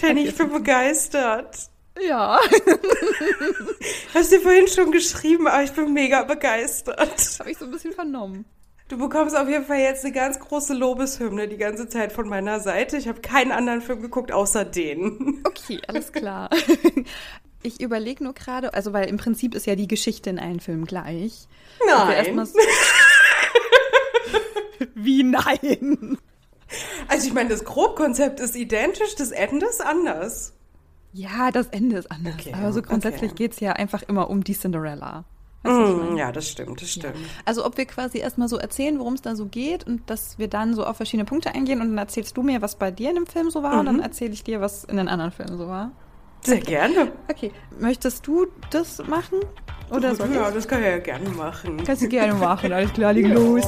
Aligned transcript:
Jenny, 0.00 0.26
ich 0.28 0.36
bin 0.36 0.52
begeistert. 0.52 1.56
Ja. 2.06 2.38
Hast 4.14 4.32
du 4.32 4.40
vorhin 4.40 4.68
schon 4.68 4.92
geschrieben, 4.92 5.48
aber 5.48 5.62
ich 5.62 5.72
bin 5.72 5.92
mega 5.92 6.22
begeistert. 6.22 7.38
Habe 7.40 7.50
ich 7.50 7.58
so 7.58 7.64
ein 7.64 7.70
bisschen 7.70 7.92
vernommen. 7.92 8.44
Du 8.88 8.96
bekommst 8.96 9.36
auf 9.36 9.48
jeden 9.48 9.66
Fall 9.66 9.80
jetzt 9.80 10.04
eine 10.04 10.14
ganz 10.14 10.38
große 10.40 10.72
Lobeshymne 10.72 11.46
die 11.48 11.58
ganze 11.58 11.88
Zeit 11.88 12.12
von 12.12 12.26
meiner 12.28 12.60
Seite. 12.60 12.96
Ich 12.96 13.06
habe 13.06 13.20
keinen 13.20 13.52
anderen 13.52 13.82
Film 13.82 14.00
geguckt 14.00 14.32
außer 14.32 14.64
den. 14.64 15.42
Okay, 15.44 15.80
alles 15.86 16.12
klar. 16.12 16.48
Ich 17.62 17.80
überlege 17.80 18.24
nur 18.24 18.32
gerade, 18.32 18.72
also 18.72 18.92
weil 18.92 19.08
im 19.08 19.16
Prinzip 19.18 19.54
ist 19.54 19.66
ja 19.66 19.74
die 19.74 19.88
Geschichte 19.88 20.30
in 20.30 20.38
allen 20.38 20.60
Filmen 20.60 20.86
gleich. 20.86 21.48
Nein. 21.86 22.46
So 22.46 22.52
Wie 24.94 25.22
nein? 25.24 26.18
Also 27.08 27.26
ich 27.26 27.34
meine, 27.34 27.48
das 27.48 27.64
Grobkonzept 27.64 28.40
ist 28.40 28.54
identisch, 28.54 29.14
das 29.16 29.30
Ende 29.30 29.66
ist 29.66 29.84
anders. 29.84 30.54
Ja, 31.12 31.50
das 31.50 31.68
Ende 31.68 31.96
ist 31.96 32.10
anders. 32.10 32.34
Okay, 32.38 32.52
Aber 32.52 32.72
so 32.72 32.82
grundsätzlich 32.82 33.32
okay. 33.32 33.44
geht's 33.44 33.60
ja 33.60 33.72
einfach 33.72 34.02
immer 34.02 34.28
um 34.28 34.44
die 34.44 34.54
Cinderella. 34.54 35.24
Mm, 35.64 36.16
ja, 36.16 36.30
das 36.30 36.48
stimmt, 36.48 36.80
das 36.80 36.90
stimmt. 36.90 37.16
Also 37.44 37.66
ob 37.66 37.76
wir 37.76 37.86
quasi 37.86 38.18
erstmal 38.18 38.48
so 38.48 38.58
erzählen, 38.58 38.98
worum 38.98 39.14
es 39.14 39.22
da 39.22 39.34
so 39.34 39.46
geht 39.46 39.86
und 39.86 40.08
dass 40.08 40.38
wir 40.38 40.48
dann 40.48 40.74
so 40.74 40.84
auf 40.84 40.96
verschiedene 40.96 41.24
Punkte 41.24 41.54
eingehen 41.54 41.80
und 41.80 41.88
dann 41.88 41.98
erzählst 41.98 42.36
du 42.36 42.42
mir, 42.42 42.62
was 42.62 42.76
bei 42.76 42.90
dir 42.90 43.08
in 43.08 43.16
dem 43.16 43.26
Film 43.26 43.50
so 43.50 43.62
war 43.62 43.80
und 43.80 43.86
dann 43.86 44.00
erzähle 44.00 44.32
ich 44.32 44.44
dir, 44.44 44.60
was 44.60 44.84
in 44.84 44.96
den 44.96 45.08
anderen 45.08 45.32
Filmen 45.32 45.58
so 45.58 45.66
war. 45.66 45.90
Sehr 46.42 46.60
gerne. 46.60 47.12
Okay, 47.28 47.50
möchtest 47.80 48.26
du 48.26 48.46
das 48.70 48.98
machen? 49.06 49.40
Oder 49.90 50.14
soll 50.14 50.32
ja, 50.32 50.48
ich? 50.48 50.54
das 50.54 50.68
kann 50.68 50.80
ich 50.80 50.86
ja 50.86 50.98
gerne 50.98 51.28
machen. 51.30 51.82
Kannst 51.84 52.02
du 52.02 52.08
gerne 52.08 52.34
machen, 52.34 52.72
alles 52.72 52.92
klar, 52.92 53.12
leg 53.12 53.26
los. 53.26 53.64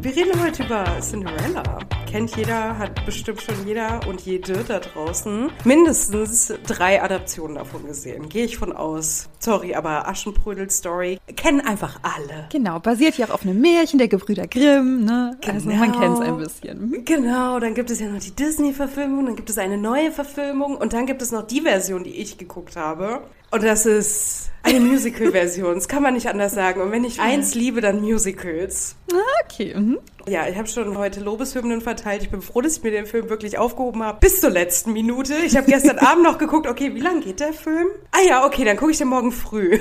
Wir 0.00 0.14
reden 0.14 0.40
heute 0.42 0.62
über 0.62 0.84
Cinderella. 1.00 1.80
Kennt 2.08 2.36
jeder, 2.36 2.78
hat 2.78 3.04
bestimmt 3.04 3.42
schon 3.42 3.66
jeder 3.66 4.00
und 4.08 4.20
jede 4.22 4.64
da 4.64 4.78
draußen 4.78 5.50
mindestens 5.64 6.52
drei 6.66 7.02
Adaptionen 7.02 7.56
davon 7.56 7.84
gesehen. 7.86 8.28
Gehe 8.28 8.44
ich 8.44 8.56
von 8.56 8.72
aus. 8.72 9.28
Sorry, 9.40 9.74
aber 9.74 10.08
Aschenbrödel-Story 10.08 11.18
kennen 11.36 11.60
einfach 11.60 11.98
alle. 12.02 12.48
Genau, 12.50 12.78
basiert 12.78 13.18
ja 13.18 13.26
auch 13.26 13.30
auf 13.34 13.42
einem 13.42 13.60
Märchen 13.60 13.98
der 13.98 14.08
Gebrüder 14.08 14.46
Grimm, 14.46 15.04
ne? 15.04 15.36
Also 15.46 15.68
man 15.68 15.92
Genau. 15.92 16.00
kennt 16.00 16.14
es 16.14 16.20
ein 16.20 16.36
bisschen. 16.38 17.04
Genau, 17.04 17.58
dann 17.60 17.74
gibt 17.74 17.90
es 17.90 18.00
ja 18.00 18.08
noch 18.08 18.20
die 18.20 18.30
Disney-Verfilmung, 18.34 19.26
dann 19.26 19.36
gibt 19.36 19.50
es 19.50 19.58
eine 19.58 19.76
neue 19.76 20.12
Verfilmung 20.12 20.76
und 20.76 20.92
dann 20.92 21.06
gibt 21.06 21.20
es 21.22 21.32
noch 21.32 21.46
die 21.46 21.60
Version, 21.60 22.04
die 22.04 22.14
ich 22.16 22.38
geguckt 22.38 22.76
habe. 22.76 23.20
Und 23.50 23.62
das 23.62 23.86
ist 23.86 24.50
eine 24.62 24.80
Musical-Version, 24.80 25.74
das 25.74 25.88
kann 25.88 26.02
man 26.02 26.14
nicht 26.14 26.28
anders 26.28 26.52
sagen. 26.52 26.80
Und 26.80 26.92
wenn 26.92 27.04
ich 27.04 27.20
eins 27.20 27.54
liebe, 27.54 27.80
dann 27.80 28.00
Musicals. 28.00 28.96
Ah, 29.12 29.16
okay. 29.44 29.74
Mhm. 29.74 29.98
Ja, 30.28 30.46
ich 30.46 30.58
habe 30.58 30.68
schon 30.68 30.98
heute 30.98 31.20
Lobeshymnen 31.20 31.80
verteilt. 31.80 32.22
Ich 32.22 32.30
bin 32.30 32.42
froh, 32.42 32.60
dass 32.60 32.76
ich 32.76 32.82
mir 32.82 32.90
den 32.90 33.06
Film 33.06 33.30
wirklich 33.30 33.56
aufgehoben 33.56 34.02
habe. 34.02 34.18
Bis 34.20 34.42
zur 34.42 34.50
letzten 34.50 34.92
Minute. 34.92 35.34
Ich 35.46 35.56
habe 35.56 35.66
gestern 35.70 35.98
Abend 35.98 36.22
noch 36.22 36.36
geguckt, 36.36 36.66
okay, 36.66 36.94
wie 36.94 37.00
lang 37.00 37.20
geht 37.20 37.40
der 37.40 37.54
Film? 37.54 37.86
Ah 38.10 38.20
ja, 38.26 38.44
okay, 38.44 38.64
dann 38.64 38.76
gucke 38.76 38.90
ich 38.90 38.98
den 38.98 39.08
morgen 39.08 39.32
früh. 39.32 39.78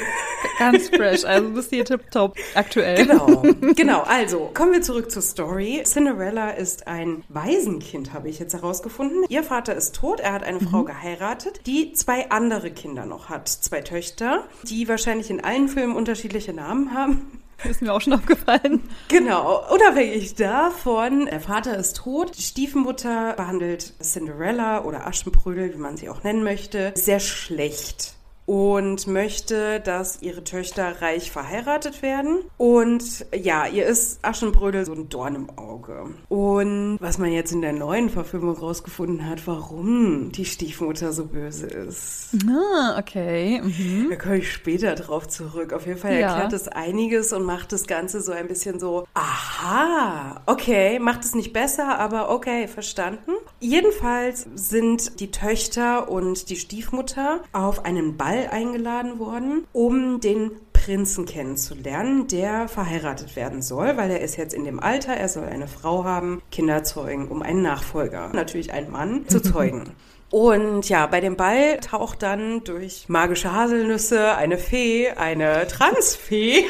Ganz 0.58 0.88
fresh, 0.96 1.26
also 1.26 1.50
bist 1.50 1.70
hier 1.72 1.84
tipptopp 1.84 2.38
aktuell. 2.56 3.06
Genau, 3.06 3.44
genau. 3.76 4.04
Also, 4.04 4.52
kommen 4.54 4.72
wir 4.72 4.82
zurück 4.82 5.12
zur 5.12 5.22
Story. 5.22 5.84
Cinderella 5.84 6.52
ist 6.52 6.88
ein 6.88 7.24
Waisenkind, 7.28 8.14
habe 8.14 8.30
ich 8.30 8.40
jetzt 8.40 8.54
herausgefunden. 8.54 9.26
Ihr 9.28 9.44
Vater 9.44 9.76
ist 9.76 9.96
tot, 9.96 10.22
er 10.22 10.32
hat 10.32 10.44
eine 10.44 10.62
Frau 10.62 10.86
geheiratet, 10.86 11.60
die 11.66 11.92
zwei 11.92 12.30
andere 12.30 12.72
Kinder 12.72 13.06
noch 13.06 13.28
hat. 13.28 13.57
Zwei 13.62 13.82
Töchter, 13.82 14.44
die 14.64 14.88
wahrscheinlich 14.88 15.30
in 15.30 15.44
allen 15.44 15.68
Filmen 15.68 15.96
unterschiedliche 15.96 16.54
Namen 16.54 16.94
haben. 16.94 17.42
Ist 17.64 17.82
mir 17.82 17.92
auch 17.92 18.02
schon 18.02 18.14
aufgefallen. 18.14 18.82
Genau, 19.08 19.64
unabhängig 19.74 20.36
davon, 20.36 21.26
der 21.26 21.40
Vater 21.40 21.76
ist 21.76 21.98
tot, 21.98 22.38
die 22.38 22.44
Stiefmutter 22.44 23.34
behandelt 23.34 23.94
Cinderella 24.00 24.84
oder 24.84 25.08
Aschenbrödel, 25.08 25.74
wie 25.74 25.80
man 25.80 25.98
sie 25.98 26.10
auch 26.10 26.24
nennen 26.24 26.44
möchte, 26.44 26.94
sehr 26.96 27.20
schlecht 27.20 28.17
und 28.48 29.08
möchte, 29.08 29.82
dass 29.82 30.22
ihre 30.22 30.42
Töchter 30.44 31.02
reich 31.02 31.32
verheiratet 31.32 32.02
werden. 32.02 32.40
Und 32.56 33.26
ja, 33.36 33.68
ihr 33.68 33.86
ist 33.86 34.20
Aschenbrödel 34.24 34.86
so 34.86 34.94
ein 34.94 35.10
Dorn 35.10 35.36
im 35.36 35.50
Auge. 35.58 36.06
Und 36.30 36.98
was 37.02 37.18
man 37.18 37.34
jetzt 37.34 37.52
in 37.52 37.62
der 37.62 37.74
neuen 37.74 38.10
Verfilmung 38.10 38.56
rausgefunden 38.58 39.30
hat, 39.30 39.46
warum 39.48 40.32
die 40.32 40.46
Stiefmutter 40.46 41.12
so 41.12 41.26
böse 41.26 41.68
ist. 41.68 42.30
Ah, 42.50 42.98
okay. 42.98 43.62
Mhm. 43.62 44.08
Da 44.12 44.16
komme 44.16 44.38
ich 44.38 44.52
später 44.52 44.96
drauf 44.96 45.28
zurück. 45.28 45.74
Auf 45.74 45.86
jeden 45.86 46.00
Fall 46.00 46.14
Ja. 46.18 46.30
erklärt 46.30 46.54
es 46.54 46.70
einiges 46.70 47.34
und 47.34 47.44
macht 47.44 47.74
das 47.74 47.86
Ganze 47.86 48.22
so 48.22 48.32
ein 48.32 48.48
bisschen 48.48 48.80
so, 48.80 49.06
aha, 49.14 50.42
okay, 50.46 51.00
macht 51.00 51.26
es 51.26 51.36
nicht 51.36 51.52
besser, 51.52 52.00
aber 52.00 52.30
okay, 52.30 52.70
verstanden. 52.70 53.32
Jedenfalls 53.60 54.48
sind 54.56 55.20
die 55.20 55.32
Töchter 55.32 56.10
und 56.10 56.50
die 56.50 56.56
Stiefmutter 56.56 57.42
auf 57.52 57.84
einen 57.84 58.16
Ball 58.16 58.37
eingeladen 58.46 59.20
worden, 59.20 59.66
um 59.74 60.20
den 60.20 60.52
Prinzen 60.74 61.26
kennenzulernen, 61.26 62.28
der 62.28 62.68
verheiratet 62.68 63.36
werden 63.36 63.62
soll, 63.62 63.98
weil 63.98 64.12
er 64.12 64.22
ist 64.22 64.38
jetzt 64.38 64.54
in 64.54 64.64
dem 64.64 64.80
Alter, 64.80 65.14
er 65.14 65.28
soll 65.28 65.46
eine 65.46 65.68
Frau 65.68 66.06
haben, 66.06 66.42
Kinder 66.52 66.84
zeugen, 66.84 67.28
um 67.28 67.42
einen 67.42 67.62
Nachfolger, 67.62 68.30
natürlich 68.34 68.72
einen 68.72 68.92
Mann, 68.92 69.28
zu 69.28 69.40
zeugen. 69.42 69.84
Und 70.30 70.90
ja, 70.90 71.08
bei 71.08 71.22
dem 71.22 71.38
Ball 71.38 71.80
taucht 71.80 72.22
dann 72.22 72.64
durch 72.66 73.08
magische 73.08 73.54
Haselnüsse 73.54 74.36
eine 74.36 74.58
Fee, 74.58 75.10
eine 75.12 75.68
Transfee, 75.68 76.66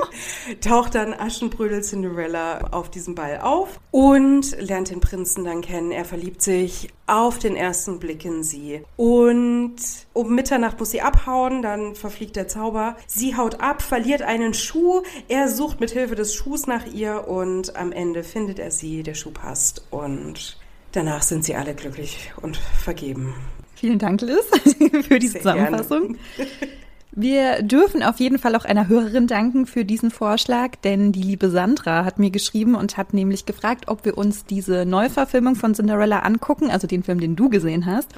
taucht 0.60 0.96
dann 0.96 1.14
Aschenbrödel 1.14 1.82
Cinderella 1.82 2.68
auf 2.72 2.90
diesem 2.90 3.14
Ball 3.14 3.40
auf 3.40 3.78
und 3.92 4.60
lernt 4.60 4.90
den 4.90 5.00
Prinzen 5.00 5.44
dann 5.44 5.60
kennen. 5.60 5.92
Er 5.92 6.04
verliebt 6.04 6.42
sich 6.42 6.88
auf 7.06 7.38
den 7.38 7.54
ersten 7.54 8.00
Blick 8.00 8.24
in 8.24 8.42
sie. 8.42 8.82
Und 8.96 9.76
um 10.12 10.34
Mitternacht 10.34 10.80
muss 10.80 10.90
sie 10.90 11.02
abhauen, 11.02 11.62
dann 11.62 11.94
verfliegt 11.94 12.34
der 12.34 12.48
Zauber. 12.48 12.96
Sie 13.06 13.36
haut 13.36 13.60
ab, 13.60 13.82
verliert 13.82 14.22
einen 14.22 14.52
Schuh. 14.52 15.02
Er 15.28 15.48
sucht 15.48 15.78
mit 15.78 15.92
Hilfe 15.92 16.16
des 16.16 16.34
Schuhs 16.34 16.66
nach 16.66 16.86
ihr 16.86 17.28
und 17.28 17.76
am 17.76 17.92
Ende 17.92 18.24
findet 18.24 18.58
er 18.58 18.72
sie. 18.72 19.04
Der 19.04 19.14
Schuh 19.14 19.30
passt 19.30 19.86
und 19.90 20.58
danach 20.96 21.22
sind 21.22 21.44
sie 21.44 21.54
alle 21.54 21.74
glücklich 21.74 22.32
und 22.40 22.56
vergeben. 22.56 23.34
Vielen 23.74 23.98
Dank, 23.98 24.22
Liz, 24.22 24.46
für 25.06 25.18
die 25.18 25.28
Sehr 25.28 25.42
Zusammenfassung. 25.42 26.16
Wir 27.18 27.62
dürfen 27.62 28.02
auf 28.02 28.20
jeden 28.20 28.38
Fall 28.38 28.54
auch 28.56 28.66
einer 28.66 28.88
Hörerin 28.88 29.26
danken 29.26 29.64
für 29.64 29.86
diesen 29.86 30.10
Vorschlag, 30.10 30.76
denn 30.84 31.12
die 31.12 31.22
liebe 31.22 31.48
Sandra 31.48 32.04
hat 32.04 32.18
mir 32.18 32.30
geschrieben 32.30 32.74
und 32.74 32.98
hat 32.98 33.14
nämlich 33.14 33.46
gefragt, 33.46 33.88
ob 33.88 34.04
wir 34.04 34.18
uns 34.18 34.44
diese 34.44 34.84
Neuverfilmung 34.84 35.54
von 35.54 35.74
Cinderella 35.74 36.18
angucken, 36.18 36.70
also 36.70 36.86
den 36.86 37.02
Film, 37.02 37.18
den 37.18 37.34
du 37.34 37.48
gesehen 37.48 37.86
hast. 37.86 38.10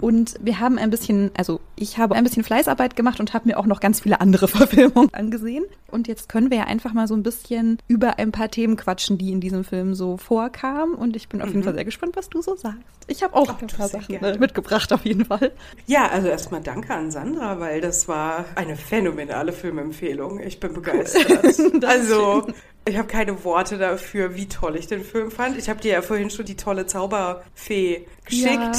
Und 0.00 0.36
wir 0.40 0.60
haben 0.60 0.78
ein 0.78 0.90
bisschen, 0.90 1.32
also 1.36 1.58
ich 1.74 1.98
habe 1.98 2.14
ein 2.14 2.22
bisschen 2.22 2.44
Fleißarbeit 2.44 2.94
gemacht 2.94 3.18
und 3.18 3.34
habe 3.34 3.48
mir 3.48 3.58
auch 3.58 3.66
noch 3.66 3.80
ganz 3.80 3.98
viele 3.98 4.20
andere 4.20 4.46
Verfilmungen 4.48 5.12
angesehen. 5.12 5.64
Und 5.90 6.06
jetzt 6.06 6.28
können 6.28 6.50
wir 6.50 6.58
ja 6.58 6.64
einfach 6.64 6.92
mal 6.92 7.08
so 7.08 7.14
ein 7.14 7.24
bisschen 7.24 7.78
über 7.88 8.20
ein 8.20 8.30
paar 8.30 8.52
Themen 8.52 8.76
quatschen, 8.76 9.18
die 9.18 9.32
in 9.32 9.40
diesem 9.40 9.64
Film 9.64 9.96
so 9.96 10.16
vorkamen. 10.16 10.94
Und 10.94 11.16
ich 11.16 11.28
bin 11.28 11.42
auf 11.42 11.48
jeden 11.48 11.64
Fall 11.64 11.74
sehr 11.74 11.84
gespannt, 11.84 12.14
was 12.14 12.28
du 12.28 12.40
so 12.40 12.54
sagst. 12.54 12.78
Ich 13.08 13.22
habe 13.24 13.34
auch 13.34 13.48
ein 13.48 13.66
du, 13.66 13.76
paar 13.76 13.88
Sachen 13.88 14.18
gerne. 14.18 14.38
mitgebracht, 14.38 14.92
auf 14.92 15.04
jeden 15.04 15.24
Fall. 15.24 15.50
Ja, 15.86 16.08
also 16.08 16.28
erstmal 16.28 16.62
danke 16.62 16.94
an 16.94 17.10
Sandra, 17.10 17.58
weil 17.58 17.80
das 17.80 18.06
war 18.06 18.43
eine 18.54 18.76
phänomenale 18.76 19.52
Filmempfehlung. 19.52 20.40
Ich 20.40 20.60
bin 20.60 20.72
begeistert. 20.74 21.84
also, 21.84 22.46
ich 22.86 22.96
habe 22.96 23.08
keine 23.08 23.42
Worte 23.44 23.78
dafür, 23.78 24.34
wie 24.36 24.46
toll 24.48 24.76
ich 24.76 24.86
den 24.86 25.02
Film 25.04 25.30
fand. 25.30 25.56
Ich 25.58 25.68
habe 25.68 25.80
dir 25.80 25.92
ja 25.92 26.02
vorhin 26.02 26.30
schon 26.30 26.44
die 26.44 26.56
tolle 26.56 26.86
Zauberfee 26.86 28.06
geschickt. 28.24 28.46
Ja, 28.52 28.72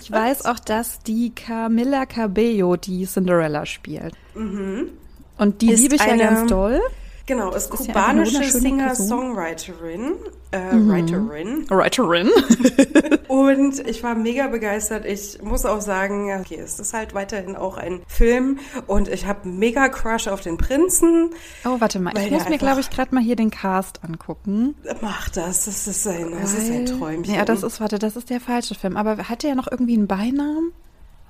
ich 0.00 0.10
weiß 0.10 0.44
auch, 0.46 0.58
dass 0.58 1.00
die 1.00 1.34
Camilla 1.34 2.06
Cabello 2.06 2.76
die 2.76 3.06
Cinderella 3.06 3.66
spielt. 3.66 4.14
Und 4.34 5.60
die 5.62 5.66
Mhm. 5.66 5.74
Liebe 5.74 5.94
ich 5.96 6.00
ja 6.04 6.12
eine- 6.12 6.22
ganz 6.24 6.48
doll. 6.50 6.80
Genau, 7.26 7.50
ist 7.52 7.72
Ist 7.72 7.86
ja 7.86 7.92
kubanische 7.94 8.38
Person. 8.38 8.60
Singer-Songwriterin. 8.60 10.14
Äh, 10.50 10.58
Writerin. 10.72 11.66
Writerin. 11.70 12.30
Und 13.28 13.86
ich 13.86 14.02
war 14.02 14.14
mega 14.14 14.48
begeistert. 14.48 15.06
Ich 15.06 15.40
muss 15.42 15.64
auch 15.64 15.80
sagen, 15.80 16.32
okay, 16.38 16.58
es 16.58 16.78
ist 16.78 16.92
halt 16.92 17.14
weiterhin 17.14 17.56
auch 17.56 17.78
ein 17.78 18.02
Film 18.06 18.58
und 18.86 19.08
ich 19.08 19.26
habe 19.26 19.48
mega 19.48 19.88
Crush 19.88 20.28
auf 20.28 20.42
den 20.42 20.58
Prinzen. 20.58 21.30
Oh, 21.64 21.76
warte 21.78 21.98
mal. 21.98 22.16
Ich 22.18 22.30
muss 22.30 22.48
mir, 22.48 22.58
glaube 22.58 22.80
ich, 22.80 22.90
gerade 22.90 23.14
mal 23.14 23.22
hier 23.22 23.36
den 23.36 23.50
Cast 23.50 24.04
angucken. 24.04 24.74
Mach 25.00 25.30
das, 25.30 25.64
das 25.64 25.86
ist 25.86 26.06
ein, 26.06 26.32
das 26.32 26.52
ist 26.52 26.70
ein 26.70 26.86
Träumchen. 26.86 27.34
Ja, 27.34 27.44
das 27.46 27.62
ist, 27.62 27.80
warte, 27.80 27.98
das 27.98 28.16
ist 28.16 28.28
der 28.28 28.40
falsche 28.40 28.74
Film. 28.74 28.96
Aber 28.96 29.16
hat 29.28 29.42
der 29.42 29.50
ja 29.50 29.56
noch 29.56 29.70
irgendwie 29.70 29.94
einen 29.94 30.06
Beinamen? 30.06 30.72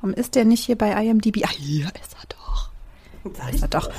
Warum 0.00 0.14
ist 0.14 0.34
der 0.34 0.44
nicht 0.44 0.64
hier 0.64 0.76
bei 0.76 0.90
IMDb? 1.04 1.44
Ah, 1.44 1.50
hier 1.50 1.86
ist 1.86 2.16
er 2.20 2.26
doch. 2.28 2.70
Sag 3.36 3.54
Ist 3.54 3.62
er 3.62 3.68
doch. 3.68 3.90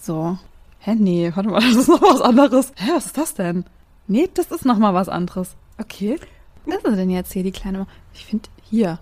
So. 0.00 0.38
Hä, 0.84 0.96
nee, 0.96 1.32
warte 1.34 1.48
mal, 1.48 1.60
das 1.60 1.76
ist 1.76 1.88
noch 1.88 2.02
was 2.02 2.20
anderes. 2.20 2.72
Hä, 2.76 2.90
was 2.94 3.06
ist 3.06 3.16
das 3.16 3.34
denn? 3.34 3.64
Nee, 4.08 4.28
das 4.34 4.50
ist 4.50 4.64
noch 4.64 4.78
mal 4.78 4.94
was 4.94 5.08
anderes. 5.08 5.54
Okay. 5.78 6.18
Was 6.66 6.76
ist 6.76 6.96
denn 6.96 7.10
jetzt 7.10 7.32
hier, 7.32 7.44
die 7.44 7.52
kleine... 7.52 7.86
Ich 8.14 8.24
finde, 8.24 8.48
hier. 8.68 8.98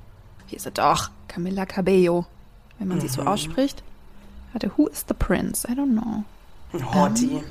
Hier 0.46 0.56
ist 0.56 0.66
er 0.66 0.72
doch. 0.72 1.10
Camilla 1.28 1.64
Cabello. 1.64 2.26
Wenn 2.78 2.88
man 2.88 3.00
sie 3.00 3.08
so 3.08 3.22
ausspricht. 3.22 3.82
Warte, 4.52 4.70
who 4.76 4.88
is 4.88 5.04
the 5.08 5.14
prince? 5.14 5.66
I 5.66 5.74
don't 5.74 5.92
know. 5.92 6.24
Hottie. 6.92 7.42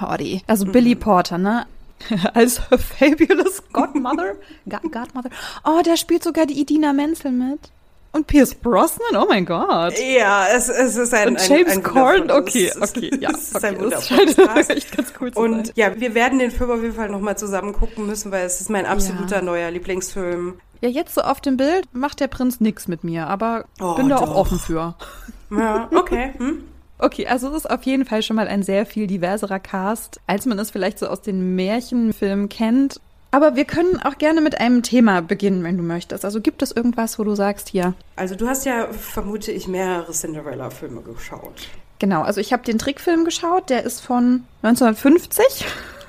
Howdy. 0.00 0.42
Also 0.46 0.66
Billy 0.66 0.94
Porter, 0.94 1.38
ne? 1.38 1.66
Als 2.34 2.58
Fabulous 2.58 3.62
Godmother. 3.72 4.36
Godmother. 4.68 5.30
Oh, 5.64 5.80
der 5.82 5.96
spielt 5.96 6.22
sogar 6.22 6.46
die 6.46 6.60
Idina 6.60 6.92
Menzel 6.92 7.32
mit. 7.32 7.70
Und 8.12 8.26
Pierce 8.26 8.54
Brosnan, 8.56 9.16
oh 9.22 9.26
mein 9.28 9.46
Gott. 9.46 9.94
Ja, 9.98 10.46
es, 10.52 10.68
es 10.68 10.96
ist 10.96 11.14
ein, 11.14 11.28
Und 11.28 11.48
James 11.48 11.68
ein, 11.72 11.78
ein 11.78 11.82
Corden, 11.84 12.30
okay, 12.32 12.72
okay, 12.80 13.10
ja. 13.20 13.30
Es 13.30 13.52
ist 13.52 13.56
okay, 13.56 13.66
ein 13.68 13.88
das 13.90 14.10
wundervolles 14.10 14.68
echt 14.70 14.96
ganz 14.96 15.12
cool 15.20 15.32
zu 15.32 15.38
Und 15.40 15.66
sein. 15.68 15.72
ja, 15.76 16.00
wir 16.00 16.14
werden 16.14 16.38
den 16.40 16.50
Film 16.50 16.70
auf 16.72 16.82
jeden 16.82 16.94
Fall 16.94 17.08
nochmal 17.08 17.38
zusammen 17.38 17.72
gucken 17.72 18.06
müssen, 18.06 18.32
weil 18.32 18.44
es 18.46 18.60
ist 18.60 18.68
mein 18.68 18.84
absoluter 18.84 19.36
Ja. 19.36 19.42
neuer 19.42 19.70
Lieblingsfilm. 19.70 20.54
Ja, 20.80 20.88
jetzt 20.88 21.14
so 21.14 21.20
auf 21.20 21.40
dem 21.40 21.56
Bild 21.56 21.86
macht 21.92 22.20
der 22.20 22.28
Prinz 22.28 22.58
nix 22.58 22.88
mit 22.88 23.04
mir, 23.04 23.26
aber 23.28 23.66
Oh, 23.80 23.94
bin 23.94 24.08
da 24.08 24.16
auch 24.16 24.22
doch. 24.26 24.34
offen 24.34 24.58
für. 24.58 24.94
Ja, 25.52 25.88
okay. 25.94 26.32
Hm? 26.38 26.62
Okay, 26.98 27.26
also 27.26 27.48
es 27.48 27.56
ist 27.64 27.70
auf 27.70 27.82
jeden 27.82 28.04
Fall 28.04 28.22
schon 28.22 28.36
mal 28.36 28.46
ein 28.46 28.62
sehr 28.62 28.86
viel 28.86 29.06
diverserer 29.08 29.58
Cast, 29.58 30.20
als 30.28 30.46
man 30.46 30.58
es 30.60 30.70
vielleicht 30.70 30.98
so 30.98 31.06
aus 31.08 31.22
den 31.22 31.54
Märchenfilmen 31.56 32.48
kennt. 32.48 33.00
Aber 33.32 33.54
wir 33.54 33.64
können 33.64 34.00
auch 34.02 34.18
gerne 34.18 34.40
mit 34.40 34.60
einem 34.60 34.82
Thema 34.82 35.22
beginnen, 35.22 35.62
wenn 35.62 35.76
du 35.76 35.82
möchtest. 35.84 36.24
Also 36.24 36.40
gibt 36.40 36.62
es 36.62 36.72
irgendwas, 36.72 37.18
wo 37.18 37.24
du 37.24 37.34
sagst, 37.34 37.68
hier, 37.68 37.94
Also 38.16 38.34
du 38.34 38.48
hast 38.48 38.64
ja, 38.66 38.88
vermute 38.92 39.52
ich, 39.52 39.68
mehrere 39.68 40.12
Cinderella-Filme 40.12 41.02
geschaut. 41.02 41.68
genau, 42.00 42.22
also 42.22 42.40
ich 42.40 42.52
habe 42.52 42.64
den 42.64 42.78
Trickfilm 42.78 43.24
geschaut, 43.24 43.70
der 43.70 43.84
ist 43.84 44.00
von 44.00 44.44
1950. 44.62 45.64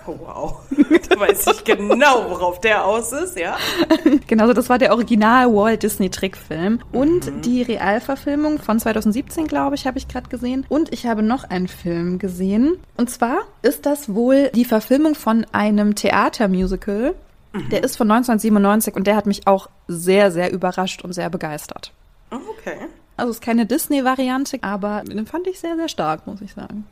Oh 0.07 0.15
wow. 0.19 0.61
Da 1.09 1.19
weiß 1.19 1.47
ich 1.47 1.63
genau, 1.65 2.29
worauf 2.29 2.61
der 2.61 2.85
aus 2.85 3.11
ist, 3.11 3.37
ja? 3.37 3.57
Genau, 4.27 4.43
also 4.43 4.53
das 4.53 4.69
war 4.69 4.77
der 4.77 4.91
Original 4.91 5.53
Walt 5.53 5.83
Disney 5.83 6.09
Trickfilm. 6.09 6.79
Und 6.91 7.45
die 7.45 7.61
Realverfilmung 7.61 8.59
von 8.59 8.79
2017, 8.79 9.47
glaube 9.47 9.75
ich, 9.75 9.85
habe 9.87 9.97
ich 9.97 10.07
gerade 10.07 10.29
gesehen. 10.29 10.65
Und 10.69 10.93
ich 10.93 11.05
habe 11.05 11.21
noch 11.21 11.43
einen 11.43 11.67
Film 11.67 12.17
gesehen. 12.17 12.77
Und 12.97 13.09
zwar 13.09 13.39
ist 13.61 13.85
das 13.85 14.13
wohl 14.13 14.49
die 14.55 14.65
Verfilmung 14.65 15.15
von 15.15 15.45
einem 15.51 15.95
Theatermusical. 15.95 17.15
Der 17.53 17.83
ist 17.83 17.97
von 17.97 18.09
1997 18.09 18.95
und 18.95 19.07
der 19.07 19.17
hat 19.17 19.25
mich 19.25 19.45
auch 19.45 19.69
sehr, 19.87 20.31
sehr 20.31 20.53
überrascht 20.53 21.03
und 21.03 21.11
sehr 21.11 21.29
begeistert. 21.29 21.91
Oh, 22.31 22.37
okay. 22.57 22.77
Also 23.17 23.31
es 23.31 23.37
ist 23.37 23.43
keine 23.43 23.65
Disney-Variante, 23.65 24.59
aber 24.61 25.03
den 25.05 25.27
fand 25.27 25.47
ich 25.47 25.59
sehr, 25.59 25.75
sehr 25.75 25.89
stark, 25.89 26.25
muss 26.27 26.41
ich 26.41 26.53
sagen. 26.53 26.85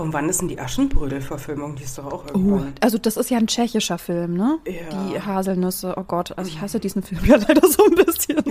Und 0.00 0.12
wann 0.14 0.28
ist 0.28 0.40
denn 0.40 0.48
die 0.48 0.58
Aschenbrödel-Verfilmung? 0.58 1.76
Die 1.76 1.82
ist 1.84 1.98
doch 1.98 2.06
auch 2.06 2.24
Uh, 2.24 2.28
irgendwann. 2.28 2.72
also 2.80 2.98
das 2.98 3.16
ist 3.16 3.30
ja 3.30 3.38
ein 3.38 3.46
tschechischer 3.46 3.98
Film, 3.98 4.34
ne? 4.34 4.58
Ja. 4.66 4.72
Die 5.04 5.20
Haselnüsse, 5.20 5.94
oh 5.96 6.04
Gott, 6.04 6.36
also 6.38 6.50
ich 6.50 6.60
hasse 6.60 6.80
diesen 6.80 7.02
Film 7.02 7.24
ja 7.26 7.36
leider 7.36 7.66
so 7.68 7.84
ein 7.84 7.94
bisschen. 7.94 8.36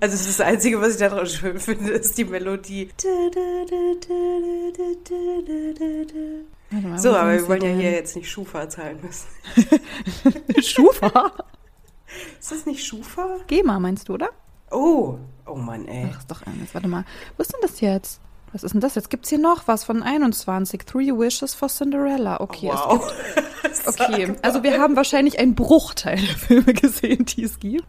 Also 0.00 0.16
das, 0.16 0.26
das 0.26 0.40
Einzige, 0.40 0.80
was 0.80 0.94
ich 0.94 0.98
daran 0.98 1.26
schön 1.26 1.58
finde, 1.58 1.90
ist 1.92 2.16
die 2.18 2.24
Melodie. 2.24 2.88
Warte 6.70 6.86
mal, 6.88 6.98
So, 6.98 7.14
aber 7.14 7.32
wir 7.32 7.48
wollen 7.48 7.62
ja 7.62 7.70
hier 7.70 7.92
jetzt 7.92 8.14
nicht 8.16 8.30
Schufa 8.30 8.68
zahlen 8.68 8.98
müssen. 9.02 9.26
Schufa? 10.62 11.32
Ist 12.40 12.52
das 12.52 12.66
nicht 12.66 12.84
Schufa? 12.84 13.38
GEMA 13.46 13.78
meinst 13.78 14.08
du, 14.08 14.14
oder? 14.14 14.30
Oh, 14.70 15.18
oh 15.46 15.54
Mann, 15.54 15.86
ey. 15.86 16.08
Ach, 16.12 16.18
ist 16.18 16.30
doch 16.30 16.42
eines. 16.46 16.74
Warte 16.74 16.88
mal. 16.88 17.04
Wo 17.36 17.42
ist 17.42 17.52
denn 17.52 17.60
das 17.62 17.80
jetzt? 17.80 18.20
Was 18.52 18.62
ist 18.62 18.72
denn 18.72 18.80
das 18.80 18.94
jetzt? 18.94 19.10
Gibt's 19.10 19.28
hier 19.28 19.38
noch 19.38 19.68
was 19.68 19.84
von 19.84 20.02
21? 20.02 20.84
Three 20.86 21.12
Wishes 21.12 21.54
for 21.54 21.68
Cinderella. 21.68 22.40
Okay, 22.40 22.70
wow. 22.72 23.12
es 23.62 23.84
gibt, 23.84 24.00
okay. 24.00 24.34
Also 24.42 24.62
wir 24.62 24.80
haben 24.80 24.96
wahrscheinlich 24.96 25.38
einen 25.38 25.54
Bruchteil 25.54 26.16
der 26.16 26.36
Filme 26.36 26.72
gesehen, 26.74 27.26
die 27.26 27.44
es 27.44 27.58
gibt. 27.60 27.86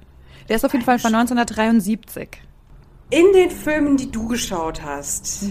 Der 0.50 0.56
ist 0.56 0.66
auf 0.66 0.74
jeden 0.74 0.86
Fall 0.86 1.00
von 1.00 1.14
1973. 1.14 2.42
In 3.12 3.34
den 3.34 3.52
Filmen, 3.52 3.98
die 3.98 4.12
du 4.12 4.28
geschaut 4.28 4.84
hast, 4.84 5.46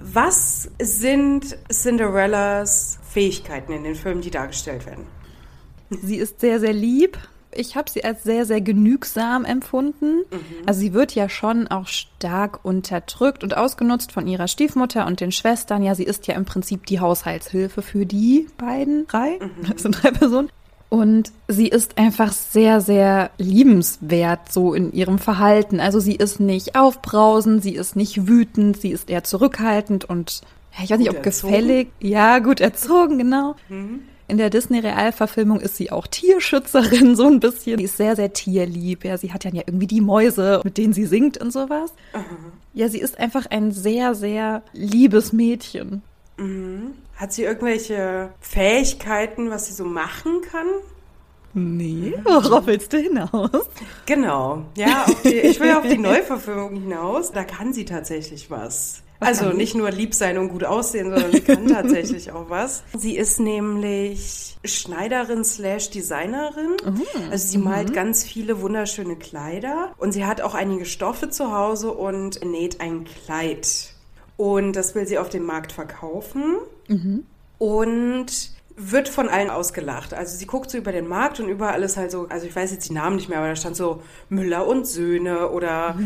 was 0.00 0.70
sind 0.80 1.56
Cinderellas 1.72 2.98
Fähigkeiten 3.08 3.72
in 3.72 3.84
den 3.84 3.94
Filmen, 3.94 4.20
die 4.20 4.30
dargestellt 4.30 4.86
werden? 4.86 5.06
Sie 5.90 6.16
ist 6.16 6.40
sehr, 6.40 6.60
sehr 6.60 6.72
lieb. 6.72 7.18
Ich 7.56 7.76
habe 7.76 7.90
sie 7.90 8.04
als 8.04 8.22
sehr, 8.22 8.46
sehr 8.46 8.60
genügsam 8.60 9.44
empfunden. 9.44 10.22
Also 10.66 10.80
sie 10.80 10.92
wird 10.92 11.14
ja 11.14 11.28
schon 11.28 11.68
auch 11.68 11.86
stark 11.86 12.64
unterdrückt 12.64 13.42
und 13.42 13.56
ausgenutzt 13.56 14.12
von 14.12 14.26
ihrer 14.26 14.48
Stiefmutter 14.48 15.06
und 15.06 15.20
den 15.20 15.32
Schwestern. 15.32 15.82
Ja, 15.82 15.94
sie 15.94 16.04
ist 16.04 16.26
ja 16.26 16.34
im 16.34 16.44
Prinzip 16.44 16.86
die 16.86 17.00
Haushaltshilfe 17.00 17.82
für 17.82 18.06
die 18.06 18.48
beiden 18.56 19.06
drei. 19.06 19.38
Das 19.72 19.82
sind 19.82 20.02
drei 20.02 20.10
Personen. 20.10 20.50
Und 20.88 21.32
sie 21.48 21.66
ist 21.66 21.98
einfach 21.98 22.32
sehr, 22.32 22.80
sehr 22.80 23.30
liebenswert 23.38 24.52
so 24.52 24.74
in 24.74 24.92
ihrem 24.92 25.18
Verhalten. 25.18 25.80
Also 25.80 25.98
sie 25.98 26.14
ist 26.14 26.38
nicht 26.38 26.76
aufbrausend, 26.76 27.62
sie 27.62 27.74
ist 27.74 27.96
nicht 27.96 28.28
wütend, 28.28 28.80
sie 28.80 28.90
ist 28.90 29.10
eher 29.10 29.24
zurückhaltend 29.24 30.04
und 30.04 30.42
ja, 30.76 30.84
ich 30.84 30.90
weiß 30.90 30.98
nicht, 30.98 31.10
ob 31.10 31.24
erzogen. 31.24 31.52
gefällig. 31.52 31.88
Ja, 32.00 32.38
gut 32.38 32.60
erzogen, 32.60 33.18
genau. 33.18 33.56
In 34.26 34.38
der 34.38 34.48
Disney-Realverfilmung 34.48 35.60
ist 35.60 35.76
sie 35.76 35.90
auch 35.90 36.06
Tierschützerin, 36.06 37.14
so 37.14 37.26
ein 37.26 37.40
bisschen. 37.40 37.78
Sie 37.78 37.84
ist 37.84 37.96
sehr, 37.96 38.16
sehr 38.16 38.32
tierlieb. 38.32 39.04
Ja, 39.04 39.18
sie 39.18 39.32
hat 39.32 39.44
ja 39.44 39.50
irgendwie 39.54 39.86
die 39.86 40.00
Mäuse, 40.00 40.60
mit 40.64 40.78
denen 40.78 40.92
sie 40.94 41.04
singt 41.04 41.36
und 41.38 41.52
sowas. 41.52 41.92
Ja, 42.72 42.88
sie 42.88 43.00
ist 43.00 43.18
einfach 43.18 43.46
ein 43.46 43.70
sehr, 43.72 44.14
sehr 44.14 44.62
liebes 44.72 45.32
Mädchen. 45.32 46.02
Hat 47.16 47.32
sie 47.32 47.44
irgendwelche 47.44 48.30
Fähigkeiten, 48.40 49.50
was 49.50 49.66
sie 49.66 49.74
so 49.74 49.84
machen 49.84 50.40
kann? 50.50 50.66
Nee, 51.52 52.14
worauf 52.24 52.66
willst 52.66 52.92
du 52.92 52.98
hinaus? 52.98 53.68
Genau. 54.06 54.64
Ja, 54.76 55.06
die, 55.22 55.34
ich 55.34 55.60
will 55.60 55.70
auf 55.72 55.86
die 55.86 55.98
Neuverfilmung 55.98 56.72
hinaus. 56.72 57.30
Da 57.30 57.44
kann 57.44 57.72
sie 57.72 57.84
tatsächlich 57.84 58.50
was. 58.50 59.02
Also 59.24 59.50
nicht 59.50 59.74
nur 59.74 59.90
lieb 59.90 60.14
sein 60.14 60.38
und 60.38 60.48
gut 60.48 60.64
aussehen, 60.64 61.10
sondern 61.10 61.32
sie 61.32 61.40
kann 61.40 61.66
tatsächlich 61.68 62.32
auch 62.32 62.50
was. 62.50 62.82
Sie 62.96 63.16
ist 63.16 63.40
nämlich 63.40 64.56
Schneiderin 64.64 65.44
slash 65.44 65.90
Designerin. 65.90 66.76
Also 67.30 67.48
sie 67.48 67.58
malt 67.58 67.92
ganz 67.94 68.24
viele 68.24 68.60
wunderschöne 68.60 69.16
Kleider 69.16 69.92
und 69.98 70.12
sie 70.12 70.24
hat 70.24 70.40
auch 70.40 70.54
einige 70.54 70.84
Stoffe 70.86 71.30
zu 71.30 71.52
Hause 71.52 71.92
und 71.92 72.44
näht 72.44 72.80
ein 72.80 73.04
Kleid. 73.04 73.90
Und 74.36 74.74
das 74.74 74.94
will 74.94 75.06
sie 75.06 75.18
auf 75.18 75.28
dem 75.28 75.44
Markt 75.44 75.72
verkaufen. 75.72 76.56
Und 77.58 78.54
wird 78.76 79.08
von 79.08 79.28
allen 79.28 79.50
ausgelacht. 79.50 80.14
Also 80.14 80.36
sie 80.36 80.46
guckt 80.46 80.70
so 80.70 80.78
über 80.78 80.90
den 80.92 81.06
Markt 81.06 81.38
und 81.38 81.48
überall 81.48 81.82
ist 81.82 81.96
halt 81.96 82.10
so, 82.10 82.26
also 82.28 82.46
ich 82.46 82.54
weiß 82.56 82.72
jetzt 82.72 82.88
die 82.88 82.92
Namen 82.92 83.16
nicht 83.16 83.28
mehr, 83.28 83.38
aber 83.38 83.48
da 83.48 83.56
stand 83.56 83.76
so 83.76 84.02
Müller 84.28 84.66
und 84.66 84.86
Söhne 84.86 85.50
oder 85.50 85.96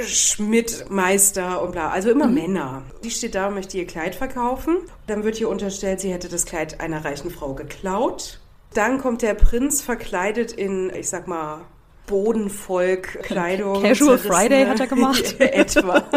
Schmidt 0.00 0.86
Meister 0.90 1.62
und 1.62 1.72
bla. 1.72 1.90
Also 1.90 2.10
immer 2.10 2.26
Männer. 2.28 2.82
Die 3.04 3.10
steht 3.10 3.34
da 3.34 3.48
und 3.48 3.54
möchte 3.54 3.78
ihr 3.78 3.86
Kleid 3.86 4.14
verkaufen. 4.14 4.78
Dann 5.06 5.24
wird 5.24 5.40
ihr 5.40 5.48
unterstellt, 5.48 6.00
sie 6.00 6.12
hätte 6.12 6.28
das 6.28 6.44
Kleid 6.46 6.80
einer 6.80 7.04
reichen 7.04 7.30
Frau 7.30 7.54
geklaut. 7.54 8.40
Dann 8.74 8.98
kommt 8.98 9.22
der 9.22 9.34
Prinz 9.34 9.80
verkleidet 9.80 10.52
in, 10.52 10.90
ich 10.94 11.08
sag 11.08 11.26
mal, 11.26 11.62
Bodenvolk-Kleidung. 12.06 13.82
Casual 13.82 14.16
zerrissene- 14.18 14.32
Friday 14.32 14.66
hat 14.66 14.80
er 14.80 14.86
gemacht. 14.86 15.36
Etwa. 15.40 16.04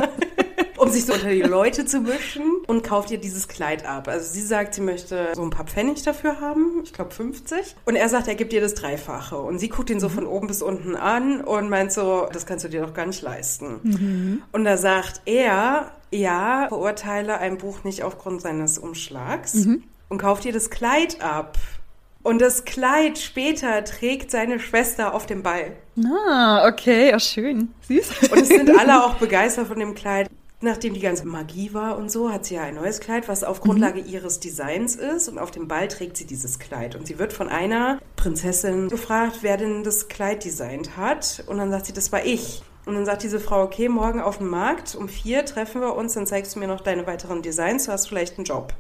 um 0.78 0.90
sich 0.90 1.06
so 1.06 1.14
unter 1.14 1.30
die 1.30 1.42
Leute 1.42 1.86
zu 1.86 2.00
mischen 2.00 2.44
und 2.68 2.84
kauft 2.84 3.12
ihr 3.12 3.18
dieses 3.18 3.48
Kleid 3.48 3.86
ab. 3.86 4.08
Also 4.08 4.32
sie 4.32 4.42
sagt, 4.42 4.74
sie 4.76 4.82
möchte 4.82 5.30
so 5.36 5.42
ein 5.42 5.50
paar 5.50 5.66
Pfennig 5.66 6.04
dafür 6.04 6.40
haben, 6.40 6.82
ich 6.84 6.94
glaube 6.94 7.12
50. 7.12 7.76
Und 7.86 7.96
er 7.96 8.10
sagt, 8.10 8.28
er 8.28 8.36
gibt 8.36 8.54
ihr 8.54 8.62
das 8.62 8.74
Dreifache. 8.74 9.38
Und 9.38 9.60
sie 9.60 9.70
guckt 9.70 9.90
ihn 9.90 10.00
so 10.00 10.10
von 10.10 10.26
oben 10.26 10.48
bis 10.48 10.62
unten 10.62 10.96
an 10.96 11.42
und 11.42 11.70
meint 11.70 11.92
so, 11.92 12.28
das 12.32 12.46
kannst 12.46 12.66
du 12.66 12.70
dir 12.70 12.82
doch 12.82 12.94
gar 12.94 13.06
nicht 13.06 13.22
leisten. 13.22 14.42
Und 14.52 14.64
da 14.64 14.78
sagt 14.78 15.22
er, 15.26 15.92
ja, 16.12 16.66
verurteile 16.68 17.38
ein 17.38 17.58
Buch 17.58 17.84
nicht 17.84 18.04
aufgrund 18.04 18.42
seines 18.42 18.78
Umschlags 18.78 19.54
und 20.10 20.18
kauft 20.18 20.46
ihr 20.46 20.54
das 20.54 20.70
Kleid 20.70 21.22
ab. 21.22 21.58
Und 22.24 22.40
das 22.40 22.66
Kleid 22.66 23.18
später 23.18 23.84
trägt 23.84 24.30
seine 24.30 24.60
Schwester 24.60 25.16
auf 25.16 25.26
dem 25.26 25.42
Ball. 25.42 25.72
Ah, 26.06 26.68
okay, 26.68 27.10
ja, 27.10 27.20
schön. 27.20 27.74
Süß. 27.88 28.30
Und 28.32 28.42
es 28.42 28.48
sind 28.48 28.70
alle 28.80 29.04
auch 29.04 29.16
begeistert 29.16 29.68
von 29.68 29.80
dem 29.80 29.96
Kleid. 29.96 30.30
Nachdem 30.64 30.94
die 30.94 31.00
ganze 31.00 31.26
Magie 31.26 31.74
war 31.74 31.98
und 31.98 32.12
so, 32.12 32.32
hat 32.32 32.46
sie 32.46 32.56
ja 32.56 32.62
ein 32.62 32.76
neues 32.76 33.00
Kleid, 33.00 33.28
was 33.28 33.44
auf 33.44 33.62
Grundlage 33.62 34.00
ihres 34.00 34.40
Designs 34.40 34.96
ist. 34.96 35.28
Und 35.28 35.40
auf 35.40 35.50
dem 35.50 35.68
Ball 35.68 35.88
trägt 35.88 36.18
sie 36.18 36.26
dieses 36.26 36.60
Kleid. 36.60 36.96
Und 36.96 37.08
sie 37.08 37.18
wird 37.18 37.34
von 37.34 37.50
einer 37.50 38.00
Prinzessin 38.16 38.88
gefragt, 38.88 39.40
wer 39.42 39.58
denn 39.58 39.84
das 39.84 40.08
Kleid 40.08 40.46
designt 40.46 40.96
hat. 40.98 41.44
Und 41.48 41.58
dann 41.58 41.72
sagt 41.72 41.88
sie, 41.88 41.94
das 41.94 42.12
war 42.12 42.24
ich. 42.24 42.62
Und 42.86 42.94
dann 42.94 43.06
sagt 43.06 43.24
diese 43.24 43.40
Frau, 43.40 43.64
okay, 43.64 43.90
morgen 43.90 44.22
auf 44.22 44.38
dem 44.38 44.50
Markt 44.50 44.96
um 44.96 45.10
vier 45.10 45.46
treffen 45.46 45.82
wir 45.82 45.96
uns, 45.96 46.14
dann 46.14 46.28
zeigst 46.28 46.56
du 46.56 46.60
mir 46.60 46.68
noch 46.68 46.82
deine 46.82 47.06
weiteren 47.06 47.42
Designs, 47.42 47.86
du 47.86 47.92
hast 47.92 48.08
vielleicht 48.08 48.38
einen 48.38 48.46
Job. 48.46 48.74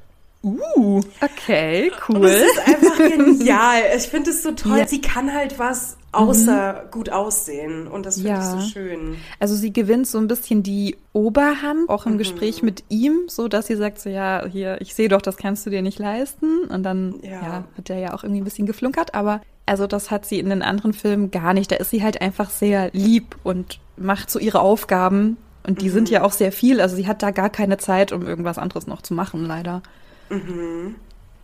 Uh, 0.43 1.01
okay, 1.21 1.91
Und 2.07 2.17
cool. 2.17 2.25
es 2.25 2.41
ist 2.41 2.59
einfach 2.67 2.97
genial. 2.97 3.81
Ich 3.95 4.03
finde 4.07 4.31
es 4.31 4.41
so 4.41 4.51
toll. 4.53 4.79
Ja. 4.79 4.87
Sie 4.87 4.99
kann 5.01 5.31
halt 5.33 5.59
was 5.59 5.97
außer 6.13 6.85
gut 6.91 7.09
aussehen. 7.11 7.87
Und 7.87 8.05
das 8.05 8.15
finde 8.15 8.29
Ja. 8.29 8.39
ich 8.39 8.45
so 8.63 8.67
schön. 8.69 9.17
Also 9.39 9.55
sie 9.55 9.71
gewinnt 9.71 10.07
so 10.07 10.17
ein 10.17 10.27
bisschen 10.27 10.63
die 10.63 10.97
Oberhand, 11.13 11.87
auch 11.89 12.05
im 12.07 12.17
Gespräch 12.17 12.63
mit 12.63 12.83
ihm, 12.89 13.19
so 13.27 13.47
dass 13.47 13.67
sie 13.67 13.75
sagt 13.75 13.99
so, 13.99 14.09
ja, 14.09 14.43
hier, 14.51 14.81
ich 14.81 14.95
sehe 14.95 15.09
doch, 15.09 15.21
das 15.21 15.37
kannst 15.37 15.65
du 15.65 15.69
dir 15.69 15.81
nicht 15.83 15.99
leisten. 15.99 16.61
Und 16.69 16.83
dann, 16.83 17.15
Ja. 17.21 17.29
ja. 17.31 17.63
hat 17.77 17.89
er 17.89 17.99
ja 17.99 18.13
auch 18.13 18.23
irgendwie 18.23 18.41
ein 18.41 18.45
bisschen 18.45 18.65
geflunkert, 18.65 19.13
aber 19.13 19.41
also 19.67 19.85
das 19.87 20.09
hat 20.11 20.25
sie 20.25 20.39
in 20.39 20.49
den 20.49 20.63
anderen 20.63 20.93
Filmen 20.93 21.29
gar 21.31 21.53
nicht. 21.53 21.71
Da 21.71 21.75
ist 21.75 21.91
sie 21.91 22.01
halt 22.03 22.19
einfach 22.19 22.49
sehr 22.49 22.89
lieb 22.93 23.35
und 23.43 23.79
macht 23.95 24.31
so 24.31 24.39
ihre 24.39 24.59
Aufgaben. 24.59 25.37
Und 25.65 25.81
die 25.81 25.89
sind 25.91 26.09
ja 26.09 26.23
auch 26.23 26.31
sehr 26.31 26.51
viel. 26.51 26.81
Also 26.81 26.95
sie 26.95 27.05
hat 27.07 27.21
da 27.21 27.29
gar 27.29 27.51
keine 27.51 27.77
Zeit, 27.77 28.11
um 28.11 28.25
irgendwas 28.25 28.57
anderes 28.57 28.87
noch 28.87 29.03
zu 29.03 29.13
machen, 29.13 29.45
leider. 29.45 29.83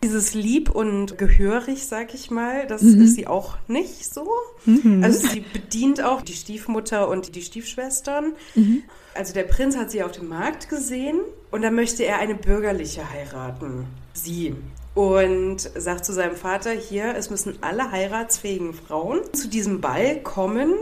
Dieses 0.03 0.33
lieb 0.33 0.69
und 0.69 1.17
gehörig, 1.17 1.87
sag 1.87 2.13
ich 2.13 2.29
mal, 2.29 2.67
das 2.67 2.83
mhm. 2.83 3.01
ist 3.01 3.15
sie 3.15 3.25
auch 3.25 3.57
nicht 3.67 4.13
so. 4.13 4.29
Mhm. 4.65 5.03
Also 5.03 5.27
sie 5.27 5.39
bedient 5.39 6.03
auch 6.03 6.21
die 6.21 6.33
Stiefmutter 6.33 7.09
und 7.09 7.35
die 7.35 7.41
Stiefschwestern. 7.41 8.33
Mhm. 8.53 8.83
Also 9.15 9.33
der 9.33 9.43
Prinz 9.43 9.75
hat 9.75 9.89
sie 9.89 10.03
auf 10.03 10.11
dem 10.11 10.29
Markt 10.29 10.69
gesehen 10.69 11.19
und 11.49 11.63
dann 11.63 11.73
möchte 11.73 12.03
er 12.03 12.19
eine 12.19 12.35
bürgerliche 12.35 13.09
heiraten. 13.09 13.87
Sie. 14.13 14.55
Und 14.93 15.59
sagt 15.59 16.05
zu 16.05 16.13
seinem 16.13 16.35
Vater, 16.35 16.71
hier, 16.71 17.15
es 17.15 17.29
müssen 17.29 17.57
alle 17.61 17.91
heiratsfähigen 17.91 18.73
Frauen 18.73 19.21
zu 19.33 19.47
diesem 19.47 19.81
Ball 19.81 20.21
kommen, 20.21 20.73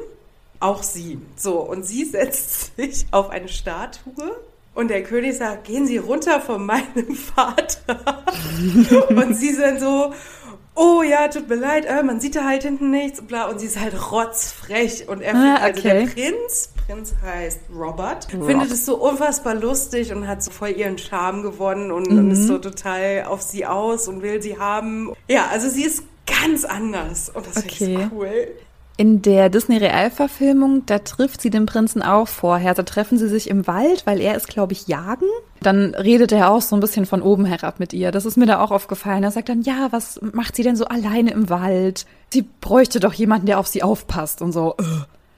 auch 0.60 0.84
sie. 0.84 1.20
So, 1.36 1.60
und 1.60 1.86
sie 1.86 2.04
setzt 2.12 2.76
sich 2.76 3.06
auf 3.12 3.30
eine 3.30 3.48
Statue 3.48 4.36
und 4.76 4.90
der 4.90 5.04
König 5.04 5.38
sagt, 5.38 5.66
gehen 5.66 5.88
Sie 5.88 5.98
runter 5.98 6.42
von 6.42 6.66
meinem 6.66 7.16
Vater. 7.36 8.24
und 9.10 9.36
sie 9.36 9.54
sind 9.54 9.80
so, 9.80 10.14
oh 10.76 11.02
ja, 11.02 11.28
tut 11.30 11.48
mir 11.50 11.56
leid, 11.56 11.86
äh, 11.86 12.04
man 12.04 12.20
sieht 12.20 12.36
da 12.36 12.44
halt 12.44 12.64
hinten 12.64 12.92
nichts, 12.92 13.22
bla. 13.22 13.50
Und 13.50 13.60
sie 13.60 13.66
ist 13.68 13.80
halt 13.80 14.12
rotzfrech. 14.12 15.08
Und 15.08 15.22
er 15.22 15.36
ah, 15.36 15.56
also 15.56 15.80
okay. 15.80 15.92
also 15.92 16.14
der 16.16 16.22
Prinz, 16.22 16.70
Prinz 16.86 17.14
heißt 17.24 17.62
Robert, 17.74 18.28
Rob. 18.34 18.46
findet 18.46 18.72
es 18.72 18.86
so 18.86 18.98
unfassbar 18.98 19.56
lustig 19.56 20.12
und 20.12 20.28
hat 20.28 20.44
so 20.44 20.52
voll 20.52 20.72
ihren 20.72 20.98
Charme 20.98 21.42
gewonnen 21.42 21.92
und, 21.92 22.12
mhm. 22.12 22.20
und 22.20 22.32
ist 22.32 22.48
so 22.48 22.58
total 22.58 23.26
auf 23.28 23.42
sie 23.42 23.66
aus 23.66 24.08
und 24.08 24.22
will 24.22 24.42
sie 24.42 24.60
haben. 24.60 25.14
Ja, 25.28 25.48
also 25.48 25.70
sie 25.70 25.84
ist 25.84 26.04
ganz 26.28 26.66
anders 26.66 27.30
und 27.30 27.48
das 27.48 27.58
okay. 27.58 27.70
finde 27.70 28.02
ich 28.02 28.12
cool. 28.12 28.48
In 28.98 29.22
der 29.22 29.50
Disney-Realverfilmung, 29.50 30.86
da 30.86 31.00
trifft 31.00 31.42
sie 31.42 31.50
den 31.50 31.66
Prinzen 31.66 32.02
auch 32.02 32.30
vorher. 32.30 32.74
Da 32.74 32.84
treffen 32.84 33.18
sie 33.18 33.28
sich 33.28 33.50
im 33.50 33.68
Wald, 33.68 34.06
weil 34.06 34.22
er 34.22 34.36
ist, 34.36 34.48
glaube 34.48 34.72
ich, 34.72 34.88
jagen. 34.88 35.28
Dann 35.62 35.94
redet 35.94 36.32
er 36.32 36.50
auch 36.50 36.62
so 36.62 36.78
ein 36.78 36.80
bisschen 36.80 37.06
von 37.06 37.22
oben 37.22 37.44
herab 37.44 37.80
mit 37.80 37.92
ihr. 37.92 38.12
Das 38.12 38.26
ist 38.26 38.38
mir 38.38 38.46
da 38.46 38.62
auch 38.62 38.72
aufgefallen. 38.72 39.24
Er 39.24 39.32
sagt 39.32 39.50
dann, 39.50 39.64
ja, 39.64 39.90
was 39.92 40.22
macht 40.22 40.56
sie 40.56 40.64
denn 40.64 40.78
so 40.78 40.86
alleine 40.86 41.32
im 41.32 41.50
Wald? 41.50 42.06
Sie 42.32 42.44
bräuchte 42.62 43.02
doch 43.02 43.14
jemanden, 43.14 43.48
der 43.48 43.60
auf 43.60 43.68
sie 43.68 43.84
aufpasst 43.84 44.42
und 44.42 44.54
so. 44.54 44.76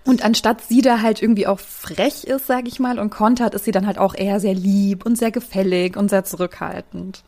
Und 0.05 0.23
anstatt 0.23 0.61
sie 0.61 0.81
da 0.81 1.01
halt 1.01 1.21
irgendwie 1.21 1.47
auch 1.47 1.59
frech 1.59 2.25
ist, 2.25 2.45
sag 2.45 2.67
ich 2.67 2.79
mal, 2.79 2.99
und 2.99 3.09
kontert, 3.09 3.55
ist 3.55 3.65
sie 3.65 3.71
dann 3.71 3.87
halt 3.87 3.97
auch 3.97 4.13
eher 4.13 4.39
sehr 4.39 4.53
lieb 4.53 5.03
und 5.05 5.17
sehr 5.17 5.31
gefällig 5.31 5.97
und 5.97 6.09
sehr 6.09 6.23
zurückhaltend. 6.23 7.23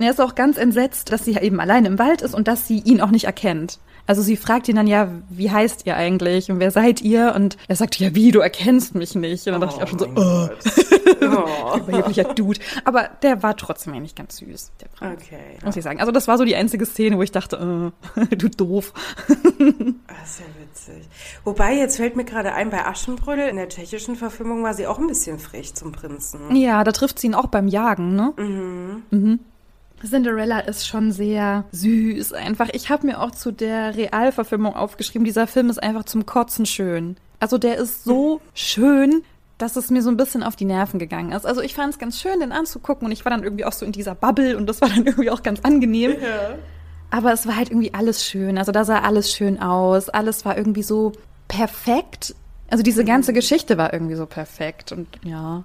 Er 0.00 0.10
ist 0.10 0.20
auch 0.20 0.34
ganz 0.34 0.56
entsetzt, 0.56 1.12
dass 1.12 1.24
sie 1.24 1.36
eben 1.36 1.60
alleine 1.60 1.88
im 1.88 1.98
Wald 1.98 2.22
ist 2.22 2.34
und 2.34 2.48
dass 2.48 2.66
sie 2.66 2.78
ihn 2.78 3.00
auch 3.00 3.10
nicht 3.10 3.24
erkennt. 3.24 3.78
Also 4.06 4.22
sie 4.22 4.36
fragt 4.36 4.68
ihn 4.68 4.74
dann 4.74 4.88
ja, 4.88 5.08
wie 5.28 5.52
heißt 5.52 5.86
ihr 5.86 5.94
eigentlich 5.94 6.50
und 6.50 6.58
wer 6.58 6.72
seid 6.72 7.00
ihr? 7.00 7.32
Und 7.36 7.56
er 7.68 7.76
sagt, 7.76 7.96
ja 8.00 8.12
wie, 8.12 8.32
du 8.32 8.40
erkennst 8.40 8.96
mich 8.96 9.14
nicht. 9.14 9.46
Und 9.46 9.52
dann 9.52 9.60
dachte 9.60 9.76
ich 9.76 9.82
auch 9.84 9.88
schon 9.88 9.98
so, 10.00 10.06
oh. 10.16 10.48
oh. 11.22 11.76
überheblicher 11.78 12.34
Dude. 12.34 12.58
Aber 12.84 13.08
der 13.22 13.44
war 13.44 13.56
trotzdem 13.56 13.92
eigentlich 13.92 14.16
ganz 14.16 14.38
süß, 14.38 14.72
der 14.80 14.88
Prinz. 14.88 15.22
Okay. 15.22 15.58
Muss 15.64 15.76
ich 15.76 15.84
sagen. 15.84 16.00
Also 16.00 16.10
das 16.10 16.26
war 16.26 16.38
so 16.38 16.44
die 16.44 16.56
einzige 16.56 16.86
Szene, 16.86 17.18
wo 17.18 17.22
ich 17.22 17.30
dachte, 17.30 17.92
äh, 18.16 18.26
du 18.36 18.48
doof. 18.48 18.92
das 19.28 19.36
ist 19.38 20.40
ja 20.40 20.46
witzig. 20.60 21.08
Wobei, 21.44 21.74
jetzt 21.74 21.96
fällt 21.96 22.16
mir 22.16 22.24
gerade 22.24 22.52
ein, 22.52 22.70
bei 22.70 22.84
Aschenbrödel 22.84 23.48
in 23.48 23.56
der 23.56 23.68
tschechischen 23.68 24.16
Verfilmung 24.16 24.64
war 24.64 24.74
sie 24.74 24.88
auch 24.88 24.98
ein 24.98 25.06
bisschen 25.06 25.38
frech 25.38 25.74
zum 25.74 25.92
Prinzen. 25.92 26.56
Ja, 26.56 26.82
da 26.82 26.90
trifft 26.90 27.20
sie 27.20 27.28
ihn 27.28 27.34
auch 27.34 27.46
beim 27.46 27.68
Jagen, 27.68 28.16
ne? 28.16 28.32
Mhm. 28.36 29.02
Mhm. 29.10 29.40
Cinderella 30.06 30.60
ist 30.60 30.86
schon 30.86 31.12
sehr 31.12 31.64
süß 31.72 32.32
einfach. 32.32 32.68
Ich 32.72 32.90
habe 32.90 33.06
mir 33.06 33.20
auch 33.20 33.30
zu 33.32 33.52
der 33.52 33.96
Realverfilmung 33.96 34.74
aufgeschrieben, 34.74 35.24
dieser 35.24 35.46
Film 35.46 35.70
ist 35.70 35.82
einfach 35.82 36.04
zum 36.04 36.26
Kotzen 36.26 36.66
schön. 36.66 37.16
Also 37.38 37.58
der 37.58 37.76
ist 37.76 38.04
so 38.04 38.40
schön, 38.54 39.22
dass 39.58 39.76
es 39.76 39.90
mir 39.90 40.02
so 40.02 40.10
ein 40.10 40.16
bisschen 40.16 40.42
auf 40.42 40.56
die 40.56 40.64
Nerven 40.64 40.98
gegangen 40.98 41.32
ist. 41.32 41.46
Also 41.46 41.60
ich 41.60 41.74
fand 41.74 41.92
es 41.92 41.98
ganz 41.98 42.20
schön, 42.20 42.40
den 42.40 42.52
anzugucken 42.52 43.06
und 43.06 43.12
ich 43.12 43.24
war 43.24 43.30
dann 43.30 43.42
irgendwie 43.42 43.64
auch 43.64 43.72
so 43.72 43.84
in 43.84 43.92
dieser 43.92 44.14
Bubble 44.14 44.56
und 44.56 44.66
das 44.66 44.80
war 44.80 44.88
dann 44.88 45.04
irgendwie 45.06 45.30
auch 45.30 45.42
ganz 45.42 45.60
angenehm. 45.60 46.12
Ja. 46.12 46.54
Aber 47.10 47.32
es 47.32 47.46
war 47.46 47.56
halt 47.56 47.70
irgendwie 47.70 47.92
alles 47.92 48.24
schön. 48.24 48.56
Also 48.56 48.72
da 48.72 48.84
sah 48.84 49.00
alles 49.00 49.32
schön 49.32 49.60
aus. 49.60 50.08
Alles 50.08 50.44
war 50.44 50.56
irgendwie 50.56 50.82
so 50.82 51.12
perfekt. 51.48 52.34
Also 52.70 52.82
diese 52.82 53.04
ganze 53.04 53.32
Geschichte 53.32 53.76
war 53.76 53.92
irgendwie 53.92 54.14
so 54.14 54.26
perfekt 54.26 54.92
und 54.92 55.08
ja. 55.24 55.64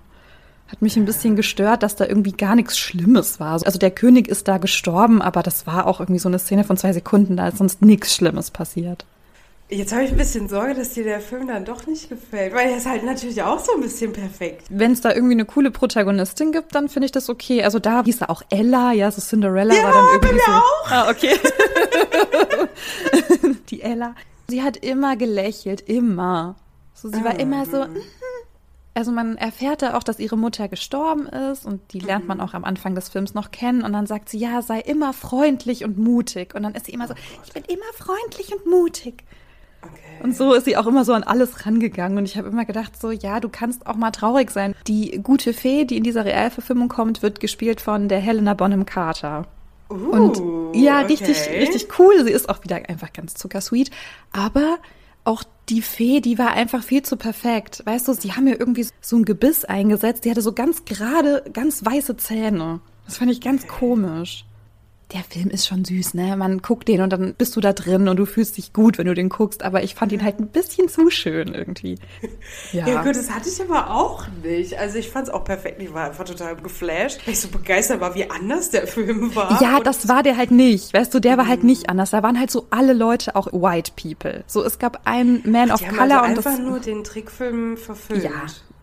Hat 0.67 0.81
mich 0.81 0.97
ein 0.97 1.05
bisschen 1.05 1.35
gestört, 1.35 1.83
dass 1.83 1.95
da 1.95 2.05
irgendwie 2.05 2.31
gar 2.31 2.55
nichts 2.55 2.77
Schlimmes 2.77 3.39
war. 3.39 3.51
Also 3.51 3.77
der 3.77 3.91
König 3.91 4.27
ist 4.27 4.47
da 4.47 4.57
gestorben, 4.57 5.21
aber 5.21 5.43
das 5.43 5.67
war 5.67 5.85
auch 5.85 5.99
irgendwie 5.99 6.19
so 6.19 6.29
eine 6.29 6.39
Szene 6.39 6.63
von 6.63 6.75
zwei 6.75 6.91
Sekunden, 6.91 7.37
da 7.37 7.47
ist 7.47 7.57
sonst 7.57 7.81
nichts 7.81 8.15
Schlimmes 8.15 8.49
passiert. 8.49 9.05
Jetzt 9.67 9.93
habe 9.93 10.03
ich 10.03 10.11
ein 10.11 10.17
bisschen 10.17 10.47
Sorge, 10.47 10.75
dass 10.75 10.93
dir 10.93 11.03
der 11.03 11.19
Film 11.19 11.47
dann 11.47 11.65
doch 11.65 11.87
nicht 11.87 12.07
gefällt, 12.07 12.53
weil 12.53 12.69
er 12.69 12.77
ist 12.77 12.85
halt 12.85 13.03
natürlich 13.03 13.41
auch 13.41 13.59
so 13.59 13.73
ein 13.73 13.81
bisschen 13.81 14.13
perfekt. 14.13 14.67
Wenn 14.69 14.91
es 14.91 15.01
da 15.01 15.11
irgendwie 15.11 15.33
eine 15.33 15.45
coole 15.45 15.71
Protagonistin 15.71 16.51
gibt, 16.51 16.75
dann 16.75 16.87
finde 16.87 17.07
ich 17.07 17.11
das 17.11 17.29
okay. 17.29 17.63
Also 17.63 17.79
da 17.79 18.03
hieß 18.03 18.21
er 18.21 18.29
auch 18.29 18.43
Ella, 18.51 18.91
ja, 18.91 19.09
so 19.09 19.21
Cinderella 19.21 19.73
ja, 19.73 19.83
war 19.83 19.91
dann 19.91 20.05
irgendwie 20.13 20.39
so. 20.45 20.51
Auch. 20.51 20.91
Ah, 20.91 21.09
okay. 21.09 21.31
Die 23.69 23.81
Ella. 23.81 24.13
Sie 24.49 24.61
hat 24.61 24.77
immer 24.77 25.15
gelächelt, 25.15 25.81
immer. 25.81 26.55
So, 26.93 27.09
sie 27.09 27.23
war 27.23 27.39
immer 27.39 27.65
so, 27.65 27.85
mhm. 27.85 27.97
Also 28.95 29.11
man 29.11 29.37
erfährt 29.37 29.81
da 29.81 29.97
auch, 29.97 30.03
dass 30.03 30.19
ihre 30.19 30.37
Mutter 30.37 30.69
gestorben 30.69 31.27
ist 31.27 31.65
und 31.65 31.81
die 31.91 31.99
lernt 31.99 32.27
man 32.27 32.37
mhm. 32.37 32.43
auch 32.45 32.53
am 32.53 32.63
Anfang 32.63 32.95
des 32.95 33.09
Films 33.09 33.33
noch 33.33 33.51
kennen 33.51 33.83
und 33.83 33.91
dann 33.91 34.07
sagt 34.07 34.29
sie, 34.29 34.37
ja, 34.37 34.61
sei 34.61 34.79
immer 34.79 35.11
freundlich 35.11 35.83
und 35.83 35.97
mutig 35.97 36.55
und 36.55 36.63
dann 36.63 36.73
ist 36.75 36.85
sie 36.85 36.93
immer 36.93 37.07
so, 37.07 37.13
oh 37.13 37.41
ich 37.45 37.51
bin 37.51 37.63
immer 37.65 37.91
freundlich 37.93 38.53
und 38.53 38.65
mutig. 38.65 39.25
Okay. 39.81 40.23
Und 40.23 40.33
so 40.33 40.53
ist 40.53 40.63
sie 40.63 40.77
auch 40.77 40.87
immer 40.87 41.03
so 41.03 41.11
an 41.11 41.23
alles 41.23 41.65
rangegangen 41.65 42.17
und 42.17 42.23
ich 42.23 42.37
habe 42.37 42.47
immer 42.47 42.63
gedacht 42.63 42.99
so, 42.99 43.11
ja, 43.11 43.41
du 43.41 43.49
kannst 43.49 43.85
auch 43.85 43.97
mal 43.97 44.11
traurig 44.11 44.49
sein. 44.49 44.73
Die 44.87 45.19
gute 45.21 45.51
Fee, 45.51 45.83
die 45.83 45.97
in 45.97 46.03
dieser 46.05 46.23
Realverfilmung 46.23 46.87
kommt, 46.87 47.21
wird 47.21 47.41
gespielt 47.41 47.81
von 47.81 48.07
der 48.07 48.19
Helena 48.19 48.53
Bonham 48.53 48.85
Carter. 48.85 49.45
Uh, 49.89 49.93
und 49.93 50.75
ja, 50.75 51.01
okay. 51.01 51.07
richtig, 51.07 51.49
richtig 51.49 51.99
cool. 51.99 52.23
Sie 52.23 52.31
ist 52.31 52.47
auch 52.49 52.63
wieder 52.63 52.77
einfach 52.87 53.11
ganz 53.11 53.35
zuckersweet. 53.35 53.91
Aber 54.31 54.77
auch 55.25 55.43
die 55.69 55.81
Fee, 55.81 56.21
die 56.21 56.37
war 56.37 56.51
einfach 56.51 56.83
viel 56.83 57.01
zu 57.01 57.17
perfekt. 57.17 57.81
Weißt 57.85 58.07
du, 58.07 58.13
sie 58.13 58.33
haben 58.33 58.47
ja 58.47 58.55
irgendwie 58.57 58.87
so 59.01 59.17
ein 59.17 59.25
Gebiss 59.25 59.65
eingesetzt. 59.65 60.23
Die 60.23 60.29
hatte 60.29 60.41
so 60.41 60.53
ganz 60.53 60.85
gerade, 60.85 61.43
ganz 61.51 61.83
weiße 61.83 62.15
Zähne. 62.17 62.79
Das 63.05 63.17
fand 63.17 63.31
ich 63.31 63.41
ganz 63.41 63.67
komisch 63.67 64.45
der 65.13 65.23
Film 65.23 65.49
ist 65.49 65.67
schon 65.67 65.85
süß, 65.85 66.15
ne? 66.15 66.35
Man 66.35 66.61
guckt 66.61 66.87
den 66.87 67.01
und 67.01 67.11
dann 67.11 67.35
bist 67.35 67.55
du 67.55 67.61
da 67.61 67.73
drin 67.73 68.07
und 68.07 68.17
du 68.17 68.25
fühlst 68.25 68.57
dich 68.57 68.73
gut, 68.73 68.97
wenn 68.97 69.05
du 69.05 69.13
den 69.13 69.29
guckst, 69.29 69.61
aber 69.63 69.83
ich 69.83 69.93
fand 69.93 70.11
ihn 70.11 70.23
halt 70.23 70.39
ein 70.39 70.47
bisschen 70.47 70.89
zu 70.89 71.09
schön 71.09 71.53
irgendwie. 71.53 71.99
Ja, 72.71 72.87
ja 72.87 73.03
gut, 73.03 73.15
das 73.15 73.29
hatte 73.29 73.47
ich 73.47 73.61
aber 73.61 73.91
auch 73.91 74.25
nicht. 74.43 74.79
Also 74.79 74.97
ich 74.97 75.09
fand 75.09 75.27
es 75.27 75.33
auch 75.33 75.43
perfekt. 75.43 75.81
Ich 75.81 75.93
war 75.93 76.05
einfach 76.05 76.25
total 76.25 76.55
geflasht, 76.55 77.25
weil 77.25 77.33
ich 77.33 77.39
so 77.39 77.49
begeistert 77.49 78.01
war, 78.01 78.15
wie 78.15 78.29
anders 78.29 78.71
der 78.71 78.87
Film 78.87 79.35
war. 79.35 79.61
Ja, 79.61 79.79
das 79.79 80.07
war 80.07 80.23
der 80.23 80.37
halt 80.37 80.51
nicht. 80.51 80.93
Weißt 80.93 81.13
du, 81.13 81.19
der 81.19 81.37
war 81.37 81.47
halt 81.47 81.63
nicht 81.63 81.89
anders. 81.89 82.09
Da 82.09 82.23
waren 82.23 82.39
halt 82.39 82.49
so 82.49 82.67
alle 82.71 82.93
Leute 82.93 83.35
auch 83.35 83.47
White 83.53 83.91
People. 83.95 84.43
So, 84.47 84.63
es 84.63 84.79
gab 84.79 85.01
einen 85.05 85.43
Man 85.45 85.69
Ach, 85.69 85.75
of 85.75 85.87
Color 85.87 86.01
also 86.01 86.13
und 86.13 86.37
einfach 86.37 86.43
das 86.43 86.59
nur 86.59 86.79
den 86.79 87.03
Trickfilm 87.03 87.77
verfilmt. 87.77 88.23
Ja, 88.23 88.31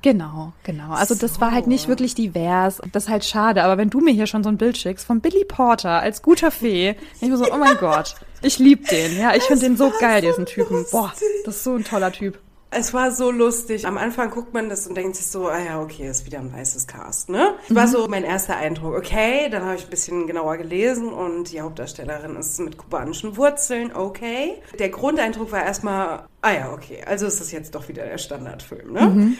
Genau, 0.02 0.52
genau. 0.64 0.92
Also 0.92 1.14
das 1.14 1.40
war 1.40 1.52
halt 1.52 1.68
nicht 1.68 1.86
wirklich 1.86 2.14
divers. 2.14 2.82
Das 2.92 3.04
ist 3.04 3.08
halt 3.08 3.24
schade. 3.24 3.62
Aber 3.62 3.78
wenn 3.78 3.88
du 3.88 4.00
mir 4.00 4.12
hier 4.12 4.26
schon 4.26 4.42
so 4.42 4.48
ein 4.48 4.58
Bild 4.58 4.76
schickst 4.76 5.06
von 5.06 5.20
Billy 5.20 5.44
Porter 5.44 6.00
als 6.00 6.22
guter 6.22 6.50
Fee, 6.50 6.96
ich 7.14 7.20
bin 7.20 7.36
so, 7.36 7.46
oh 7.52 7.56
mein 7.56 7.76
Gott, 7.80 8.16
ich 8.42 8.58
lieb 8.58 8.88
den. 8.88 9.16
Ja, 9.16 9.34
ich 9.34 9.44
finde 9.44 9.66
den 9.66 9.76
so 9.76 9.92
geil, 10.00 10.20
diesen 10.20 10.46
Typen. 10.46 10.84
Boah, 10.90 11.12
das 11.44 11.56
ist 11.56 11.64
so 11.64 11.76
ein 11.76 11.84
toller 11.84 12.10
Typ. 12.10 12.38
Es 12.74 12.94
war 12.94 13.12
so 13.12 13.30
lustig. 13.30 13.86
Am 13.86 13.98
Anfang 13.98 14.30
guckt 14.30 14.54
man 14.54 14.70
das 14.70 14.86
und 14.86 14.96
denkt 14.96 15.14
sich 15.16 15.26
so, 15.26 15.46
ah 15.46 15.58
ja, 15.58 15.80
okay, 15.82 16.08
ist 16.08 16.24
wieder 16.24 16.38
ein 16.38 16.52
weißes 16.52 16.86
Cast, 16.86 17.28
ne? 17.28 17.54
Mhm. 17.68 17.74
War 17.74 17.86
so 17.86 18.08
mein 18.08 18.24
erster 18.24 18.56
Eindruck. 18.56 18.94
Okay, 18.94 19.50
dann 19.50 19.62
habe 19.62 19.76
ich 19.76 19.84
ein 19.84 19.90
bisschen 19.90 20.26
genauer 20.26 20.56
gelesen 20.56 21.12
und 21.12 21.52
die 21.52 21.60
Hauptdarstellerin 21.60 22.34
ist 22.34 22.58
mit 22.60 22.78
kubanischen 22.78 23.36
Wurzeln, 23.36 23.94
okay. 23.94 24.54
Der 24.78 24.88
Grundeindruck 24.88 25.52
war 25.52 25.62
erstmal, 25.62 26.24
ah 26.40 26.50
ja, 26.50 26.72
okay, 26.72 27.04
also 27.06 27.26
ist 27.26 27.40
das 27.42 27.52
jetzt 27.52 27.74
doch 27.74 27.88
wieder 27.88 28.06
der 28.06 28.16
Standardfilm, 28.16 28.92
ne? 28.92 29.00
Mhm. 29.02 29.36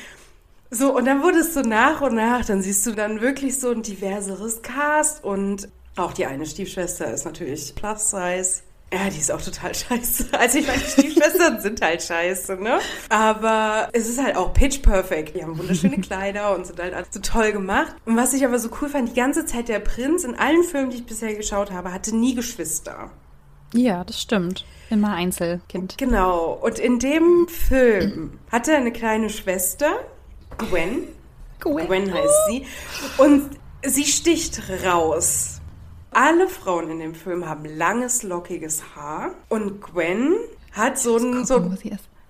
So, 0.75 0.97
und 0.97 1.05
dann 1.05 1.23
wurde 1.23 1.41
es 1.41 1.53
so 1.53 1.61
nach 1.61 2.01
und 2.01 2.15
nach, 2.15 2.47
dann 2.47 2.63
siehst 2.63 2.87
du 2.87 2.93
dann 2.93 3.21
wirklich 3.21 3.61
so 3.61 3.71
ein 3.71 3.83
diverseres 3.83 4.63
Cast 4.63 5.23
und 5.23 5.69
auch 5.97 6.15
die 6.15 6.25
eine 6.25 6.47
Stiefschwester 6.47 7.13
ist 7.13 7.27
natürlich 7.27 7.75
Plus 7.75 8.09
Size. 8.09 8.63
Ja, 8.91 9.11
die 9.11 9.19
ist 9.19 9.31
auch 9.31 9.43
total 9.43 9.75
scheiße. 9.75 10.29
Also 10.33 10.59
ich 10.59 10.67
meine, 10.67 10.81
Stiefschwestern 10.81 11.61
sind 11.61 11.83
halt 11.83 12.03
scheiße, 12.03 12.57
ne? 12.57 12.79
Aber 13.11 13.91
es 13.93 14.09
ist 14.09 14.23
halt 14.23 14.35
auch 14.35 14.55
pitch 14.55 14.81
perfect. 14.81 15.37
Die 15.37 15.43
haben 15.43 15.59
wunderschöne 15.59 15.99
Kleider 16.01 16.55
und 16.55 16.67
sind 16.67 16.81
halt 16.81 17.13
so 17.13 17.21
toll 17.21 17.53
gemacht. 17.53 17.95
Und 18.07 18.17
was 18.17 18.33
ich 18.33 18.43
aber 18.47 18.59
so 18.59 18.71
cool 18.81 18.89
fand, 18.89 19.11
die 19.11 19.15
ganze 19.15 19.45
Zeit 19.45 19.69
der 19.69 19.79
Prinz 19.79 20.25
in 20.25 20.37
allen 20.37 20.65
Filmen, 20.65 20.89
die 20.89 20.97
ich 20.97 21.07
bisher 21.07 21.35
geschaut 21.35 21.71
habe, 21.71 21.93
hatte 21.93 22.17
nie 22.17 22.35
Geschwister. 22.35 23.11
Ja, 23.75 24.05
das 24.05 24.21
stimmt. 24.21 24.65
Immer 24.91 25.15
Einzelkind. 25.15 25.97
Genau. 25.97 26.59
Und 26.63 26.79
in 26.79 26.99
dem 26.99 27.47
Film 27.49 28.39
hatte 28.51 28.73
er 28.73 28.79
eine 28.79 28.93
kleine 28.93 29.31
Schwester, 29.31 29.91
Gwen. 30.59 31.09
Gwen. 31.61 31.87
Gwen 31.87 32.13
heißt 32.13 32.47
sie. 32.49 32.67
Und 33.19 33.51
sie 33.85 34.05
sticht 34.05 34.63
raus. 34.85 35.61
Alle 36.11 36.49
Frauen 36.49 36.91
in 36.91 36.99
dem 36.99 37.15
Film 37.15 37.49
haben 37.49 37.65
langes, 37.65 38.23
lockiges 38.23 38.83
Haar. 38.95 39.33
Und 39.49 39.81
Gwen 39.81 40.35
hat 40.73 40.99
so 40.99 41.17
ein. 41.17 41.45
So, 41.45 41.61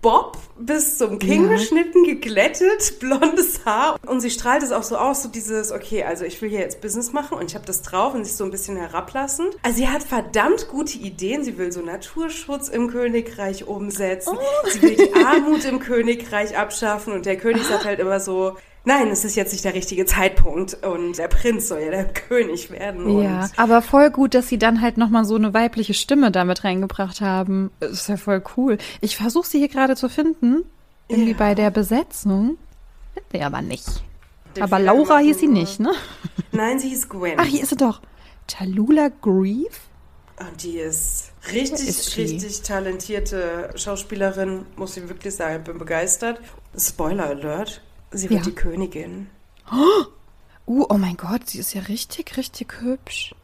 Bob 0.02 0.36
bis 0.58 0.98
zum 0.98 1.18
Kinn 1.18 1.44
Ja. 1.44 1.52
geschnitten, 1.52 2.04
geglättet, 2.04 2.98
blondes 3.00 3.64
Haar. 3.64 3.96
Und 4.06 4.20
sie 4.20 4.30
strahlt 4.30 4.62
es 4.62 4.72
auch 4.72 4.82
so 4.82 4.96
aus, 4.96 5.22
so 5.22 5.28
dieses, 5.28 5.72
okay, 5.72 6.02
also 6.04 6.24
ich 6.24 6.42
will 6.42 6.50
hier 6.50 6.58
jetzt 6.60 6.80
Business 6.80 7.12
machen 7.12 7.38
und 7.38 7.48
ich 7.48 7.54
habe 7.54 7.64
das 7.64 7.82
drauf 7.82 8.12
und 8.14 8.24
sich 8.24 8.34
so 8.34 8.44
ein 8.44 8.50
bisschen 8.50 8.76
herablassend. 8.76 9.56
Also 9.62 9.78
sie 9.78 9.88
hat 9.88 10.02
verdammt 10.02 10.68
gute 10.68 10.98
Ideen. 10.98 11.44
Sie 11.44 11.56
will 11.56 11.72
so 11.72 11.80
Naturschutz 11.80 12.68
im 12.68 12.88
Königreich 12.88 13.66
umsetzen. 13.66 14.36
Sie 14.72 14.82
will 14.82 14.96
die 14.96 15.14
Armut 15.14 15.64
im 15.64 15.78
Königreich 15.78 16.58
abschaffen 16.58 17.12
und 17.12 17.24
der 17.24 17.36
König 17.38 17.62
sagt 17.64 17.84
halt 17.84 18.00
immer 18.00 18.20
so, 18.20 18.56
nein, 18.84 19.08
es 19.08 19.24
ist 19.24 19.36
jetzt 19.36 19.52
nicht 19.52 19.64
der 19.64 19.74
richtige 19.74 20.06
Zeitpunkt 20.06 20.74
und 20.84 21.18
der 21.18 21.28
Prinz 21.28 21.68
soll 21.68 21.80
ja 21.80 21.90
der 21.90 22.04
König 22.12 22.70
werden. 22.70 23.20
Ja, 23.22 23.48
aber 23.56 23.82
voll 23.82 24.10
gut, 24.10 24.34
dass 24.34 24.48
sie 24.48 24.58
dann 24.58 24.80
halt 24.80 24.96
nochmal 24.96 25.24
so 25.24 25.36
eine 25.36 25.54
weibliche 25.54 25.94
Stimme 25.94 26.30
damit 26.30 26.64
reingebracht 26.64 27.20
haben. 27.20 27.70
Das 27.80 27.92
ist 27.92 28.08
ja 28.08 28.16
voll 28.16 28.42
cool. 28.56 28.78
Ich 29.00 29.16
versuche 29.16 29.46
sie 29.46 29.58
hier 29.58 29.68
gerade 29.68 29.96
zu 29.96 30.08
finden. 30.08 30.64
Irgendwie 31.08 31.32
Ja. 31.32 31.36
bei 31.36 31.54
der 31.54 31.70
Besetzung. 31.70 32.56
Finden 33.14 33.28
wir 33.32 33.46
aber 33.46 33.60
nicht. 33.62 33.86
Den 34.56 34.62
Aber 34.62 34.78
Laura 34.78 35.18
hieß 35.18 35.38
sie 35.40 35.48
nicht, 35.48 35.80
ne? 35.80 35.92
Nein, 36.52 36.78
sie 36.78 36.88
hieß 36.90 37.08
Gwen. 37.08 37.38
Ach, 37.38 37.44
hier 37.44 37.62
ist 37.62 37.70
sie 37.70 37.76
doch. 37.76 38.00
Talula 38.46 39.10
Grieve? 39.20 39.70
Und 40.38 40.62
die 40.62 40.78
ist 40.78 41.30
richtig, 41.52 41.88
ist 41.88 42.16
richtig 42.16 42.62
talentierte 42.62 43.70
Schauspielerin, 43.76 44.66
muss 44.76 44.96
ich 44.96 45.08
wirklich 45.08 45.34
sagen. 45.34 45.64
Bin 45.64 45.78
begeistert. 45.78 46.40
Spoiler 46.76 47.26
Alert. 47.26 47.80
Sie 48.12 48.30
wird 48.30 48.40
Ja. 48.40 48.44
die 48.50 48.54
Königin. 48.54 49.28
Uh, 50.64 50.86
oh 50.88 50.94
mein 50.96 51.16
Gott, 51.16 51.50
sie 51.50 51.58
ist 51.58 51.74
ja 51.74 51.80
richtig, 51.82 52.36
richtig 52.36 52.72
hübsch. 52.80 53.34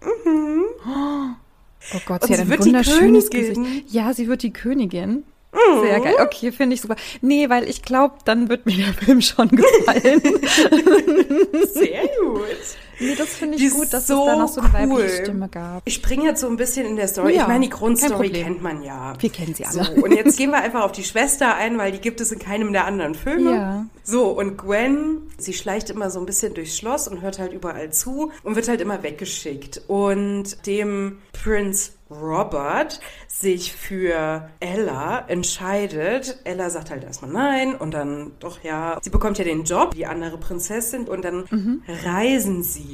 Oh 1.94 1.98
Gott, 2.06 2.22
sie 2.22 2.28
sie 2.28 2.34
hat 2.34 2.40
ein 2.48 2.58
wunderschönes. 2.64 3.28
Gesicht. 3.28 3.60
Ja, 3.88 4.14
sie 4.14 4.28
wird 4.28 4.44
die 4.44 4.52
Königin. 4.52 5.24
Mhm. 5.52 5.80
Sehr 5.80 5.98
geil. 6.00 6.14
Okay, 6.20 6.52
finde 6.52 6.74
ich 6.74 6.80
super. 6.80 6.94
Nee, 7.20 7.48
weil 7.50 7.68
ich 7.68 7.82
glaube, 7.82 8.14
dann 8.24 8.48
wird 8.48 8.66
mir 8.66 8.76
der 8.76 8.94
Film 8.94 9.20
schon 9.20 9.48
gefallen. 9.48 10.22
Sehr 11.72 12.02
gut. 12.22 12.56
Nee, 13.00 13.14
das 13.16 13.28
finde 13.28 13.58
ich 13.58 13.70
gut, 13.70 13.92
dass 13.92 14.06
so 14.06 14.20
es 14.20 14.26
da 14.26 14.36
noch 14.36 14.48
so 14.48 14.60
eine 14.60 14.72
weibliche 14.72 15.02
cool. 15.02 15.08
Stimme 15.24 15.48
gab. 15.48 15.82
Ich 15.84 15.94
springe 15.94 16.24
jetzt 16.24 16.40
so 16.40 16.48
ein 16.48 16.56
bisschen 16.56 16.86
in 16.86 16.96
der 16.96 17.08
Story. 17.08 17.34
Ja, 17.34 17.42
ich 17.42 17.48
meine, 17.48 17.64
die 17.64 17.70
Grundstory 17.70 18.30
kennt 18.30 18.62
man 18.62 18.82
ja. 18.82 19.14
Wir 19.18 19.30
kennen 19.30 19.54
sie 19.54 19.64
alle. 19.64 19.84
So, 19.84 19.92
und 20.02 20.12
jetzt 20.12 20.36
gehen 20.36 20.50
wir 20.50 20.58
einfach 20.58 20.82
auf 20.82 20.92
die 20.92 21.04
Schwester 21.04 21.54
ein, 21.56 21.78
weil 21.78 21.92
die 21.92 22.00
gibt 22.00 22.20
es 22.20 22.32
in 22.32 22.38
keinem 22.38 22.72
der 22.72 22.84
anderen 22.86 23.14
Filme. 23.14 23.50
Ja. 23.54 23.86
So, 24.02 24.28
und 24.28 24.56
Gwen, 24.56 25.22
sie 25.36 25.52
schleicht 25.52 25.90
immer 25.90 26.10
so 26.10 26.18
ein 26.18 26.26
bisschen 26.26 26.54
durchs 26.54 26.76
Schloss 26.76 27.08
und 27.08 27.20
hört 27.20 27.38
halt 27.38 27.52
überall 27.52 27.92
zu 27.92 28.30
und 28.42 28.56
wird 28.56 28.68
halt 28.68 28.80
immer 28.80 29.02
weggeschickt. 29.02 29.82
Und 29.86 30.66
dem 30.66 31.18
Prinz 31.32 31.92
Robert 32.10 33.00
sich 33.26 33.74
für 33.74 34.48
Ella 34.60 35.24
entscheidet. 35.28 36.38
Ella 36.44 36.70
sagt 36.70 36.90
halt 36.90 37.04
erstmal 37.04 37.30
nein 37.30 37.74
und 37.74 37.92
dann 37.92 38.32
doch 38.40 38.62
ja. 38.64 38.98
Sie 39.02 39.10
bekommt 39.10 39.36
ja 39.36 39.44
den 39.44 39.64
Job, 39.64 39.94
die 39.94 40.06
andere 40.06 40.38
Prinzessin, 40.38 41.06
und 41.06 41.22
dann 41.22 41.44
Mhm. 41.50 41.82
reisen 42.04 42.62
sie. 42.62 42.87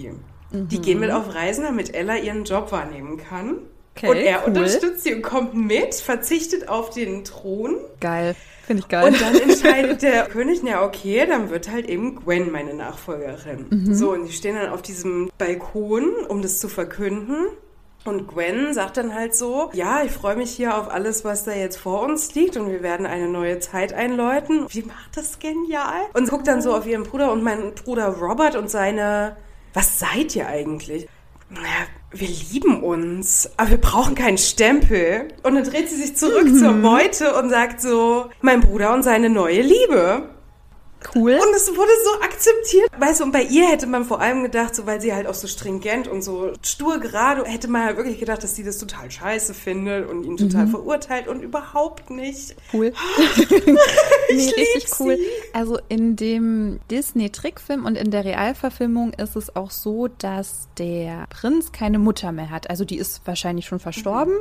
Die 0.51 0.81
gehen 0.81 1.01
mit 1.01 1.11
auf 1.11 1.35
Reisen, 1.35 1.65
damit 1.65 1.95
Ella 1.95 2.17
ihren 2.17 2.45
Job 2.45 2.71
wahrnehmen 2.71 3.17
kann. 3.17 3.59
Okay, 3.97 4.09
und 4.09 4.17
er 4.17 4.43
cool. 4.43 4.49
unterstützt 4.49 5.05
sie 5.05 5.15
und 5.15 5.23
kommt 5.23 5.55
mit, 5.55 5.95
verzichtet 5.95 6.69
auf 6.69 6.91
den 6.91 7.25
Thron. 7.25 7.77
Geil. 8.01 8.35
Finde 8.67 8.83
ich 8.83 8.89
geil. 8.89 9.07
Und 9.07 9.21
dann 9.21 9.37
entscheidet 9.37 10.03
der 10.03 10.25
König, 10.29 10.61
na 10.65 10.85
okay, 10.85 11.27
dann 11.27 11.51
wird 11.51 11.71
halt 11.71 11.89
eben 11.89 12.17
Gwen 12.17 12.51
meine 12.51 12.75
Nachfolgerin. 12.75 13.67
Mhm. 13.71 13.95
So, 13.95 14.13
und 14.13 14.27
die 14.27 14.33
stehen 14.33 14.57
dann 14.57 14.71
auf 14.71 14.83
diesem 14.83 15.31
Balkon, 15.39 16.13
um 16.29 16.41
das 16.41 16.59
zu 16.61 16.69
verkünden. 16.69 17.47
Und 18.05 18.27
Gwen 18.29 18.75
sagt 18.75 18.99
dann 18.99 19.15
halt 19.15 19.35
so, 19.35 19.71
ja, 19.73 20.03
ich 20.03 20.11
freue 20.11 20.37
mich 20.37 20.51
hier 20.51 20.77
auf 20.77 20.91
alles, 20.91 21.25
was 21.25 21.45
da 21.45 21.53
jetzt 21.53 21.77
vor 21.77 22.03
uns 22.03 22.35
liegt 22.35 22.57
und 22.57 22.71
wir 22.71 22.83
werden 22.83 23.07
eine 23.07 23.29
neue 23.29 23.61
Zeit 23.61 23.95
einläuten. 23.95 24.67
Wie 24.69 24.83
macht 24.83 25.17
das 25.17 25.39
genial? 25.39 26.03
Und 26.13 26.29
guckt 26.29 26.47
dann 26.47 26.61
so 26.61 26.75
auf 26.75 26.87
ihren 26.87 27.05
Bruder 27.05 27.33
und 27.33 27.43
meinen 27.43 27.75
Bruder 27.75 28.09
Robert 28.09 28.57
und 28.57 28.71
seine, 28.71 29.37
was 29.75 29.99
seid 29.99 30.35
ihr 30.37 30.49
eigentlich? 30.49 31.09
Naja, 31.51 31.87
wir 32.11 32.29
lieben 32.29 32.83
uns, 32.83 33.51
aber 33.57 33.71
wir 33.71 33.79
brauchen 33.79 34.15
keinen 34.15 34.39
Stempel. 34.39 35.29
Und 35.43 35.57
dann 35.57 35.65
dreht 35.65 35.91
sie 35.91 35.97
sich 35.97 36.17
zurück 36.17 36.49
zur 36.57 36.73
Meute 36.73 37.35
und 37.35 37.51
sagt 37.51 37.81
so, 37.81 38.31
mein 38.41 38.61
Bruder 38.61 38.95
und 38.95 39.03
seine 39.03 39.29
neue 39.29 39.61
Liebe. 39.61 40.34
Cool. 41.15 41.33
Und 41.33 41.55
es 41.55 41.69
wurde 41.69 41.91
so 42.05 42.21
akzeptiert. 42.23 42.91
Weißt 42.99 43.21
du, 43.21 43.25
und 43.25 43.33
bei 43.33 43.43
ihr 43.43 43.69
hätte 43.69 43.87
man 43.87 44.05
vor 44.05 44.21
allem 44.21 44.43
gedacht, 44.43 44.75
so 44.75 44.87
weil 44.87 45.01
sie 45.01 45.13
halt 45.13 45.27
auch 45.27 45.35
so 45.35 45.47
stringent 45.47 46.09
und 46.09 46.23
so 46.23 46.53
stur 46.63 46.99
gerade, 46.99 47.45
hätte 47.45 47.69
man 47.69 47.85
halt 47.85 47.97
wirklich 47.97 48.19
gedacht, 48.19 48.43
dass 48.43 48.55
sie 48.55 48.65
das 48.65 48.79
total 48.79 49.11
scheiße 49.11 49.55
findet 49.55 50.09
und 50.09 50.25
ihn 50.25 50.37
total 50.37 50.67
verurteilt 50.67 51.29
und 51.29 51.43
überhaupt 51.43 52.11
nicht. 52.11 52.57
Cool. 52.73 52.93
nee, 54.31 54.51
richtig 54.51 54.87
cool. 55.01 55.17
sie. 55.17 55.27
Also 55.53 55.79
in 55.89 56.17
dem 56.17 56.81
Disney-Trickfilm 56.91 57.85
und 57.85 57.97
in 57.97 58.11
der 58.11 58.25
Realverfilmung 58.25 59.13
ist 59.15 59.37
es 59.37 59.55
auch 59.55 59.71
so, 59.71 60.09
dass 60.09 60.69
der 60.79 61.27
Prinz 61.31 61.73
keine 61.73 61.99
Mutter 61.99 62.33
mehr 62.33 62.51
hat. 62.51 62.71
Also 62.71 62.85
die 62.85 62.99
ist 62.99 63.23
wahrscheinlich 63.27 63.67
schon 63.67 63.79
verstorben. 63.79 64.35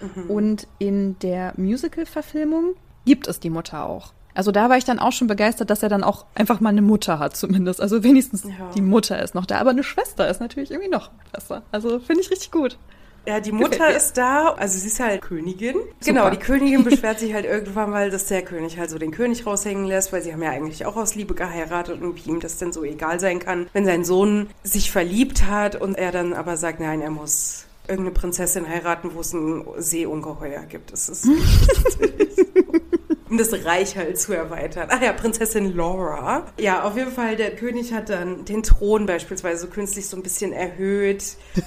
Mhm. 0.00 0.30
Und 0.30 0.68
in 0.78 1.18
der 1.20 1.54
Musical-Verfilmung 1.56 2.74
gibt 3.04 3.26
es 3.26 3.40
die 3.40 3.50
Mutter 3.50 3.86
auch. 3.86 4.12
Also 4.38 4.52
da 4.52 4.70
war 4.70 4.76
ich 4.76 4.84
dann 4.84 5.00
auch 5.00 5.10
schon 5.10 5.26
begeistert, 5.26 5.68
dass 5.68 5.82
er 5.82 5.88
dann 5.88 6.04
auch 6.04 6.24
einfach 6.36 6.60
mal 6.60 6.68
eine 6.68 6.80
Mutter 6.80 7.18
hat 7.18 7.36
zumindest. 7.36 7.80
Also 7.80 8.04
wenigstens 8.04 8.44
Ja. 8.44 8.70
die 8.72 8.80
Mutter 8.82 9.20
ist 9.20 9.34
noch 9.34 9.46
da. 9.46 9.58
Aber 9.58 9.70
eine 9.70 9.82
Schwester 9.82 10.30
ist 10.30 10.40
natürlich 10.40 10.70
irgendwie 10.70 10.88
noch 10.90 11.10
besser. 11.32 11.62
Also 11.72 11.98
finde 11.98 12.20
ich 12.22 12.30
richtig 12.30 12.52
gut. 12.52 12.78
Ja, 13.26 13.40
die 13.40 13.50
Mutter 13.50 13.90
ist 13.94 14.16
da, 14.16 14.50
also 14.56 14.78
sie 14.78 14.86
ist 14.86 15.00
halt 15.00 15.22
Königin. 15.22 15.74
Genau, 16.04 16.30
die 16.30 16.36
Königin 16.36 16.84
beschwert 16.84 17.18
sich 17.18 17.34
halt 17.34 17.46
irgendwann 17.46 17.90
mal, 17.90 18.10
dass 18.10 18.26
der 18.26 18.42
König 18.42 18.78
halt 18.78 18.90
so 18.90 18.98
den 18.98 19.10
König 19.10 19.44
raushängen 19.44 19.84
lässt, 19.86 20.12
weil 20.12 20.22
sie 20.22 20.32
haben 20.32 20.42
ja 20.44 20.50
eigentlich 20.50 20.86
auch 20.86 20.94
aus 20.96 21.16
Liebe 21.16 21.34
geheiratet 21.34 22.00
und 22.00 22.14
wie 22.24 22.30
ihm 22.30 22.38
das 22.38 22.58
denn 22.58 22.72
so 22.72 22.84
egal 22.84 23.18
sein 23.18 23.40
kann, 23.40 23.66
wenn 23.72 23.84
sein 23.84 24.04
Sohn 24.04 24.48
sich 24.62 24.92
verliebt 24.92 25.46
hat 25.46 25.74
und 25.74 25.96
er 25.98 26.12
dann 26.12 26.32
aber 26.32 26.56
sagt, 26.56 26.78
nein, 26.78 27.00
er 27.02 27.10
muss 27.10 27.64
irgendeine 27.88 28.14
Prinzessin 28.14 28.68
heiraten, 28.68 29.10
wo 29.14 29.20
es 29.20 29.32
ein 29.32 29.64
Seeungeheuer 29.78 30.60
gibt. 30.68 30.92
Das 30.92 31.08
ist 31.08 31.26
um 33.28 33.38
das 33.38 33.52
Reich 33.64 33.96
halt 33.96 34.18
zu 34.18 34.32
erweitern. 34.32 34.88
Ach 34.90 35.00
ja, 35.00 35.12
Prinzessin 35.12 35.74
Laura. 35.74 36.46
Ja, 36.58 36.84
auf 36.84 36.96
jeden 36.96 37.12
Fall, 37.12 37.36
der 37.36 37.54
König 37.54 37.92
hat 37.92 38.08
dann 38.08 38.44
den 38.44 38.62
Thron 38.62 39.06
beispielsweise 39.06 39.62
so 39.62 39.66
künstlich 39.68 40.08
so 40.08 40.16
ein 40.16 40.22
bisschen 40.22 40.52
erhöht. 40.52 41.36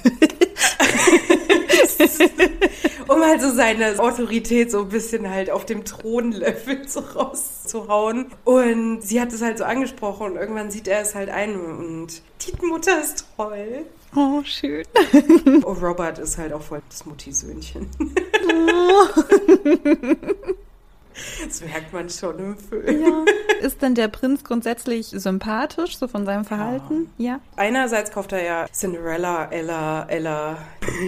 um 3.08 3.22
halt 3.22 3.42
so 3.42 3.52
seine 3.52 4.00
Autorität 4.00 4.72
so 4.72 4.82
ein 4.82 4.90
bisschen 4.90 5.30
halt 5.30 5.50
auf 5.50 5.66
dem 5.66 5.86
Thronlevel 5.86 6.88
so 6.88 7.02
rauszuhauen. 7.02 8.28
Und 8.44 9.02
sie 9.02 9.22
hat 9.22 9.34
es 9.34 9.42
halt 9.42 9.58
so 9.58 9.64
angesprochen 9.64 10.32
und 10.32 10.38
irgendwann 10.38 10.72
sieht 10.72 10.88
er 10.88 11.02
es 11.02 11.16
halt 11.16 11.30
ein 11.30 11.56
und 11.56 12.22
die 12.42 12.66
Mutter 12.66 13.02
ist 13.02 13.26
toll. 13.36 13.86
Oh, 14.16 14.42
schön. 14.44 14.86
Oh, 15.64 15.72
Robert 15.72 16.20
ist 16.20 16.38
halt 16.38 16.52
auch 16.52 16.62
voll 16.62 16.82
das 16.90 17.06
Mutti-Söhnchen. 17.06 17.90
Das 21.44 21.62
merkt 21.62 21.94
man 21.94 22.10
schon 22.10 22.40
im 22.40 22.58
Film. 22.58 23.02
Ja. 23.02 23.26
Ist 23.62 23.82
denn 23.82 23.96
der 23.96 24.08
Prinz 24.08 24.44
grundsätzlich 24.44 25.08
sympathisch, 25.08 25.98
so 25.98 26.08
von 26.08 26.26
seinem 26.26 26.46
Verhalten? 26.46 27.10
Ja. 27.18 27.40
Einerseits 27.56 28.12
kauft 28.12 28.32
er 28.32 28.44
ja 28.44 28.66
Cinderella, 28.72 29.52
Ella, 29.52 30.06
Ella 30.10 30.58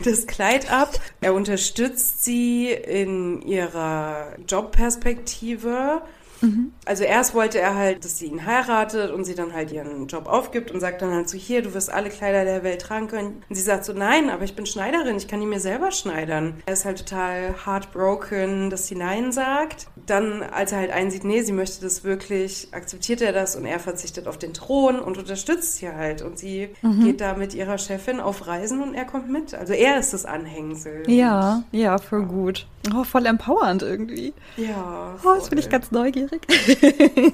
das 0.05 0.27
Kleid 0.27 0.71
ab. 0.71 0.99
Er 1.21 1.33
unterstützt 1.33 2.23
sie 2.23 2.71
in 2.71 3.41
ihrer 3.41 4.27
Jobperspektive. 4.47 6.01
Also 6.85 7.03
erst 7.03 7.33
wollte 7.33 7.59
er 7.59 7.75
halt, 7.75 8.03
dass 8.03 8.17
sie 8.17 8.25
ihn 8.25 8.45
heiratet 8.45 9.11
und 9.11 9.23
sie 9.23 9.35
dann 9.35 9.53
halt 9.53 9.71
ihren 9.71 10.07
Job 10.07 10.27
aufgibt 10.27 10.71
und 10.71 10.79
sagt 10.79 11.01
dann 11.01 11.13
halt 11.13 11.29
so, 11.29 11.37
hier, 11.37 11.61
du 11.61 11.73
wirst 11.73 11.91
alle 11.91 12.09
Kleider 12.09 12.43
der 12.43 12.63
Welt 12.63 12.81
tragen 12.81 13.07
können. 13.07 13.43
Und 13.47 13.55
sie 13.55 13.61
sagt 13.61 13.85
so, 13.85 13.93
nein, 13.93 14.29
aber 14.29 14.43
ich 14.43 14.55
bin 14.55 14.65
Schneiderin, 14.65 15.15
ich 15.15 15.27
kann 15.27 15.39
die 15.39 15.45
mir 15.45 15.59
selber 15.59 15.91
schneidern. 15.91 16.61
Er 16.65 16.73
ist 16.73 16.85
halt 16.85 16.99
total 16.99 17.55
heartbroken, 17.65 18.69
dass 18.69 18.87
sie 18.87 18.95
nein 18.95 19.31
sagt. 19.31 19.87
Dann, 20.05 20.43
als 20.43 20.73
er 20.73 20.79
halt 20.79 20.91
einsieht, 20.91 21.23
nee, 21.23 21.41
sie 21.43 21.53
möchte 21.53 21.81
das 21.81 22.03
wirklich, 22.03 22.67
akzeptiert 22.71 23.21
er 23.21 23.31
das 23.31 23.55
und 23.55 23.65
er 23.65 23.79
verzichtet 23.79 24.27
auf 24.27 24.37
den 24.37 24.53
Thron 24.53 24.99
und 24.99 25.17
unterstützt 25.17 25.77
sie 25.77 25.89
halt. 25.89 26.21
Und 26.21 26.37
sie 26.37 26.69
geht 27.03 27.21
da 27.21 27.35
mit 27.35 27.53
ihrer 27.53 27.77
Chefin 27.77 28.19
auf 28.19 28.47
Reisen 28.47 28.81
und 28.81 28.93
er 28.93 29.05
kommt 29.05 29.29
mit. 29.29 29.53
Also 29.53 29.73
er 29.73 29.99
ist 29.99 30.13
das 30.13 30.25
Anhängsel. 30.25 31.09
Ja, 31.09 31.63
ja, 31.71 31.97
voll 31.97 32.25
gut. 32.25 32.67
Oh, 32.93 33.03
voll 33.03 33.25
empowernd 33.25 33.81
irgendwie. 33.83 34.33
Ja. 34.57 35.15
Oh, 35.23 35.35
das 35.35 35.49
bin 35.49 35.57
ich 35.59 35.65
voll. 35.65 35.71
ganz 35.71 35.91
neugierig. 35.91 36.41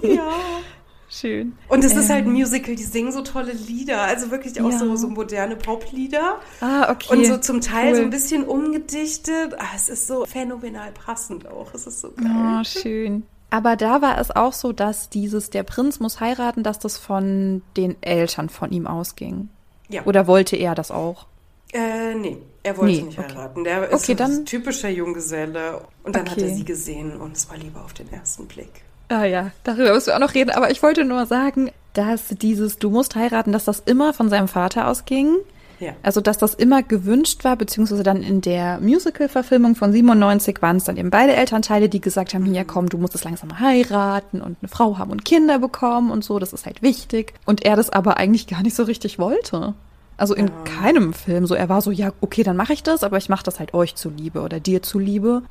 Ja. 0.04 0.30
Schön. 1.12 1.54
Und 1.70 1.84
es 1.84 1.96
ist 1.96 2.10
halt 2.12 2.26
ein 2.26 2.28
Ähm. 2.28 2.34
Musical, 2.34 2.76
die 2.76 2.84
singen 2.84 3.12
so 3.12 3.22
tolle 3.24 3.52
Lieder, 3.52 4.02
also 4.04 4.30
wirklich 4.30 4.62
auch 4.62 4.70
Ja. 4.70 4.78
so, 4.78 4.96
so 4.96 5.08
moderne 5.08 5.56
Poplieder. 5.56 6.36
Ah, 6.62 6.92
okay. 6.92 7.16
Und 7.18 7.26
so 7.26 7.38
zum 7.38 7.62
Teil 7.62 7.90
Cool. 7.94 7.96
so 7.96 8.02
ein 8.04 8.10
bisschen 8.12 8.44
umgedichtet. 8.44 9.56
Ah, 9.58 9.66
es 9.76 9.90
ist 9.90 10.06
so 10.06 10.26
phänomenal 10.28 10.92
passend 10.92 11.48
auch. 11.48 11.74
Es 11.74 11.88
ist 11.88 12.02
so 12.02 12.12
geil. 12.12 12.28
Oh, 12.60 12.64
schön. 12.64 13.24
Aber 13.50 13.76
da 13.76 14.04
war 14.04 14.20
es 14.20 14.30
auch 14.30 14.54
so, 14.54 14.72
dass 14.72 15.10
dieses 15.10 15.50
Der 15.50 15.64
Prinz 15.64 16.00
muss 16.00 16.20
heiraten, 16.20 16.62
dass 16.62 16.78
das 16.78 17.00
von 17.00 17.64
den 17.76 17.96
Eltern 18.04 18.50
von 18.50 18.72
ihm 18.72 18.86
ausging. 18.86 19.50
Ja. 19.88 20.04
Oder 20.06 20.28
wollte 20.28 20.56
er 20.58 20.76
das 20.76 20.92
auch? 20.92 21.26
Äh, 21.74 22.14
nee. 22.14 22.38
Er 22.64 22.78
wollte 22.78 22.96
Nee, 22.98 23.02
nicht 23.04 23.20
okay. 23.20 23.28
heiraten. 23.30 23.64
Der 23.64 23.90
ist 23.90 24.04
Okay, 24.10 24.16
so 24.18 24.24
ein 24.24 24.46
typischer 24.46 24.90
Junggeselle. 24.90 25.82
Und 26.04 26.16
dann 26.16 26.26
hat 26.30 26.38
Okay. 26.38 26.50
er 26.50 26.56
sie 26.56 26.66
gesehen 26.66 27.18
und 27.18 27.38
es 27.38 27.50
war 27.50 27.58
Liebe 27.58 27.80
auf 27.80 27.94
den 27.94 28.12
ersten 28.12 28.48
Blick. 28.48 28.84
Ah 29.08 29.24
ja, 29.26 29.52
darüber 29.64 29.94
müssen 29.94 30.08
wir 30.08 30.16
auch 30.16 30.20
noch 30.20 30.36
reden. 30.36 30.52
Aber 30.52 30.70
ich 30.70 30.84
wollte 30.84 31.04
nur 31.06 31.26
sagen, 31.26 31.72
dass 31.94 32.28
dieses 32.30 32.78
Du 32.78 32.90
musst 32.90 33.16
heiraten, 33.16 33.52
dass 33.52 33.66
das 33.66 33.80
immer 33.80 34.14
von 34.14 34.30
seinem 34.30 34.48
Vater 34.48 34.88
ausging. 34.88 35.38
Ja. 35.80 35.94
Also, 36.04 36.20
dass 36.20 36.38
das 36.38 36.54
immer 36.56 36.84
gewünscht 36.84 37.46
war, 37.46 37.56
beziehungsweise 37.56 38.04
dann 38.04 38.22
in 38.22 38.42
der 38.42 38.82
Musical-Verfilmung 38.82 39.76
von 39.76 39.94
97 39.94 40.62
waren 40.62 40.76
es 40.76 40.84
dann 40.84 40.98
eben 40.98 41.10
beide 41.10 41.34
Elternteile, 41.38 41.88
die 41.88 42.02
gesagt 42.02 42.34
haben, 42.34 42.54
ja 42.54 42.66
komm, 42.66 42.90
du 42.90 42.98
musst 42.98 43.16
es 43.16 43.24
langsam 43.24 43.48
mal 43.48 43.62
heiraten 43.62 44.42
und 44.42 44.58
eine 44.62 44.68
Frau 44.68 44.98
haben 44.98 45.10
und 45.10 45.24
Kinder 45.24 45.58
bekommen 45.60 46.12
und 46.12 46.24
so, 46.26 46.38
das 46.38 46.52
ist 46.52 46.66
halt 46.66 46.82
wichtig. 46.82 47.34
Und 47.46 47.64
er 47.64 47.78
das 47.78 47.90
aber 47.90 48.18
eigentlich 48.18 48.46
gar 48.48 48.62
nicht 48.62 48.76
so 48.76 48.84
richtig 48.84 49.20
wollte. 49.20 49.74
Also 50.20 50.36
in 50.36 50.52
keinem 50.66 51.14
Film 51.14 51.46
so. 51.46 51.56
Er 51.56 51.70
war 51.70 51.82
so, 51.82 51.92
ja, 51.92 52.12
okay, 52.22 52.44
dann 52.44 52.58
mache 52.58 52.74
ich 52.74 52.84
das, 52.84 53.04
aber 53.04 53.18
ich 53.18 53.30
mache 53.30 53.44
das 53.44 53.60
halt 53.60 53.74
euch 53.74 53.96
zuliebe 53.96 54.42
oder 54.42 54.60
dir 54.60 54.84
zuliebe. 54.84 55.44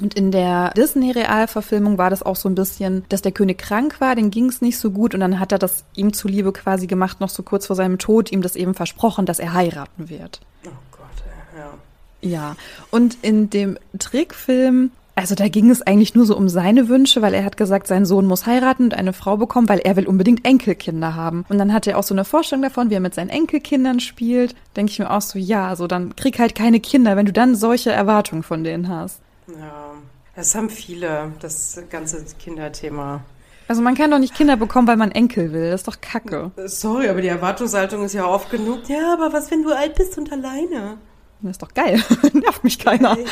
Und 0.00 0.14
in 0.14 0.30
der 0.30 0.72
Disney-Realverfilmung 0.76 1.96
war 1.96 2.10
das 2.10 2.22
auch 2.22 2.36
so 2.36 2.48
ein 2.48 2.54
bisschen, 2.54 3.04
dass 3.08 3.22
der 3.22 3.32
König 3.32 3.58
krank 3.58 4.00
war, 4.00 4.14
den 4.14 4.30
ging 4.30 4.48
es 4.48 4.60
nicht 4.60 4.78
so 4.78 4.90
gut 4.90 5.14
und 5.14 5.20
dann 5.20 5.40
hat 5.40 5.52
er 5.52 5.58
das 5.58 5.84
ihm 5.94 6.12
zuliebe 6.12 6.52
quasi 6.52 6.86
gemacht, 6.86 7.20
noch 7.20 7.30
so 7.30 7.42
kurz 7.42 7.66
vor 7.66 7.76
seinem 7.76 7.98
Tod, 7.98 8.30
ihm 8.30 8.42
das 8.42 8.56
eben 8.56 8.74
versprochen, 8.74 9.24
dass 9.24 9.38
er 9.38 9.54
heiraten 9.54 10.10
wird. 10.10 10.40
Oh 10.66 10.70
Gott, 10.90 11.24
ja. 11.56 12.28
Ja, 12.28 12.56
und 12.90 13.16
in 13.22 13.48
dem 13.48 13.78
Trickfilm, 13.98 14.90
also 15.18 15.34
da 15.34 15.48
ging 15.48 15.70
es 15.70 15.80
eigentlich 15.80 16.14
nur 16.14 16.26
so 16.26 16.36
um 16.36 16.50
seine 16.50 16.88
Wünsche, 16.88 17.22
weil 17.22 17.32
er 17.32 17.44
hat 17.44 17.56
gesagt, 17.56 17.86
sein 17.86 18.04
Sohn 18.04 18.26
muss 18.26 18.44
heiraten 18.44 18.84
und 18.84 18.94
eine 18.94 19.14
Frau 19.14 19.38
bekommen, 19.38 19.66
weil 19.66 19.78
er 19.78 19.96
will 19.96 20.06
unbedingt 20.06 20.44
Enkelkinder 20.44 21.14
haben. 21.14 21.46
Und 21.48 21.56
dann 21.56 21.72
hat 21.72 21.86
er 21.86 21.98
auch 21.98 22.02
so 22.02 22.12
eine 22.12 22.26
Vorstellung 22.26 22.62
davon, 22.62 22.90
wie 22.90 22.94
er 22.94 23.00
mit 23.00 23.14
seinen 23.14 23.30
Enkelkindern 23.30 23.98
spielt. 23.98 24.54
Denke 24.76 24.92
ich 24.92 24.98
mir 24.98 25.10
auch 25.10 25.22
so, 25.22 25.38
ja, 25.38 25.74
so 25.74 25.86
dann 25.86 26.14
krieg 26.16 26.38
halt 26.38 26.54
keine 26.54 26.80
Kinder, 26.80 27.16
wenn 27.16 27.24
du 27.24 27.32
dann 27.32 27.56
solche 27.56 27.90
Erwartungen 27.90 28.42
von 28.42 28.62
denen 28.62 28.88
hast. 28.90 29.20
Ja, 29.48 29.94
das 30.34 30.54
haben 30.54 30.68
viele, 30.68 31.32
das 31.40 31.82
ganze 31.88 32.22
Kinderthema. 32.38 33.24
Also 33.68 33.80
man 33.80 33.94
kann 33.94 34.10
doch 34.10 34.18
nicht 34.18 34.34
Kinder 34.34 34.58
bekommen, 34.58 34.86
weil 34.86 34.98
man 34.98 35.12
Enkel 35.12 35.50
will. 35.54 35.70
Das 35.70 35.80
ist 35.80 35.88
doch 35.88 36.02
Kacke. 36.02 36.50
Sorry, 36.66 37.08
aber 37.08 37.22
die 37.22 37.28
Erwartungshaltung 37.28 38.04
ist 38.04 38.12
ja 38.12 38.26
oft 38.26 38.50
genug. 38.50 38.86
Ja, 38.88 39.14
aber 39.14 39.32
was, 39.32 39.50
wenn 39.50 39.62
du 39.62 39.74
alt 39.74 39.94
bist 39.94 40.18
und 40.18 40.30
alleine? 40.30 40.98
Das 41.40 41.52
ist 41.52 41.62
doch 41.62 41.72
geil. 41.72 42.02
Nervt 42.34 42.64
mich 42.64 42.78
keiner. 42.78 43.16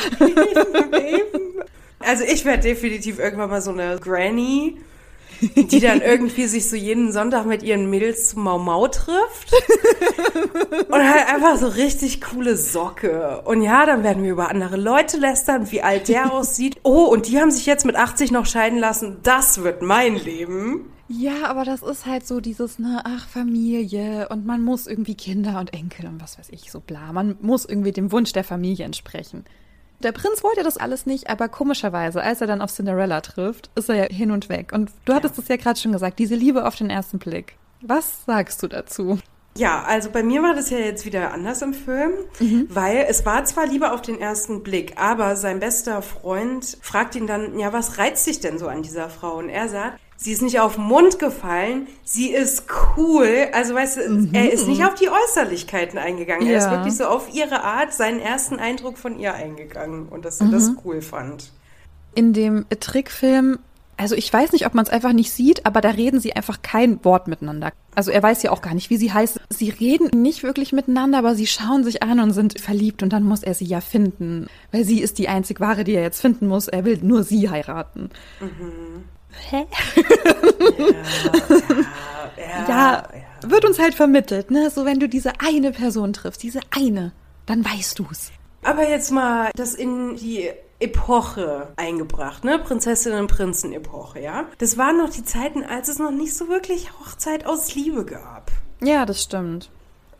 Also 1.99 2.23
ich 2.23 2.45
werde 2.45 2.63
definitiv 2.63 3.19
irgendwann 3.19 3.49
mal 3.49 3.61
so 3.61 3.71
eine 3.71 3.97
Granny, 3.99 4.77
die 5.41 5.79
dann 5.79 6.01
irgendwie 6.01 6.45
sich 6.45 6.69
so 6.69 6.75
jeden 6.75 7.11
Sonntag 7.11 7.45
mit 7.45 7.63
ihren 7.63 7.89
Mädels 7.89 8.29
zu 8.29 8.39
Mau 8.39 8.57
Mau 8.57 8.87
trifft. 8.87 9.53
Und 10.87 11.09
halt 11.09 11.27
einfach 11.33 11.57
so 11.57 11.67
richtig 11.67 12.21
coole 12.21 12.57
Socke. 12.57 13.41
Und 13.45 13.61
ja, 13.61 13.85
dann 13.85 14.03
werden 14.03 14.23
wir 14.23 14.31
über 14.31 14.49
andere 14.49 14.77
Leute 14.77 15.17
lästern, 15.17 15.71
wie 15.71 15.81
alt 15.81 16.07
der 16.07 16.31
aussieht. 16.33 16.77
Oh, 16.83 17.05
und 17.05 17.27
die 17.27 17.39
haben 17.39 17.51
sich 17.51 17.65
jetzt 17.65 17.85
mit 17.85 17.95
80 17.95 18.31
noch 18.31 18.45
scheiden 18.45 18.79
lassen. 18.79 19.17
Das 19.23 19.63
wird 19.63 19.81
mein 19.81 20.15
Leben. 20.15 20.91
Ja, 21.07 21.45
aber 21.45 21.65
das 21.65 21.83
ist 21.83 22.07
halt 22.07 22.25
so 22.25 22.39
dieses, 22.39 22.79
ne, 22.79 23.01
ach, 23.03 23.27
Familie 23.27 24.27
und 24.29 24.45
man 24.45 24.63
muss 24.63 24.87
irgendwie 24.87 25.13
Kinder 25.13 25.59
und 25.59 25.71
Enkel 25.71 26.07
und 26.07 26.19
was 26.19 26.39
weiß 26.39 26.47
ich, 26.49 26.71
so 26.71 26.79
bla. 26.79 27.13
Man 27.13 27.37
muss 27.41 27.65
irgendwie 27.65 27.91
dem 27.91 28.11
Wunsch 28.11 28.33
der 28.33 28.43
Familie 28.43 28.85
entsprechen. 28.85 29.45
Der 30.01 30.11
Prinz 30.11 30.43
wollte 30.43 30.63
das 30.63 30.77
alles 30.77 31.05
nicht, 31.05 31.29
aber 31.29 31.49
komischerweise, 31.49 32.21
als 32.21 32.41
er 32.41 32.47
dann 32.47 32.61
auf 32.61 32.71
Cinderella 32.71 33.21
trifft, 33.21 33.69
ist 33.75 33.89
er 33.89 33.95
ja 33.95 34.05
hin 34.05 34.31
und 34.31 34.49
weg. 34.49 34.71
Und 34.73 34.91
du 35.05 35.13
hattest 35.13 35.37
es 35.39 35.47
ja 35.47 35.55
gerade 35.55 35.79
schon 35.79 35.93
gesagt, 35.93 36.19
diese 36.19 36.35
Liebe 36.35 36.65
auf 36.65 36.75
den 36.75 36.89
ersten 36.89 37.19
Blick. 37.19 37.55
Was 37.81 38.25
sagst 38.25 38.61
du 38.61 38.67
dazu? 38.67 39.19
Ja, 39.57 39.83
also 39.83 40.09
bei 40.11 40.21
mir 40.21 40.43
war 40.43 40.53
das 40.53 40.69
ja 40.69 40.79
jetzt 40.79 41.05
wieder 41.05 41.31
anders 41.31 41.61
im 41.61 41.73
Film, 41.73 42.11
weil 42.67 43.05
es 43.07 43.25
war 43.25 43.45
zwar 43.45 43.65
Liebe 43.65 43.93
auf 43.93 44.01
den 44.01 44.19
ersten 44.19 44.63
Blick, 44.63 44.97
aber 44.97 45.37
sein 45.37 45.61
bester 45.61 46.01
Freund 46.01 46.77
fragt 46.81 47.15
ihn 47.15 47.25
dann, 47.25 47.57
ja, 47.57 47.71
was 47.71 47.97
reizt 47.97 48.27
dich 48.27 48.41
denn 48.41 48.59
so 48.59 48.67
an 48.67 48.83
dieser 48.83 49.09
Frau? 49.09 49.37
Und 49.37 49.47
er 49.47 49.69
sagt, 49.69 49.99
sie 50.17 50.31
ist 50.31 50.41
nicht 50.41 50.59
auf 50.59 50.75
den 50.75 50.85
Mund 50.85 51.19
gefallen, 51.19 51.87
sie 52.03 52.29
ist 52.31 52.65
cool. 52.97 53.47
Also 53.53 53.75
weißt 53.75 53.97
du, 53.97 54.29
er 54.33 54.51
ist 54.51 54.67
nicht 54.67 54.83
auf 54.85 54.95
die 54.95 55.09
Äußerlichkeiten 55.09 55.99
eingegangen. 55.99 56.47
Er 56.47 56.57
ist 56.57 56.65
Ja. 56.65 56.71
wirklich 56.71 56.95
so 56.95 57.05
auf 57.05 57.33
ihre 57.33 57.63
Art 57.63 57.93
seinen 57.93 58.19
ersten 58.19 58.57
Eindruck 58.57 58.97
von 58.97 59.19
ihr 59.19 59.33
eingegangen 59.33 60.07
und 60.07 60.25
dass 60.25 60.39
er 60.41 60.47
das 60.47 60.71
cool 60.85 61.01
fand. 61.01 61.51
In 62.15 62.31
dem 62.33 62.65
Trickfilm, 62.79 63.59
also 63.97 64.15
ich 64.15 64.31
weiß 64.31 64.53
nicht, 64.53 64.65
ob 64.65 64.73
man 64.73 64.85
es 64.85 64.89
einfach 64.91 65.11
nicht 65.13 65.31
sieht, 65.31 65.65
aber 65.65 65.81
da 65.81 65.89
reden 65.89 66.19
sie 66.19 66.33
einfach 66.35 66.61
kein 66.61 67.03
Wort 67.03 67.27
miteinander. 67.27 67.71
Also 67.93 68.11
er 68.11 68.23
weiß 68.23 68.41
ja 68.43 68.51
auch 68.51 68.61
gar 68.61 68.73
nicht, 68.73 68.89
wie 68.89 68.97
sie 68.97 69.11
heißt. 69.13 69.39
Sie 69.49 69.69
reden 69.69 70.21
nicht 70.21 70.43
wirklich 70.43 70.71
miteinander, 70.73 71.17
aber 71.17 71.35
sie 71.35 71.47
schauen 71.47 71.83
sich 71.83 72.03
an 72.03 72.19
und 72.19 72.31
sind 72.31 72.59
verliebt 72.59 73.03
und 73.03 73.11
dann 73.13 73.23
muss 73.23 73.43
er 73.43 73.53
sie 73.53 73.65
ja 73.65 73.79
finden. 73.81 74.47
Weil 74.71 74.83
sie 74.85 75.01
ist 75.01 75.17
die 75.17 75.27
einzig 75.29 75.59
wahre, 75.59 75.83
die 75.83 75.93
er 75.93 76.01
jetzt 76.03 76.21
finden 76.21 76.47
muss. 76.47 76.67
Er 76.67 76.83
will 76.85 76.99
nur 77.01 77.23
sie 77.23 77.49
heiraten. 77.49 78.09
Hä? 79.49 79.65
Ja, 82.37 82.65
Ja, 82.67 83.03
wird 83.41 83.65
uns 83.65 83.79
halt 83.79 83.93
vermittelt, 83.95 84.51
ne? 84.51 84.69
So 84.69 84.85
wenn 84.85 84.99
du 84.99 85.07
diese 85.07 85.33
eine 85.39 85.71
Person 85.71 86.13
triffst, 86.13 86.43
diese 86.43 86.59
eine, 86.71 87.11
dann 87.45 87.63
weißt 87.63 87.99
du's. 87.99 88.31
Aber 88.63 88.87
jetzt 88.89 89.11
mal 89.11 89.51
das 89.55 89.73
in 89.75 90.15
die 90.15 90.49
Epoche 90.79 91.67
eingebracht, 91.77 92.43
ne? 92.43 92.59
Prinzessinnen 92.59 93.19
und 93.21 93.27
Prinzen-Epoche, 93.27 94.19
ja? 94.19 94.45
Das 94.57 94.77
waren 94.77 94.97
noch 94.97 95.09
die 95.09 95.23
Zeiten, 95.23 95.63
als 95.63 95.87
es 95.87 95.99
noch 95.99 96.11
nicht 96.11 96.35
so 96.35 96.47
wirklich 96.49 96.89
Hochzeit 96.99 97.45
aus 97.45 97.75
Liebe 97.75 98.03
gab. 98.05 98.51
Ja, 98.81 99.05
das 99.05 99.21
stimmt. 99.23 99.69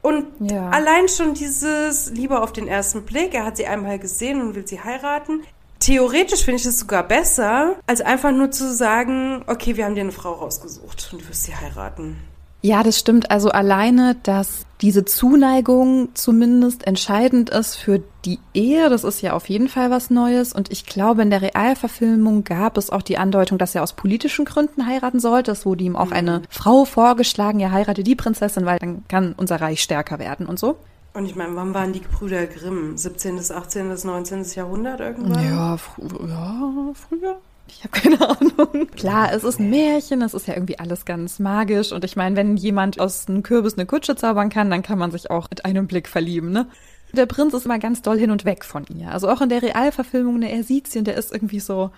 Und 0.01 0.25
Ja. 0.39 0.69
allein 0.69 1.09
schon 1.09 1.33
dieses 1.33 2.11
Liebe 2.11 2.39
auf 2.41 2.53
den 2.53 2.67
ersten 2.67 3.03
Blick, 3.03 3.33
er 3.33 3.43
hat 3.45 3.57
sie 3.57 3.65
einmal 3.65 3.97
gesehen 3.97 4.39
und 4.39 4.53
will 4.55 4.67
sie 4.67 4.79
heiraten. 4.79 5.41
Theoretisch 5.79 6.43
finde 6.43 6.59
ich 6.61 6.65
es 6.65 6.79
sogar 6.79 7.03
besser, 7.03 7.75
als 7.85 8.01
einfach 8.01 8.31
nur 8.31 8.51
zu 8.51 8.73
sagen, 8.73 9.43
okay, 9.47 9.77
wir 9.77 9.85
haben 9.85 9.95
dir 9.95 10.01
eine 10.01 10.11
Frau 10.11 10.33
rausgesucht 10.33 11.09
und 11.11 11.21
du 11.21 11.29
wirst 11.29 11.43
sie 11.43 11.55
heiraten. 11.55 12.17
Ja, 12.65 12.81
das 12.81 12.97
stimmt. 12.97 13.29
Also 13.29 13.49
alleine, 13.49 14.15
dass 14.23 14.65
diese 14.81 15.05
Zuneigung 15.05 16.09
zumindest 16.15 16.87
entscheidend 16.87 17.51
ist 17.51 17.75
für 17.75 18.01
die 18.25 18.39
Ehe, 18.55 18.89
das 18.89 19.03
ist 19.03 19.21
ja 19.21 19.33
auf 19.33 19.47
jeden 19.49 19.69
Fall 19.69 19.91
was 19.91 20.09
Neues. 20.09 20.51
Und 20.51 20.71
ich 20.71 20.87
glaube, 20.87 21.21
in 21.21 21.29
der 21.29 21.43
Realverfilmung 21.43 22.43
gab 22.43 22.79
es 22.79 22.89
auch 22.89 23.03
die 23.03 23.19
Andeutung, 23.19 23.59
dass 23.59 23.75
er 23.75 23.83
aus 23.83 23.93
politischen 23.93 24.45
Gründen 24.45 24.87
heiraten 24.87 25.19
sollte. 25.19 25.51
Es 25.51 25.67
wurde 25.67 25.83
ihm 25.83 25.95
auch 25.95 26.09
eine 26.09 26.41
Frau 26.49 26.85
vorgeschlagen, 26.85 27.59
er 27.59 27.71
heirate 27.71 28.03
die 28.03 28.15
Prinzessin, 28.15 28.65
weil 28.65 28.79
dann 28.79 29.03
kann 29.07 29.35
unser 29.37 29.61
Reich 29.61 29.83
stärker 29.83 30.17
werden 30.17 30.47
und 30.47 30.57
so. 30.57 30.79
Und 31.15 31.25
ich 31.25 31.35
meine, 31.35 31.55
wann 31.55 31.73
waren 31.73 31.93
die 31.93 32.01
Brüder 32.01 32.45
Grimm? 32.45 32.97
17., 32.97 33.39
18., 33.39 33.87
19. 34.03 34.43
Jahrhundert 34.53 34.99
irgendwann? 34.99 35.45
Ja, 35.45 35.77
fr 35.77 36.01
ja 36.27 36.91
früher. 36.93 37.37
Ich 37.67 37.83
habe 37.83 37.99
keine 37.99 38.29
Ahnung. 38.29 38.87
Klar, 38.95 39.31
es 39.33 39.43
ist 39.43 39.59
ein 39.59 39.69
Märchen, 39.69 40.21
es 40.21 40.33
ist 40.33 40.47
ja 40.47 40.53
irgendwie 40.53 40.77
alles 40.77 41.05
ganz 41.05 41.39
magisch. 41.39 41.93
Und 41.93 42.03
ich 42.03 42.15
meine, 42.15 42.35
wenn 42.35 42.57
jemand 42.57 42.99
aus 42.99 43.27
einem 43.27 43.43
Kürbis 43.43 43.75
eine 43.75 43.85
Kutsche 43.85 44.15
zaubern 44.17 44.49
kann, 44.49 44.69
dann 44.69 44.83
kann 44.83 44.99
man 44.99 45.11
sich 45.11 45.31
auch 45.31 45.49
mit 45.49 45.65
einem 45.65 45.87
Blick 45.87 46.07
verlieben, 46.07 46.51
ne? 46.51 46.67
Der 47.13 47.27
Prinz 47.27 47.53
ist 47.53 47.65
immer 47.65 47.79
ganz 47.79 48.01
doll 48.01 48.19
hin 48.19 48.29
und 48.29 48.43
weg 48.43 48.65
von 48.65 48.85
ihr. 48.87 49.09
Also 49.11 49.29
auch 49.29 49.39
in 49.39 49.47
der 49.47 49.61
Realverfilmung, 49.61 50.39
ne, 50.39 50.51
er 50.51 50.63
sieht 50.63 50.87
sie 50.87 50.99
und 50.99 51.05
der 51.05 51.15
ist 51.15 51.31
irgendwie 51.31 51.61
so, 51.61 51.91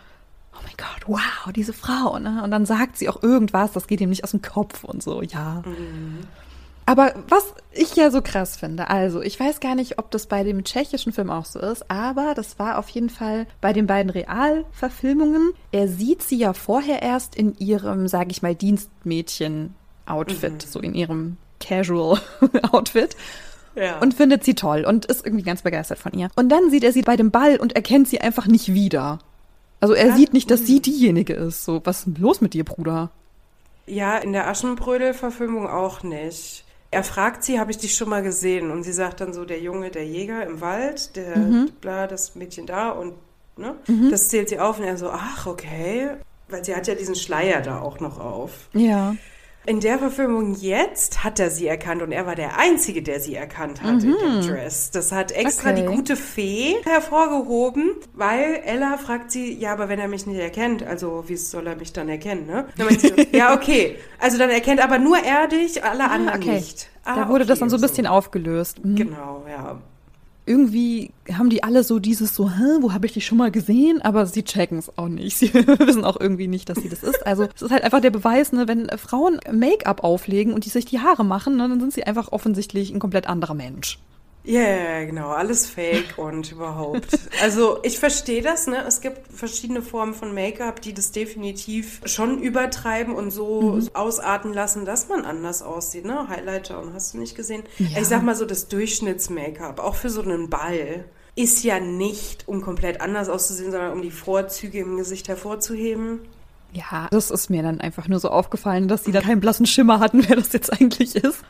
oh 0.54 0.60
mein 0.64 0.76
Gott, 0.78 1.08
wow, 1.08 1.52
diese 1.56 1.74
Frau, 1.74 2.20
ne? 2.20 2.44
Und 2.44 2.52
dann 2.52 2.68
sagt 2.68 2.98
sie 2.98 3.10
auch 3.10 3.24
irgendwas, 3.24 3.72
das 3.72 3.88
geht 3.88 4.00
ihm 4.00 4.10
nicht 4.10 4.24
aus 4.24 4.32
dem 4.32 4.44
Kopf 4.44 4.84
und 4.84 5.02
so, 5.02 5.24
ja. 5.24 5.64
Aber 6.90 7.14
was 7.28 7.54
ich 7.74 7.98
ja 7.98 8.10
so 8.12 8.22
krass 8.22 8.56
finde, 8.56 8.90
also 8.90 9.22
ich 9.22 9.38
weiß 9.38 9.60
gar 9.60 9.76
nicht, 9.76 10.00
ob 10.00 10.10
das 10.10 10.28
bei 10.28 10.46
dem 10.46 10.64
tschechischen 10.64 11.12
Film 11.12 11.30
auch 11.30 11.44
so 11.44 11.60
ist, 11.60 11.92
aber 11.92 12.34
das 12.34 12.60
war 12.60 12.78
auf 12.80 12.88
jeden 12.90 13.10
Fall 13.10 13.46
bei 13.60 13.74
den 13.74 13.88
beiden 13.88 14.10
Realverfilmungen. 14.10 15.52
Er 15.74 15.90
sieht 15.90 16.24
sie 16.24 16.38
ja 16.38 16.54
vorher 16.54 17.02
erst 17.02 17.36
in 17.36 17.58
ihrem, 17.60 18.08
sage 18.08 18.32
ich 18.32 18.42
mal, 18.42 18.56
Dienstmädchen-Outfit, 18.56 20.62
so 20.62 20.80
in 20.80 20.94
ihrem 20.94 21.38
Casual-Outfit 21.60 23.16
Ja. 23.76 24.00
und 24.00 24.14
findet 24.14 24.44
sie 24.44 24.56
toll 24.56 24.86
und 24.88 25.06
ist 25.06 25.26
irgendwie 25.26 25.44
ganz 25.44 25.62
begeistert 25.64 26.00
von 26.00 26.14
ihr. 26.14 26.30
Und 26.36 26.50
dann 26.50 26.70
sieht 26.72 26.84
er 26.84 26.94
sie 26.94 27.02
bei 27.02 27.16
dem 27.18 27.32
Ball 27.32 27.58
und 27.58 27.76
erkennt 27.76 28.08
sie 28.08 28.22
einfach 28.22 28.48
nicht 28.48 28.74
wieder. 28.74 29.20
Also 29.82 29.94
er 29.94 30.08
Ja, 30.08 30.16
sieht 30.16 30.34
nicht, 30.34 30.50
dass 30.50 30.66
sie 30.66 30.82
diejenige 30.82 31.34
ist. 31.34 31.66
So, 31.66 31.82
was 31.84 32.00
ist 32.00 32.06
denn 32.08 32.16
los 32.16 32.42
mit 32.42 32.54
dir, 32.54 32.64
Bruder? 32.64 33.12
Ja, 33.86 34.18
in 34.18 34.34
der 34.34 34.48
Aschenbrödel-Verfilmung 34.48 35.68
auch 35.68 36.04
nicht. 36.04 36.64
Er 36.92 37.04
fragt 37.04 37.44
sie, 37.44 37.60
habe 37.60 37.72
ich 37.72 37.78
dich 37.78 37.96
schon 37.96 38.10
mal 38.10 38.24
gesehen? 38.24 38.72
Und 38.72 38.84
sie 38.84 38.94
sagt 38.94 39.22
dann 39.22 39.34
so, 39.34 39.46
der 39.46 39.60
Junge, 39.60 39.90
der 39.92 40.06
Jäger 40.06 40.46
im 40.46 40.62
Wald, 40.62 41.16
der, 41.16 41.36
bla, 41.82 42.08
das 42.08 42.36
Mädchen 42.36 42.66
da 42.66 42.92
und, 42.92 43.14
ne? 43.58 43.76
Das 44.10 44.30
zählt 44.30 44.50
sie 44.50 44.60
auf 44.60 44.80
und 44.80 44.86
er 44.86 44.98
so, 44.98 45.10
ach, 45.10 45.48
okay. 45.48 46.12
Weil 46.50 46.64
sie 46.64 46.76
hat 46.76 46.88
ja 46.88 46.96
diesen 46.96 47.16
Schleier 47.16 47.62
da 47.62 47.82
auch 47.82 48.00
noch 48.00 48.20
auf. 48.20 48.70
Ja. 48.74 49.16
In 49.68 49.82
der 49.82 50.00
Verfilmung 50.00 50.56
jetzt 50.56 51.26
hat 51.26 51.42
er 51.42 51.50
sie 51.52 51.68
erkannt 51.68 52.02
und 52.02 52.14
er 52.14 52.26
war 52.26 52.36
der 52.36 52.58
Einzige, 52.58 53.02
der 53.02 53.20
sie 53.20 53.36
erkannt 53.36 53.84
hat 53.84 54.02
in 54.02 54.16
dem 54.18 54.42
Dress. 54.48 54.92
Das 54.92 55.12
hat 55.12 55.34
extra 55.34 55.72
Okay. 55.72 55.82
die 55.82 55.88
gute 55.94 56.16
Fee 56.16 56.78
hervorgehoben, 56.86 57.92
weil 58.14 58.62
Ella 58.64 58.96
fragt 58.98 59.30
sie, 59.30 59.54
ja, 59.54 59.74
aber 59.74 59.90
wenn 59.90 60.00
er 60.00 60.08
mich 60.08 60.26
nicht 60.26 60.40
erkennt, 60.40 60.84
also 60.84 61.26
wie 61.28 61.36
soll 61.36 61.68
er 61.68 61.76
mich 61.76 61.92
dann 61.92 62.08
erkennen, 62.08 62.46
ne? 62.48 62.68
Dann 62.78 62.98
sie, 62.98 63.10
so, 63.10 63.14
ja, 63.34 63.54
okay. 63.54 63.98
Also 64.20 64.38
dann 64.38 64.50
erkennt 64.52 64.82
aber 64.82 65.00
nur 65.00 65.18
er 65.18 65.50
dich, 65.50 65.84
alle 65.84 66.10
anderen 66.10 66.40
okay. 66.40 66.54
nicht. 66.56 66.88
Ah, 67.04 67.16
da 67.18 67.28
wurde 67.28 67.46
das 67.46 67.58
okay, 67.58 67.60
dann 67.60 67.70
so 67.70 67.76
ein 67.76 67.82
bisschen 67.82 68.08
aufgelöst. 68.08 68.86
Mhm. 68.86 68.96
Genau, 68.96 69.44
ja. 69.50 69.82
Irgendwie 70.48 71.12
haben 71.32 71.50
die 71.50 71.64
alle 71.64 71.84
so 71.84 72.00
dieses 72.00 72.34
so, 72.34 72.50
hä, 72.50 72.78
wo 72.80 72.94
habe 72.94 73.06
ich 73.06 73.14
die 73.14 73.22
schon 73.22 73.38
mal 73.38 73.52
gesehen? 73.52 74.02
Aber 74.02 74.26
sie 74.26 74.44
checken 74.44 74.78
es 74.78 74.98
auch 74.98 75.10
nicht. 75.10 75.38
Sie 75.38 75.54
wissen 75.54 76.06
auch 76.06 76.20
irgendwie 76.20 76.48
nicht, 76.48 76.70
dass 76.70 76.80
sie 76.80 76.90
das 76.90 77.04
ist. 77.04 77.26
Also 77.26 77.48
es 77.56 77.62
ist 77.62 77.72
halt 77.72 77.84
einfach 77.84 78.02
der 78.02 78.12
Beweis, 78.12 78.52
ne, 78.54 78.68
wenn 78.68 78.90
Frauen 78.98 79.40
Make-up 79.52 80.04
auflegen 80.04 80.54
und 80.54 80.66
die 80.66 80.70
sich 80.70 80.86
die 80.86 81.00
Haare 81.00 81.26
machen, 81.26 81.58
ne, 81.58 81.68
dann 81.68 81.80
sind 81.80 81.94
sie 81.94 82.04
einfach 82.04 82.32
offensichtlich 82.32 82.92
ein 82.92 83.00
komplett 83.00 83.28
anderer 83.28 83.54
Mensch. 83.54 84.00
Ja, 84.48 84.62
yeah, 84.62 85.04
genau, 85.04 85.28
alles 85.32 85.68
fake 85.68 86.18
und 86.18 86.50
überhaupt. 86.54 87.20
Also 87.42 87.80
ich 87.84 88.00
verstehe 88.00 88.42
das, 88.42 88.66
ne? 88.66 88.82
Es 88.88 89.02
gibt 89.02 89.20
verschiedene 89.34 89.82
Formen 89.82 90.14
von 90.14 90.34
Make-up, 90.34 90.82
die 90.82 90.94
das 90.94 91.12
definitiv 91.12 92.00
schon 92.06 92.40
übertreiben 92.42 93.14
und 93.14 93.32
so 93.32 93.74
mhm. 93.74 93.90
ausarten 93.94 94.54
lassen, 94.54 94.86
dass 94.86 95.10
man 95.10 95.26
anders 95.26 95.62
aussieht, 95.62 96.06
ne? 96.06 96.30
Highlighter 96.30 96.82
und 96.82 96.94
hast 96.94 97.14
du 97.14 97.18
nicht 97.18 97.36
gesehen? 97.36 97.64
Ja. 97.78 98.00
Ich 98.00 98.08
sag 98.08 98.24
mal 98.24 98.36
so, 98.36 98.46
das 98.46 98.70
Durchschnitts-Make-up, 98.70 99.80
auch 99.80 99.96
für 99.96 100.10
so 100.10 100.22
einen 100.22 100.50
Ball, 100.50 101.04
ist 101.36 101.66
ja 101.66 101.82
nicht, 101.82 102.48
um 102.48 102.62
komplett 102.62 103.02
anders 103.02 103.28
auszusehen, 103.28 103.72
sondern 103.72 103.92
um 103.92 104.02
die 104.02 104.12
Vorzüge 104.12 104.80
im 104.80 104.96
Gesicht 104.96 105.28
hervorzuheben. 105.28 106.22
Ja, 106.72 107.08
das 107.12 107.32
ist 107.32 107.50
mir 107.50 107.64
dann 107.64 107.82
einfach 107.82 108.08
nur 108.08 108.20
so 108.20 108.30
aufgefallen, 108.30 108.88
dass 108.88 109.04
sie 109.04 109.12
da 109.12 109.20
keinen 109.20 109.42
blassen 109.42 109.66
Schimmer 109.66 110.00
hatten, 110.00 110.24
wer 110.30 110.38
das 110.38 110.54
jetzt 110.54 110.72
eigentlich 110.72 111.18
ist. 111.18 111.44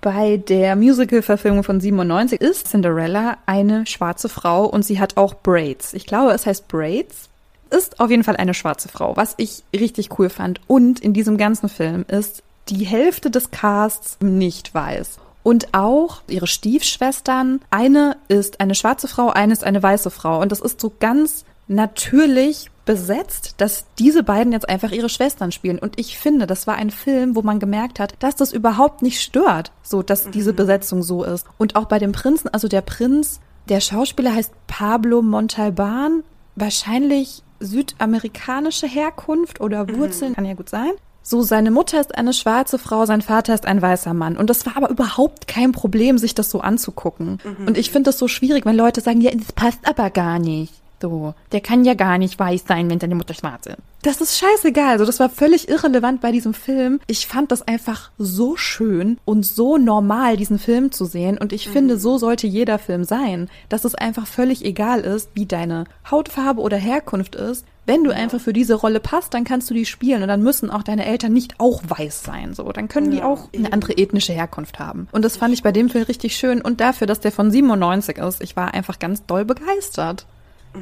Bei 0.00 0.36
der 0.36 0.76
Musical-Verfilmung 0.76 1.64
von 1.64 1.80
97 1.80 2.40
ist 2.40 2.68
Cinderella 2.68 3.36
eine 3.46 3.84
schwarze 3.84 4.28
Frau 4.28 4.64
und 4.64 4.84
sie 4.84 5.00
hat 5.00 5.16
auch 5.16 5.34
Braids. 5.34 5.92
Ich 5.92 6.06
glaube, 6.06 6.32
es 6.32 6.46
heißt 6.46 6.68
Braids. 6.68 7.28
Ist 7.70 8.00
auf 8.00 8.08
jeden 8.08 8.24
Fall 8.24 8.36
eine 8.36 8.54
schwarze 8.54 8.88
Frau, 8.88 9.16
was 9.16 9.34
ich 9.36 9.64
richtig 9.74 10.18
cool 10.18 10.30
fand. 10.30 10.60
Und 10.68 11.00
in 11.00 11.12
diesem 11.12 11.36
ganzen 11.36 11.68
Film 11.68 12.04
ist 12.08 12.42
die 12.68 12.86
Hälfte 12.86 13.30
des 13.30 13.50
Casts 13.50 14.18
nicht 14.20 14.72
weiß. 14.72 15.18
Und 15.42 15.74
auch 15.74 16.22
ihre 16.28 16.46
Stiefschwestern. 16.46 17.60
Eine 17.70 18.16
ist 18.28 18.60
eine 18.60 18.74
schwarze 18.74 19.08
Frau, 19.08 19.30
eine 19.30 19.52
ist 19.52 19.64
eine 19.64 19.82
weiße 19.82 20.10
Frau. 20.10 20.40
Und 20.40 20.52
das 20.52 20.60
ist 20.60 20.80
so 20.80 20.92
ganz 21.00 21.44
natürlich 21.66 22.70
besetzt, 22.88 23.56
dass 23.58 23.84
diese 23.98 24.22
beiden 24.22 24.50
jetzt 24.50 24.66
einfach 24.66 24.92
ihre 24.92 25.10
Schwestern 25.10 25.52
spielen. 25.52 25.78
Und 25.78 26.00
ich 26.00 26.16
finde, 26.16 26.46
das 26.46 26.66
war 26.66 26.76
ein 26.76 26.90
Film, 26.90 27.36
wo 27.36 27.42
man 27.42 27.58
gemerkt 27.58 28.00
hat, 28.00 28.14
dass 28.20 28.34
das 28.34 28.50
überhaupt 28.50 29.02
nicht 29.02 29.20
stört, 29.20 29.72
so 29.82 30.02
dass 30.02 30.24
mhm. 30.24 30.30
diese 30.30 30.54
Besetzung 30.54 31.02
so 31.02 31.22
ist. 31.22 31.46
Und 31.58 31.76
auch 31.76 31.84
bei 31.84 31.98
dem 31.98 32.12
Prinzen, 32.12 32.48
also 32.48 32.66
der 32.66 32.80
Prinz, 32.80 33.40
der 33.68 33.80
Schauspieler 33.80 34.34
heißt 34.34 34.54
Pablo 34.68 35.20
Montalban, 35.20 36.24
wahrscheinlich 36.56 37.42
südamerikanische 37.60 38.86
Herkunft 38.86 39.60
oder 39.60 39.84
mhm. 39.84 39.98
Wurzeln, 39.98 40.30
mhm. 40.30 40.36
kann 40.36 40.44
ja 40.46 40.54
gut 40.54 40.70
sein. 40.70 40.92
So, 41.22 41.42
seine 41.42 41.70
Mutter 41.70 42.00
ist 42.00 42.16
eine 42.16 42.32
schwarze 42.32 42.78
Frau, 42.78 43.04
sein 43.04 43.20
Vater 43.20 43.52
ist 43.52 43.66
ein 43.66 43.82
weißer 43.82 44.14
Mann. 44.14 44.38
Und 44.38 44.48
das 44.48 44.64
war 44.64 44.78
aber 44.78 44.88
überhaupt 44.88 45.46
kein 45.46 45.72
Problem, 45.72 46.16
sich 46.16 46.34
das 46.34 46.50
so 46.50 46.62
anzugucken. 46.62 47.38
Mhm. 47.44 47.66
Und 47.66 47.76
ich 47.76 47.90
finde 47.90 48.08
das 48.08 48.18
so 48.18 48.28
schwierig, 48.28 48.64
wenn 48.64 48.76
Leute 48.76 49.02
sagen, 49.02 49.20
ja, 49.20 49.30
das 49.32 49.52
passt 49.52 49.80
aber 49.86 50.08
gar 50.08 50.38
nicht. 50.38 50.72
So, 51.00 51.34
der 51.52 51.60
kann 51.60 51.84
ja 51.84 51.94
gar 51.94 52.18
nicht 52.18 52.38
weiß 52.38 52.64
sein, 52.66 52.90
wenn 52.90 53.00
seine 53.00 53.14
Mutter 53.14 53.34
schwarz 53.34 53.66
ist. 53.66 53.78
Das 54.02 54.20
ist 54.20 54.38
scheißegal. 54.38 54.92
Also 54.92 55.04
das 55.04 55.18
war 55.18 55.28
völlig 55.28 55.68
irrelevant 55.68 56.20
bei 56.20 56.30
diesem 56.30 56.54
Film. 56.54 57.00
Ich 57.08 57.26
fand 57.26 57.50
das 57.50 57.66
einfach 57.66 58.10
so 58.16 58.56
schön 58.56 59.18
und 59.24 59.44
so 59.44 59.76
normal, 59.76 60.36
diesen 60.36 60.58
Film 60.58 60.92
zu 60.92 61.04
sehen. 61.04 61.36
Und 61.36 61.52
ich 61.52 61.68
mhm. 61.68 61.72
finde, 61.72 61.98
so 61.98 62.16
sollte 62.16 62.46
jeder 62.46 62.78
Film 62.78 63.04
sein, 63.04 63.48
dass 63.68 63.84
es 63.84 63.94
einfach 63.94 64.26
völlig 64.26 64.64
egal 64.64 65.00
ist, 65.00 65.30
wie 65.34 65.46
deine 65.46 65.84
Hautfarbe 66.10 66.60
oder 66.60 66.76
Herkunft 66.76 67.34
ist. 67.34 67.64
Wenn 67.86 68.04
du 68.04 68.14
einfach 68.14 68.38
für 68.38 68.52
diese 68.52 68.74
Rolle 68.74 69.00
passt, 69.00 69.32
dann 69.32 69.44
kannst 69.44 69.70
du 69.70 69.74
die 69.74 69.86
spielen 69.86 70.20
und 70.20 70.28
dann 70.28 70.42
müssen 70.42 70.70
auch 70.70 70.82
deine 70.82 71.06
Eltern 71.06 71.32
nicht 71.32 71.54
auch 71.58 71.82
weiß 71.86 72.22
sein. 72.22 72.52
So, 72.52 72.70
dann 72.70 72.86
können 72.86 73.10
die 73.10 73.22
auch 73.22 73.48
eine 73.54 73.72
andere 73.72 73.96
ethnische 73.96 74.34
Herkunft 74.34 74.78
haben. 74.78 75.08
Und 75.10 75.24
das 75.24 75.38
fand 75.38 75.54
ich 75.54 75.62
bei 75.62 75.72
dem 75.72 75.88
Film 75.88 76.04
richtig 76.04 76.36
schön 76.36 76.60
und 76.60 76.82
dafür, 76.82 77.06
dass 77.06 77.20
der 77.20 77.32
von 77.32 77.50
97 77.50 78.18
ist, 78.18 78.42
ich 78.42 78.56
war 78.56 78.74
einfach 78.74 78.98
ganz 78.98 79.24
doll 79.24 79.46
begeistert. 79.46 80.26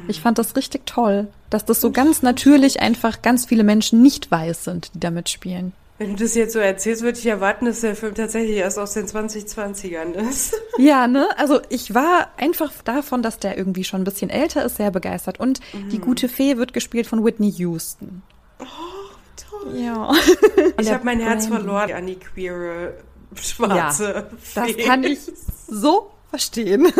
Ich 0.07 0.21
fand 0.21 0.37
das 0.37 0.55
richtig 0.55 0.85
toll, 0.85 1.27
dass 1.49 1.65
das 1.65 1.81
so 1.81 1.91
ganz 1.91 2.21
natürlich 2.21 2.79
einfach 2.81 3.21
ganz 3.21 3.45
viele 3.45 3.63
Menschen 3.63 4.01
nicht 4.01 4.29
weiß 4.29 4.63
sind, 4.63 4.93
die 4.93 4.99
damit 4.99 5.29
spielen. 5.29 5.73
Wenn 5.99 6.15
du 6.15 6.23
das 6.23 6.35
jetzt 6.35 6.53
so 6.53 6.59
erzählst, 6.59 7.01
würde 7.01 7.17
ich 7.17 7.25
erwarten, 7.25 7.65
dass 7.65 7.81
der 7.81 7.95
Film 7.95 8.13
tatsächlich 8.13 8.57
erst 8.57 8.77
aus 8.77 8.93
den 8.93 9.07
2020ern 9.07 10.13
ist. 10.29 10.55
Ja, 10.77 11.07
ne? 11.07 11.27
Also 11.37 11.59
ich 11.69 11.95
war 11.95 12.27
einfach 12.37 12.71
davon, 12.83 13.23
dass 13.23 13.39
der 13.39 13.57
irgendwie 13.57 13.83
schon 13.83 14.01
ein 14.01 14.03
bisschen 14.03 14.29
älter 14.29 14.63
ist, 14.63 14.77
sehr 14.77 14.91
begeistert. 14.91 15.39
Und 15.39 15.59
mhm. 15.73 15.89
die 15.89 15.97
gute 15.97 16.29
Fee 16.29 16.57
wird 16.57 16.71
gespielt 16.71 17.07
von 17.07 17.25
Whitney 17.25 17.49
Houston. 17.49 18.21
Oh, 18.59 18.65
toll. 19.49 19.79
Ja. 19.79 20.13
Ich 20.79 20.91
habe 20.91 21.03
mein 21.03 21.19
Herz 21.19 21.47
verloren 21.47 21.91
an 21.91 22.05
die 22.05 22.19
queere 22.19 22.93
schwarze 23.35 24.13
ja, 24.13 24.25
Fee. 24.39 24.75
Das 24.75 24.85
kann 24.85 25.03
ich 25.03 25.19
so 25.67 26.11
verstehen. 26.29 26.91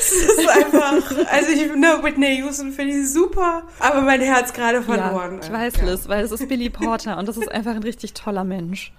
Es 0.00 0.12
ist 0.12 0.48
einfach, 0.48 1.26
also 1.30 1.52
ich, 1.52 1.74
ne, 1.76 2.00
Whitney 2.02 2.38
Houston 2.38 2.72
finde 2.72 2.94
ich 2.94 3.12
super, 3.12 3.62
aber 3.78 4.00
mein 4.00 4.20
Herz 4.20 4.52
gerade 4.52 4.82
verloren. 4.82 5.40
Ja, 5.40 5.46
ich 5.46 5.52
weiß, 5.52 5.76
ja. 5.76 5.84
Liz, 5.84 6.08
weil 6.08 6.24
es 6.24 6.32
ist 6.32 6.48
Billy 6.48 6.70
Porter 6.70 7.18
und 7.18 7.28
das 7.28 7.36
ist 7.36 7.50
einfach 7.50 7.74
ein 7.74 7.82
richtig 7.82 8.14
toller 8.14 8.44
Mensch. 8.44 8.92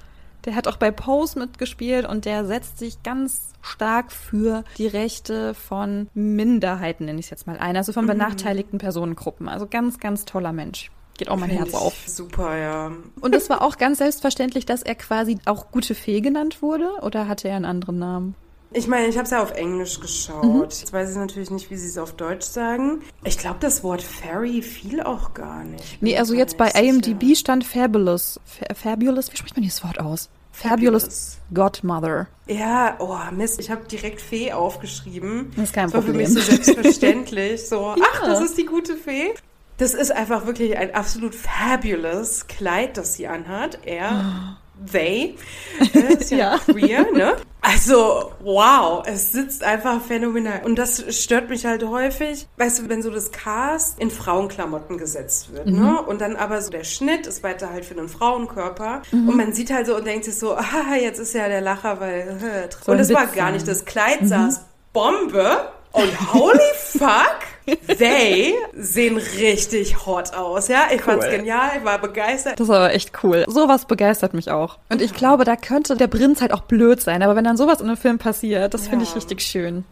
Der 0.46 0.56
hat 0.56 0.68
auch 0.68 0.78
bei 0.78 0.92
Pose 0.92 1.40
mitgespielt 1.40 2.08
und 2.08 2.26
der 2.26 2.46
setzt 2.46 2.78
sich 2.78 3.04
ganz 3.04 3.50
stark 3.62 4.12
für 4.12 4.64
die 4.78 4.88
Rechte 4.88 5.54
von 5.54 6.08
Minderheiten, 6.14 7.06
nenne 7.06 7.20
ich 7.20 7.26
es 7.26 7.32
jetzt 7.32 7.48
mal 7.48 7.58
ein, 7.58 7.76
also 7.76 7.94
von 7.94 8.06
mhm. 8.06 8.10
benachteiligten 8.10 8.80
Personengruppen. 8.80 9.50
Also 9.50 9.68
ganz, 9.68 10.00
ganz 10.00 10.26
toller 10.26 10.54
Mensch 10.54 10.92
geht 11.18 11.30
auch 11.30 11.38
mein 11.38 11.50
Find 11.50 11.62
Herz 11.62 11.74
auf. 11.76 11.94
Super, 12.08 12.58
ja. 12.58 12.92
Und 13.20 13.36
es 13.36 13.50
war 13.50 13.62
auch 13.62 13.78
ganz 13.78 14.00
selbstverständlich, 14.00 14.66
dass 14.66 14.82
er 14.82 14.96
quasi 14.96 15.38
auch 15.46 15.70
gute 15.72 15.94
Fee 15.94 16.22
genannt 16.22 16.64
wurde 16.64 16.90
oder 17.02 17.28
hatte 17.28 17.48
er 17.48 17.58
einen 17.58 17.66
anderen 17.66 18.00
Namen? 18.00 18.36
Ich 18.74 18.88
meine, 18.88 19.08
ich 19.08 19.18
habe 19.18 19.26
es 19.26 19.32
ja 19.32 19.44
auf 19.44 19.52
Englisch 19.52 20.00
geschaut. 20.00 20.44
Mhm. 20.44 20.62
Jetzt 20.62 20.94
weiß 20.94 21.12
ich 21.12 21.18
natürlich 21.18 21.52
nicht, 21.52 21.70
wie 21.70 21.76
sie 21.76 21.88
es 21.88 21.98
auf 21.98 22.14
Deutsch 22.14 22.46
sagen. 22.46 23.02
Ich 23.26 23.38
glaube, 23.38 23.58
das 23.60 23.84
Wort 23.84 24.02
Fairy 24.02 24.62
fiel 24.62 25.02
auch 25.02 25.34
gar 25.34 25.64
nicht. 25.64 26.02
Nee, 26.02 26.18
also 26.18 26.34
jetzt 26.34 26.58
bei 26.58 26.70
IMDb 26.70 27.22
sicher. 27.22 27.36
stand 27.36 27.66
Fabulous. 27.66 28.40
Fa 28.46 28.74
Fabulous, 28.74 29.32
wie 29.32 29.38
spricht 29.38 29.56
man 29.56 29.64
dieses 29.64 29.84
Wort 29.84 30.00
aus? 30.00 30.30
Fabulous, 30.54 31.04
Fabulous 31.04 31.38
Godmother. 31.54 32.28
Ja, 32.48 32.96
oh 33.00 33.18
Mist, 33.32 33.60
ich 33.60 33.70
habe 33.70 33.86
direkt 33.86 34.22
Fee 34.22 34.54
aufgeschrieben. 34.54 35.52
Das 35.56 35.66
ist 35.66 35.74
kein 35.74 35.90
das 35.90 35.94
Problem. 35.94 36.14
war 36.14 36.26
für 36.26 36.36
mich 36.36 36.46
so 36.46 36.52
selbstverständlich. 36.52 37.68
So, 37.68 37.76
ja. 37.98 38.04
ach, 38.14 38.22
das 38.26 38.42
ist 38.42 38.58
die 38.58 38.66
gute 38.66 38.96
Fee. 38.96 39.34
Das 39.78 39.94
ist 39.94 40.12
einfach 40.12 40.46
wirklich 40.46 40.78
ein 40.78 40.94
absolut 40.94 41.36
fabulous 41.36 42.48
Kleid, 42.48 42.98
das 42.98 43.16
sie 43.16 43.28
anhat. 43.28 43.80
Er 43.84 44.56
oh 44.56 44.61
they, 44.92 45.36
äh, 45.94 46.14
ist 46.14 46.32
ja, 46.32 46.38
ja. 46.38 46.58
queer, 46.60 47.12
ne? 47.12 47.34
Also, 47.64 48.32
wow, 48.40 49.04
es 49.06 49.32
sitzt 49.32 49.64
einfach 49.64 50.02
phänomenal. 50.02 50.62
Und 50.66 50.80
das 50.80 51.16
stört 51.16 51.48
mich 51.52 51.64
halt 51.64 51.86
häufig, 51.86 52.48
weißt 52.58 52.80
du, 52.80 52.90
wenn 52.90 53.04
so 53.04 53.12
das 53.12 53.32
Cast 53.32 54.00
in 54.00 54.10
Frauenklamotten 54.10 54.98
gesetzt 54.98 55.54
wird, 55.54 55.68
ne? 55.68 55.72
mhm. 55.72 55.86
ne? 55.86 56.02
Und 56.02 56.22
dann 56.22 56.36
aber 56.36 56.60
so 56.64 56.72
der 56.72 56.84
Schnitt 56.84 57.28
ist 57.28 57.44
weiter 57.44 57.70
halt 57.70 57.86
für 57.86 57.96
einen 57.96 58.10
Frauenkörper. 58.10 59.04
Mhm. 59.12 59.30
Und 59.30 59.38
man 59.38 59.54
sieht 59.54 59.72
halt 59.72 59.86
so 59.86 59.96
und 59.96 60.08
denkt 60.08 60.26
sich 60.26 60.40
so, 60.40 60.56
ah, 60.58 60.96
jetzt 61.00 61.20
ist 61.20 61.34
ja 61.34 61.48
der 61.48 61.62
Lacher, 61.62 62.00
weil. 62.00 62.40
Äh, 62.42 62.70
so 62.84 62.94
und 62.94 62.98
das 62.98 63.14
war 63.14 63.28
gar 63.28 63.52
nicht, 63.52 63.68
das 63.68 63.86
Kleid 63.86 64.24
mhm. 64.24 64.28
saß 64.28 64.62
Bombe. 64.92 65.70
Und 65.92 66.34
holy 66.34 66.60
fuck, 66.76 67.40
they 67.66 68.56
sehen 68.74 69.18
richtig 69.18 70.06
hot 70.06 70.34
aus, 70.34 70.68
ja? 70.68 70.86
Ich 70.88 71.00
cool. 71.00 71.14
fand's 71.14 71.30
genial, 71.30 71.72
ich 71.78 71.84
war 71.86 72.00
begeistert. 72.00 72.60
Das 72.60 72.68
war 72.68 72.78
aber 72.78 72.94
echt 72.94 73.12
cool. 73.24 73.46
Sowas 73.48 73.86
begeistert 73.86 74.34
mich 74.34 74.52
auch. 74.52 74.78
Und 74.90 75.02
ich 75.02 75.14
glaube, 75.14 75.44
da 75.44 75.56
könnte 75.56 75.96
der 75.96 76.08
Prinz 76.08 76.42
halt 76.42 76.54
auch 76.54 76.62
blöd 76.62 77.02
sein, 77.02 77.24
aber 77.24 77.36
wenn 77.36 77.44
dann 77.44 77.58
sowas 77.58 77.82
in 77.82 77.88
einem 77.88 77.98
Film 77.98 78.18
passiert, 78.18 78.74
das 78.74 78.86
ja. 78.86 78.90
finde 78.90 79.06
ich 79.06 79.16
richtig 79.16 79.42
schön. 79.42 79.86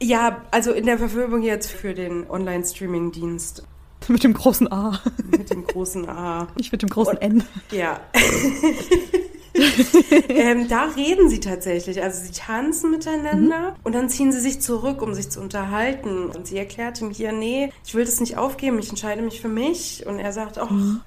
Ja, 0.00 0.42
also 0.50 0.72
in 0.72 0.86
der 0.86 0.98
Verfilmung 0.98 1.42
jetzt 1.42 1.72
für 1.72 1.92
den 1.92 2.28
Online-Streaming-Dienst 2.30 3.64
mit 4.08 4.22
dem 4.22 4.34
großen 4.34 4.70
A. 4.70 5.00
Mit 5.30 5.50
dem 5.50 5.66
großen 5.66 6.08
A. 6.08 6.48
Nicht 6.56 6.72
mit 6.72 6.82
dem 6.82 6.88
großen 6.88 7.14
Und, 7.14 7.22
N. 7.22 7.44
Ja. 7.72 8.00
ähm, 10.28 10.68
da 10.68 10.84
reden 10.84 11.28
sie 11.28 11.40
tatsächlich. 11.40 12.02
Also 12.02 12.24
sie 12.24 12.32
tanzen 12.32 12.90
miteinander 12.90 13.70
mhm. 13.70 13.76
und 13.84 13.94
dann 13.94 14.08
ziehen 14.08 14.32
sie 14.32 14.40
sich 14.40 14.60
zurück, 14.60 15.02
um 15.02 15.14
sich 15.14 15.30
zu 15.30 15.40
unterhalten. 15.40 16.26
Und 16.26 16.46
sie 16.46 16.58
erklärt 16.58 17.00
ihm 17.00 17.10
hier, 17.10 17.32
nee, 17.32 17.72
ich 17.84 17.94
will 17.94 18.04
das 18.04 18.20
nicht 18.20 18.36
aufgeben, 18.36 18.78
ich 18.78 18.90
entscheide 18.90 19.22
mich 19.22 19.40
für 19.40 19.48
mich. 19.48 20.06
Und 20.06 20.18
er 20.18 20.32
sagt, 20.32 20.58
oh, 20.58 20.72
mhm. 20.72 21.00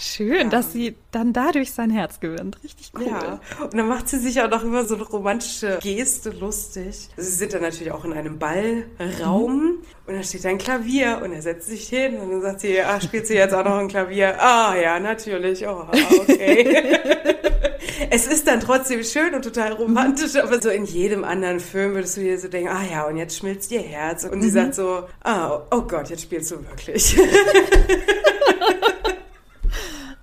Schön, 0.00 0.32
ja. 0.32 0.44
dass 0.44 0.72
sie 0.72 0.96
dann 1.10 1.34
dadurch 1.34 1.72
sein 1.72 1.90
Herz 1.90 2.20
gewinnt. 2.20 2.56
Richtig 2.64 2.92
cool. 2.98 3.06
Ja. 3.06 3.40
Und 3.62 3.74
dann 3.74 3.86
macht 3.86 4.08
sie 4.08 4.18
sich 4.18 4.40
auch 4.40 4.48
noch 4.48 4.64
über 4.64 4.84
so 4.84 4.94
eine 4.94 5.04
romantische 5.04 5.78
Geste 5.82 6.30
lustig. 6.30 7.10
Sie 7.16 7.30
sind 7.30 7.52
dann 7.52 7.60
natürlich 7.60 7.92
auch 7.92 8.06
in 8.06 8.14
einem 8.14 8.38
Ballraum 8.38 9.62
mhm. 9.62 9.78
und 10.06 10.14
da 10.14 10.22
steht 10.22 10.46
ein 10.46 10.56
Klavier 10.56 11.20
und 11.22 11.32
er 11.32 11.42
setzt 11.42 11.68
sich 11.68 11.86
hin 11.88 12.16
und 12.16 12.30
dann 12.30 12.40
sagt 12.40 12.60
sie, 12.60 12.80
ah, 12.80 12.98
spielt 12.98 13.26
sie 13.26 13.34
jetzt 13.34 13.52
auch 13.52 13.64
noch 13.64 13.76
ein 13.76 13.88
Klavier? 13.88 14.40
Ah, 14.42 14.74
ja, 14.74 14.98
natürlich. 14.98 15.66
Oh, 15.66 15.86
okay. 16.20 16.98
es 18.10 18.26
ist 18.26 18.46
dann 18.46 18.60
trotzdem 18.60 19.04
schön 19.04 19.34
und 19.34 19.42
total 19.42 19.72
romantisch, 19.72 20.36
aber 20.36 20.62
so 20.62 20.70
in 20.70 20.86
jedem 20.86 21.24
anderen 21.24 21.60
Film 21.60 21.92
würdest 21.92 22.16
du 22.16 22.22
dir 22.22 22.38
so 22.38 22.48
denken, 22.48 22.70
ah 22.70 22.84
ja, 22.90 23.06
und 23.06 23.18
jetzt 23.18 23.36
schmilzt 23.36 23.70
ihr 23.70 23.82
Herz. 23.82 24.24
Und 24.24 24.38
mhm. 24.38 24.42
sie 24.42 24.50
sagt 24.50 24.74
so, 24.74 25.04
ah, 25.24 25.60
oh 25.70 25.82
Gott, 25.82 26.08
jetzt 26.08 26.22
spielst 26.22 26.52
du 26.52 26.56
wirklich. 26.66 27.18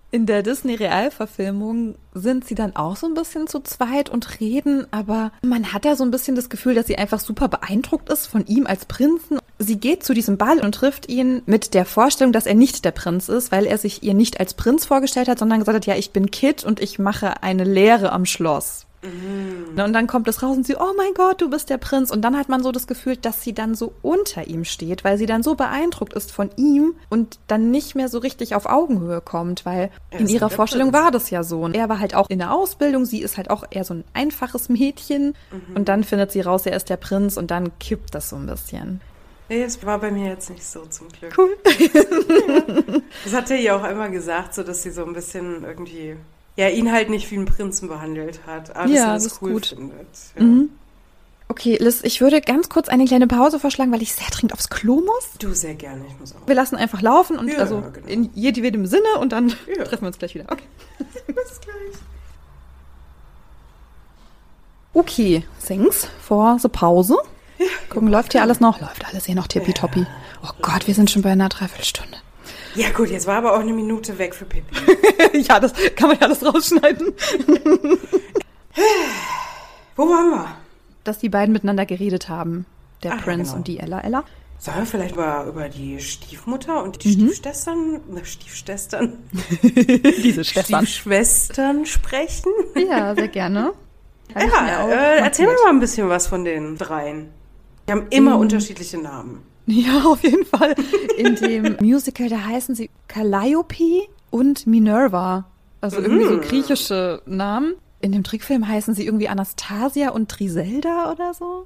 In 0.10 0.26
der 0.26 0.41
Disney-Realverfilmung 0.41 1.96
sind 2.13 2.46
sie 2.48 2.56
dann 2.56 2.78
auch 2.78 2.96
so 2.96 3.08
ein 3.08 3.13
bisschen 3.13 3.48
zu 3.48 3.60
zweit 3.60 4.10
und 4.10 4.39
reden, 4.39 4.88
aber 4.89 5.34
man 5.41 5.74
hat 5.74 5.84
da 5.84 5.98
so 5.98 6.06
ein 6.06 6.12
bisschen 6.12 6.36
das 6.36 6.50
Gefühl, 6.50 6.76
dass 6.76 6.88
sie 6.88 6.98
einfach 6.98 7.20
super 7.20 7.50
beeindruckt 7.50 8.10
ist 8.10 8.26
von 8.26 8.46
ihm 8.46 8.67
als 8.67 8.86
Prinzen. 8.86 9.39
Sie 9.60 9.78
geht 9.78 10.06
zu 10.06 10.13
diesem 10.13 10.38
Ball 10.38 10.60
und 10.62 10.76
trifft 10.76 11.10
ihn 11.10 11.41
mit 11.46 11.74
der 11.74 11.84
Vorstellung, 11.84 12.32
dass 12.32 12.46
er 12.46 12.56
nicht 12.56 12.86
der 12.86 12.91
Prinz 12.91 13.28
ist, 13.28 13.52
weil 13.52 13.65
er 13.65 13.78
sich 13.78 14.02
ihr 14.02 14.13
nicht 14.13 14.39
als 14.39 14.54
Prinz 14.54 14.86
vorgestellt 14.86 15.28
hat, 15.28 15.39
sondern 15.39 15.60
gesagt 15.60 15.76
hat, 15.76 15.86
ja, 15.86 15.96
ich 15.96 16.12
bin 16.12 16.32
Kid 16.32 16.63
und 16.63 16.80
ich 16.80 17.00
mache 17.00 17.43
eine 17.43 17.65
Lehre 17.65 18.13
am 18.13 18.26
Schloss. 18.26 18.87
Mhm. 19.04 19.80
Und 19.80 19.94
dann 19.94 20.08
kommt 20.08 20.28
es 20.28 20.42
raus 20.42 20.58
und 20.58 20.66
sie, 20.66 20.76
oh 20.76 20.94
mein 20.98 21.14
Gott, 21.14 21.42
du 21.42 21.50
bist 21.50 21.70
der 21.70 21.78
Prinz. 21.78 22.12
Und 22.12 22.22
dann 22.22 22.38
hat 22.38 22.50
man 22.50 22.64
so 22.64 22.72
das 22.72 22.88
Gefühl, 22.88 23.16
dass 23.16 23.42
sie 23.42 23.54
dann 23.54 23.76
so 23.76 23.94
unter 24.02 24.48
ihm 24.48 24.66
steht, 24.66 25.04
weil 25.04 25.18
sie 25.18 25.26
dann 25.26 25.44
so 25.44 25.56
beeindruckt 25.56 26.14
ist 26.14 26.32
von 26.32 26.50
ihm 26.56 26.96
und 27.10 27.40
dann 27.48 27.70
nicht 27.70 27.96
mehr 27.96 28.10
so 28.10 28.18
richtig 28.18 28.56
auf 28.56 28.66
Augenhöhe 28.66 29.22
kommt, 29.22 29.66
weil 29.66 29.92
er 30.10 30.20
in 30.20 30.28
ihrer 30.28 30.50
Vorstellung 30.50 30.92
Prinz. 30.92 31.04
war 31.04 31.12
das 31.12 31.30
ja 31.30 31.44
so. 31.44 31.62
Und 31.62 31.76
er 31.76 31.90
war 31.90 32.00
halt 32.00 32.16
auch 32.16 32.30
in 32.30 32.40
der 32.40 32.54
Ausbildung, 32.54 33.06
sie 33.06 33.22
ist 33.22 33.38
halt 33.38 33.50
auch 33.50 33.64
eher 33.70 33.84
so 33.84 33.94
ein 33.94 34.04
einfaches 34.14 34.70
Mädchen. 34.70 35.36
Mhm. 35.52 35.76
Und 35.76 35.90
dann 35.90 36.04
findet 36.04 36.32
sie 36.32 36.42
raus, 36.42 36.66
er 36.66 36.76
ist 36.76 36.90
der 36.90 36.98
Prinz 36.98 37.38
und 37.38 37.52
dann 37.52 37.78
kippt 37.80 38.16
das 38.16 38.30
so 38.30 38.36
ein 38.36 38.48
bisschen. 38.48 39.02
Nee, 39.50 39.64
es 39.64 39.86
war 39.86 40.00
bei 40.00 40.12
mir 40.12 40.28
jetzt 40.28 40.50
nicht 40.50 40.66
so 40.66 40.86
zum 40.86 41.08
Glück. 41.10 41.38
Cool. 41.38 41.56
ja. 41.94 42.04
Das 43.24 43.34
hat 43.34 43.52
er 43.52 43.58
ja 43.58 43.76
auch 43.76 43.90
immer 43.90 44.10
gesagt, 44.10 44.54
so 44.54 44.64
dass 44.64 44.84
sie 44.84 44.92
so 44.92 45.04
ein 45.06 45.14
bisschen 45.14 45.64
irgendwie 45.64 46.16
ja, 46.58 46.67
ihn 46.70 46.91
halt 46.91 47.10
nicht 47.10 47.32
wie 47.32 47.36
einen 47.38 47.46
Prinzen 47.46 47.88
behandelt 47.88 48.41
hat, 48.46 48.76
aber 48.76 48.89
ja, 48.89 49.13
das, 49.13 49.24
das 49.24 49.34
ist 49.34 49.41
cool 49.41 49.54
gut. 49.54 49.67
findet. 49.67 50.08
Ja. 50.36 50.43
Mhm. 50.43 50.70
Okay, 51.50 51.78
Liz, 51.80 52.02
ich 52.04 52.20
würde 52.20 52.41
ganz 52.41 52.67
kurz 52.67 52.89
eine 52.89 53.06
kleine 53.06 53.26
Pause 53.26 53.58
vorschlagen, 53.58 53.89
weil 53.93 54.02
ich 54.02 54.12
sehr 54.13 54.28
dringend 54.30 54.52
aufs 54.52 54.70
Klo 54.70 54.96
muss. 54.98 55.30
Du 55.39 55.54
sehr 55.54 55.76
gerne, 55.76 56.04
ich 56.06 56.20
muss 56.20 56.36
auch. 56.36 56.46
Wir 56.46 56.56
lassen 56.56 56.76
einfach 56.76 57.02
laufen 57.02 57.38
und 57.38 57.48
Ja, 57.48 57.60
also 57.60 57.82
genau. 57.93 58.06
in 58.08 58.30
jedem 58.34 58.86
Sinne 58.86 59.08
und 59.22 59.32
dann 59.32 59.54
Ja. 59.74 59.84
treffen 59.86 60.02
wir 60.04 60.08
uns 60.08 60.17
gleich 60.20 60.36
wieder. 60.36 60.46
Okay. 60.50 60.65
Bis 61.28 61.62
gleich. 61.62 61.96
Okay, 64.93 65.43
thanks 65.65 66.08
for 66.22 66.58
the 66.60 66.67
Pause. 66.67 67.15
Gucken, 67.89 68.10
läuft 68.10 68.34
hier 68.34 68.41
alles 68.41 68.60
noch? 68.60 68.82
Läuft 68.82 69.06
alles 69.08 69.26
hier 69.26 69.36
noch 69.36 69.48
tippitoppi. 69.48 70.06
Oh 70.43 70.50
Gott, 70.62 70.86
wir 70.88 70.93
sind 70.93 71.10
schon 71.10 71.22
bei 71.22 71.32
einer 71.32 71.50
Dreiviertelstunde. 71.50 72.17
Ja 72.78 72.90
gut, 72.92 73.10
jetzt 73.10 73.26
war 73.28 73.36
aber 73.38 73.54
auch 73.56 73.60
eine 73.60 73.74
Minute 73.74 74.18
weg 74.18 74.34
für 74.36 74.46
Pippi. 74.46 74.76
ja, 75.42 75.60
das 75.60 75.74
kann 75.96 76.10
man 76.10 76.18
ja 76.20 76.28
alles 76.28 76.46
rausschneiden. 76.46 77.12
Wo 79.96 80.04
waren 80.08 80.30
wir? 80.32 80.48
Dass 81.04 81.18
die 81.20 81.30
beiden 81.30 81.54
miteinander 81.54 81.86
geredet 81.86 82.30
haben. 82.30 82.66
Der 83.04 83.12
ja, 83.12 83.18
Prince 83.18 83.46
genau. 83.52 83.58
und 83.58 83.68
die 83.68 83.80
Ella 83.80 84.02
Ella. 84.02 84.24
Sollen 84.60 84.78
wir 84.80 84.86
vielleicht 84.88 85.16
mal 85.16 85.48
über 85.48 85.70
die 85.70 86.00
Stiefmutter 86.00 86.84
und 86.84 87.04
die 87.04 87.10
Mhm. 87.10 87.28
Stiefschwestern, 87.32 88.02
Stiefschwestern, 88.24 89.13
Diese 90.24 90.44
Stefan. 90.44 90.86
Stiefschwestern 90.86 91.86
sprechen? 91.86 92.52
Ja, 92.76 93.13
sehr 93.16 93.28
gerne. 93.28 93.74
Ja, 94.36 94.88
äh, 94.90 95.20
erzähl 95.20 95.46
mir 95.46 95.54
mal 95.63 95.70
ein 95.70 95.80
bisschen 95.80 96.10
was 96.10 96.28
von 96.28 96.44
den 96.44 96.76
dreien. 96.78 97.30
Die 97.88 97.92
haben 97.92 98.08
immer 98.10 98.36
Mhm. 98.36 98.42
unterschiedliche 98.42 98.98
Namen. 98.98 99.44
Ja, 99.73 100.06
auf 100.06 100.23
jeden 100.23 100.45
Fall. 100.45 100.75
In 101.17 101.36
dem 101.36 101.75
Musical, 101.82 102.30
da 102.30 102.38
heißen 102.45 102.73
sie 102.73 102.89
Calliope 103.10 104.08
und 104.30 104.65
Minerva. 104.65 105.43
Also 105.82 105.97
irgendwie 105.99 106.23
so 106.25 106.38
Mhm. 106.38 106.41
griechische 106.41 107.21
Namen. 107.25 107.73
In 107.99 108.12
dem 108.13 108.23
Trickfilm 108.23 108.65
heißen 108.67 108.93
sie 108.93 109.06
irgendwie 109.06 109.27
Anastasia 109.27 110.10
und 110.12 110.30
Triselda 110.30 111.12
oder 111.12 111.34
so. 111.34 111.65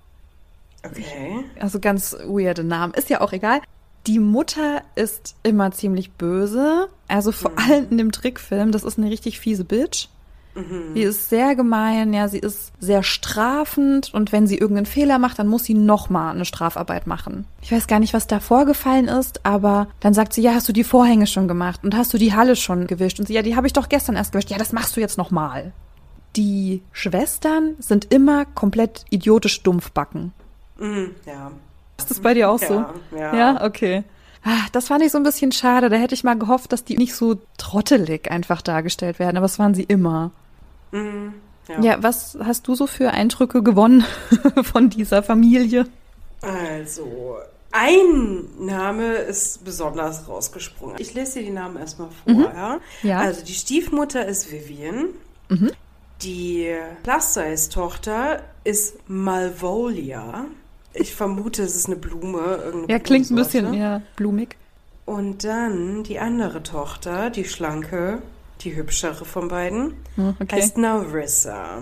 Okay. 0.83 1.43
Also 1.59 1.79
ganz 1.79 2.15
weirde 2.25 2.63
Namen. 2.63 2.93
Ist 2.95 3.09
ja 3.09 3.21
auch 3.21 3.33
egal. 3.33 3.61
Die 4.07 4.17
Mutter 4.17 4.81
ist 4.95 5.35
immer 5.43 5.71
ziemlich 5.71 6.11
böse. 6.13 6.87
Also 7.07 7.31
vor 7.31 7.51
allem 7.59 7.87
in 7.91 7.97
dem 7.99 8.11
Trickfilm. 8.11 8.71
Das 8.71 8.83
ist 8.83 8.97
eine 8.97 9.11
richtig 9.11 9.39
fiese 9.39 9.63
Bitch. 9.63 10.07
Die 10.55 11.01
ist 11.01 11.29
sehr 11.29 11.55
gemein, 11.55 12.13
ja, 12.13 12.27
sie 12.27 12.39
ist 12.39 12.73
sehr 12.79 13.03
strafend 13.03 14.13
und 14.13 14.31
wenn 14.33 14.47
sie 14.47 14.57
irgendeinen 14.57 14.85
Fehler 14.85 15.17
macht, 15.17 15.39
dann 15.39 15.47
muss 15.47 15.63
sie 15.63 15.73
nochmal 15.73 16.35
eine 16.35 16.43
Strafarbeit 16.43 17.07
machen. 17.07 17.45
Ich 17.61 17.71
weiß 17.71 17.87
gar 17.87 17.99
nicht, 17.99 18.13
was 18.13 18.27
da 18.27 18.41
vorgefallen 18.41 19.07
ist, 19.07 19.45
aber 19.45 19.87
dann 20.01 20.13
sagt 20.13 20.33
sie, 20.33 20.41
ja, 20.41 20.53
hast 20.53 20.67
du 20.67 20.73
die 20.73 20.83
Vorhänge 20.83 21.27
schon 21.27 21.47
gemacht 21.47 21.81
und 21.83 21.95
hast 21.95 22.13
du 22.13 22.17
die 22.17 22.33
Halle 22.33 22.57
schon 22.57 22.87
gewischt? 22.87 23.19
Und 23.19 23.27
sie, 23.27 23.33
ja, 23.33 23.43
die 23.43 23.55
habe 23.55 23.67
ich 23.67 23.73
doch 23.73 23.87
gestern 23.87 24.15
erst 24.17 24.33
gewischt. 24.33 24.49
Ja, 24.49 24.57
das 24.57 24.73
machst 24.73 24.97
du 24.97 24.99
jetzt 24.99 25.17
nochmal. 25.17 25.71
Die 26.35 26.81
Schwestern 26.91 27.75
sind 27.79 28.11
immer 28.13 28.45
komplett 28.45 29.05
idiotisch 29.09 29.63
dumpfbacken. 29.63 30.33
Mhm, 30.79 31.11
ja. 31.25 31.51
Ist 31.97 32.09
das 32.09 32.19
bei 32.19 32.33
dir 32.33 32.49
auch 32.49 32.59
so? 32.59 32.73
Ja, 32.73 32.93
ja. 33.17 33.35
Ja, 33.35 33.65
okay. 33.65 34.03
Ah, 34.43 34.65
Das 34.71 34.87
fand 34.87 35.03
ich 35.03 35.11
so 35.11 35.17
ein 35.17 35.23
bisschen 35.23 35.51
schade. 35.51 35.89
Da 35.89 35.97
hätte 35.97 36.15
ich 36.15 36.23
mal 36.23 36.37
gehofft, 36.37 36.71
dass 36.73 36.83
die 36.83 36.97
nicht 36.97 37.13
so 37.15 37.37
trottelig 37.57 38.31
einfach 38.31 38.61
dargestellt 38.61 39.19
werden, 39.19 39.37
aber 39.37 39.45
es 39.45 39.59
waren 39.59 39.73
sie 39.75 39.83
immer. 39.83 40.31
Mhm, 40.91 41.33
Ja, 41.81 42.01
was 42.01 42.37
hast 42.43 42.67
du 42.67 42.75
so 42.75 42.87
für 42.87 43.11
Eindrücke 43.11 43.61
gewonnen 43.63 44.03
von 44.63 44.89
dieser 44.89 45.21
Familie? 45.23 45.85
Also, 46.41 47.37
ein 47.71 48.45
Name 48.59 49.13
ist 49.13 49.63
besonders 49.63 50.27
rausgesprungen. 50.27 50.95
Ich 50.99 51.13
lese 51.13 51.39
dir 51.39 51.45
die 51.45 51.51
Namen 51.51 51.77
erstmal 51.77 52.09
vor. 52.25 52.51
Ja? 52.53 52.79
Ja. 53.03 53.19
Also, 53.19 53.45
die 53.45 53.53
Stiefmutter 53.53 54.25
ist 54.25 54.51
Vivian. 54.51 55.09
Die 56.23 56.75
Plus-Size-Tochter 57.03 58.41
ist 58.63 59.07
Malvolia. 59.07 60.45
Ich 60.93 61.15
vermute, 61.15 61.63
es 61.63 61.75
ist 61.75 61.87
eine 61.87 61.95
Blume. 61.95 62.85
Ja, 62.87 62.99
klingt 62.99 63.29
ein 63.31 63.35
bisschen 63.35 63.73
ja, 63.73 64.01
blumig. 64.15 64.57
Und 65.05 65.43
dann 65.43 66.03
die 66.03 66.19
andere 66.19 66.63
Tochter, 66.63 67.29
die 67.29 67.45
schlanke, 67.45 68.21
die 68.61 68.75
hübschere 68.75 69.25
von 69.25 69.47
beiden, 69.47 69.93
Hm, 70.15 70.35
Okay. 70.39 70.55
heißt 70.57 70.77
Narissa. 70.77 71.79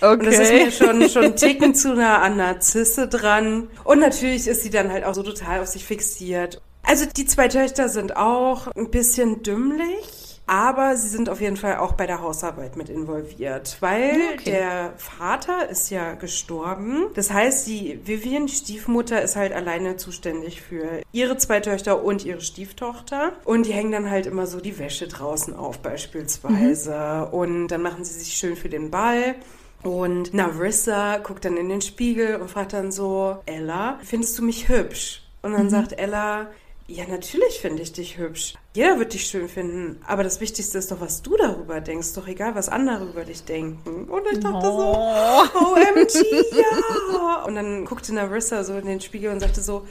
okay. 0.00 0.12
Und 0.12 0.24
das 0.26 0.38
ist 0.38 0.52
mir 0.52 0.70
schon, 0.72 1.08
schon 1.08 1.24
einen 1.24 1.36
Ticken 1.36 1.74
zu 1.74 1.94
nah 1.94 2.20
an 2.20 2.36
Narzisse 2.36 3.08
dran. 3.08 3.68
Und 3.84 4.00
natürlich 4.00 4.46
ist 4.48 4.62
sie 4.62 4.70
dann 4.70 4.90
halt 4.92 5.04
auch 5.04 5.14
so 5.14 5.22
total 5.22 5.60
auf 5.60 5.68
sich 5.68 5.84
fixiert. 5.84 6.60
Also 6.82 7.04
die 7.16 7.26
zwei 7.26 7.48
Töchter 7.48 7.88
sind 7.88 8.16
auch 8.16 8.68
ein 8.76 8.90
bisschen 8.90 9.42
dümmlich. 9.42 10.17
Aber 10.48 10.96
sie 10.96 11.08
sind 11.08 11.28
auf 11.28 11.40
jeden 11.40 11.56
Fall 11.56 11.76
auch 11.76 11.92
bei 11.92 12.06
der 12.06 12.20
Hausarbeit 12.22 12.76
mit 12.76 12.88
involviert, 12.88 13.76
weil 13.80 14.16
Okay. 14.34 14.50
der 14.50 14.94
Vater 14.96 15.68
ist 15.68 15.90
ja 15.90 16.14
gestorben. 16.14 17.06
Das 17.14 17.30
heißt, 17.32 17.66
die 17.66 18.00
Vivian, 18.04 18.46
die 18.46 18.52
Stiefmutter, 18.54 19.20
ist 19.22 19.36
halt 19.36 19.52
alleine 19.52 19.96
zuständig 19.96 20.62
für 20.62 21.02
ihre 21.12 21.36
zwei 21.36 21.60
Töchter 21.60 22.02
und 22.02 22.24
ihre 22.24 22.40
Stieftochter. 22.40 23.32
Und 23.44 23.66
die 23.66 23.72
hängen 23.72 23.92
dann 23.92 24.10
halt 24.10 24.26
immer 24.26 24.46
so 24.46 24.60
die 24.60 24.78
Wäsche 24.78 25.06
draußen 25.06 25.54
auf 25.54 25.78
beispielsweise. 25.80 27.28
Und 27.30 27.68
dann 27.68 27.82
machen 27.82 28.04
sie 28.04 28.18
sich 28.18 28.34
schön 28.34 28.56
für 28.56 28.68
den 28.68 28.90
Ball. 28.90 29.34
Und 29.82 30.34
Narissa 30.34 31.18
guckt 31.18 31.44
dann 31.44 31.56
in 31.56 31.68
den 31.68 31.80
Spiegel 31.82 32.36
und 32.36 32.50
fragt 32.50 32.72
dann 32.72 32.90
so, 32.90 33.36
Ella, 33.46 33.98
findest 34.02 34.36
du 34.38 34.42
mich 34.44 34.68
hübsch? 34.68 35.22
Und 35.42 35.52
dann 35.52 35.70
sagt 35.70 35.92
Ella, 35.98 36.48
ja, 36.90 37.06
natürlich 37.06 37.60
finde 37.60 37.82
ich 37.82 37.92
dich 37.92 38.16
hübsch. 38.16 38.54
Jeder 38.74 38.98
wird 38.98 39.12
dich 39.12 39.26
schön 39.26 39.46
finden. 39.48 40.00
Aber 40.06 40.24
das 40.24 40.40
Wichtigste 40.40 40.78
ist 40.78 40.90
doch, 40.90 41.00
was 41.02 41.20
du 41.20 41.36
darüber 41.36 41.82
denkst. 41.82 42.14
Doch 42.14 42.26
egal, 42.26 42.54
was 42.54 42.70
andere 42.70 43.04
über 43.04 43.26
dich 43.26 43.44
denken. 43.44 44.08
Und 44.08 44.22
ich 44.32 44.40
dachte 44.40 44.66
so, 44.66 44.94
OMG, 44.94 46.56
ja. 46.56 47.44
Und 47.44 47.56
dann 47.56 47.84
guckte 47.84 48.14
Narissa 48.14 48.64
so 48.64 48.74
in 48.78 48.86
den 48.86 49.02
Spiegel 49.02 49.30
und 49.30 49.40
sagte 49.40 49.60
so, 49.60 49.86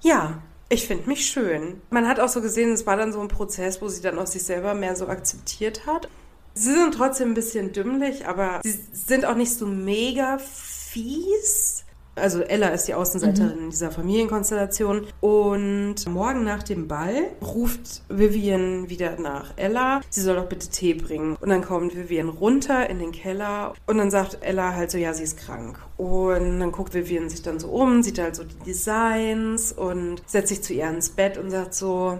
ja, 0.00 0.40
ich 0.70 0.86
finde 0.86 1.06
mich 1.06 1.26
schön. 1.26 1.82
Man 1.90 2.08
hat 2.08 2.18
auch 2.18 2.30
so 2.30 2.40
gesehen, 2.40 2.72
es 2.72 2.86
war 2.86 2.96
dann 2.96 3.12
so 3.12 3.20
ein 3.20 3.28
Prozess, 3.28 3.82
wo 3.82 3.88
sie 3.88 4.00
dann 4.00 4.18
auch 4.18 4.26
sich 4.26 4.42
selber 4.42 4.72
mehr 4.72 4.96
so 4.96 5.06
akzeptiert 5.06 5.86
hat. 5.86 6.08
Sie 6.54 6.72
sind 6.72 6.94
trotzdem 6.94 7.32
ein 7.32 7.34
bisschen 7.34 7.72
dümmlich, 7.72 8.26
aber 8.26 8.60
sie 8.64 8.80
sind 8.92 9.26
auch 9.26 9.36
nicht 9.36 9.52
so 9.52 9.66
mega 9.66 10.38
fies. 10.38 11.84
Also 12.20 12.40
Ella 12.40 12.68
ist 12.68 12.88
die 12.88 12.94
Außenseiterin 12.94 13.58
in 13.58 13.70
dieser 13.70 13.90
Familienkonstellation. 13.90 15.06
Und 15.20 15.96
morgen 16.08 16.44
nach 16.44 16.62
dem 16.62 16.88
Ball 16.88 17.24
ruft 17.42 18.02
Vivian 18.08 18.88
wieder 18.88 19.18
nach 19.18 19.52
Ella. 19.56 20.00
Sie 20.10 20.20
soll 20.20 20.36
doch 20.36 20.48
bitte 20.48 20.68
Tee 20.68 20.94
bringen. 20.94 21.36
Und 21.40 21.48
dann 21.48 21.62
kommt 21.62 21.96
Vivian 21.96 22.28
runter 22.28 22.88
in 22.88 22.98
den 22.98 23.12
Keller. 23.12 23.74
Und 23.86 23.98
dann 23.98 24.10
sagt 24.10 24.38
Ella 24.40 24.74
halt 24.74 24.90
so, 24.90 24.98
ja, 24.98 25.14
sie 25.14 25.24
ist 25.24 25.38
krank. 25.38 25.78
Und 25.96 26.60
dann 26.60 26.72
guckt 26.72 26.94
Vivian 26.94 27.28
sich 27.28 27.42
dann 27.42 27.58
so 27.58 27.68
um, 27.68 28.02
sieht 28.02 28.18
halt 28.18 28.36
so 28.36 28.44
die 28.44 28.58
Designs 28.64 29.72
und 29.72 30.22
setzt 30.26 30.48
sich 30.48 30.62
zu 30.62 30.72
ihr 30.72 30.88
ins 30.88 31.10
Bett 31.10 31.38
und 31.38 31.50
sagt 31.50 31.74
so, 31.74 32.18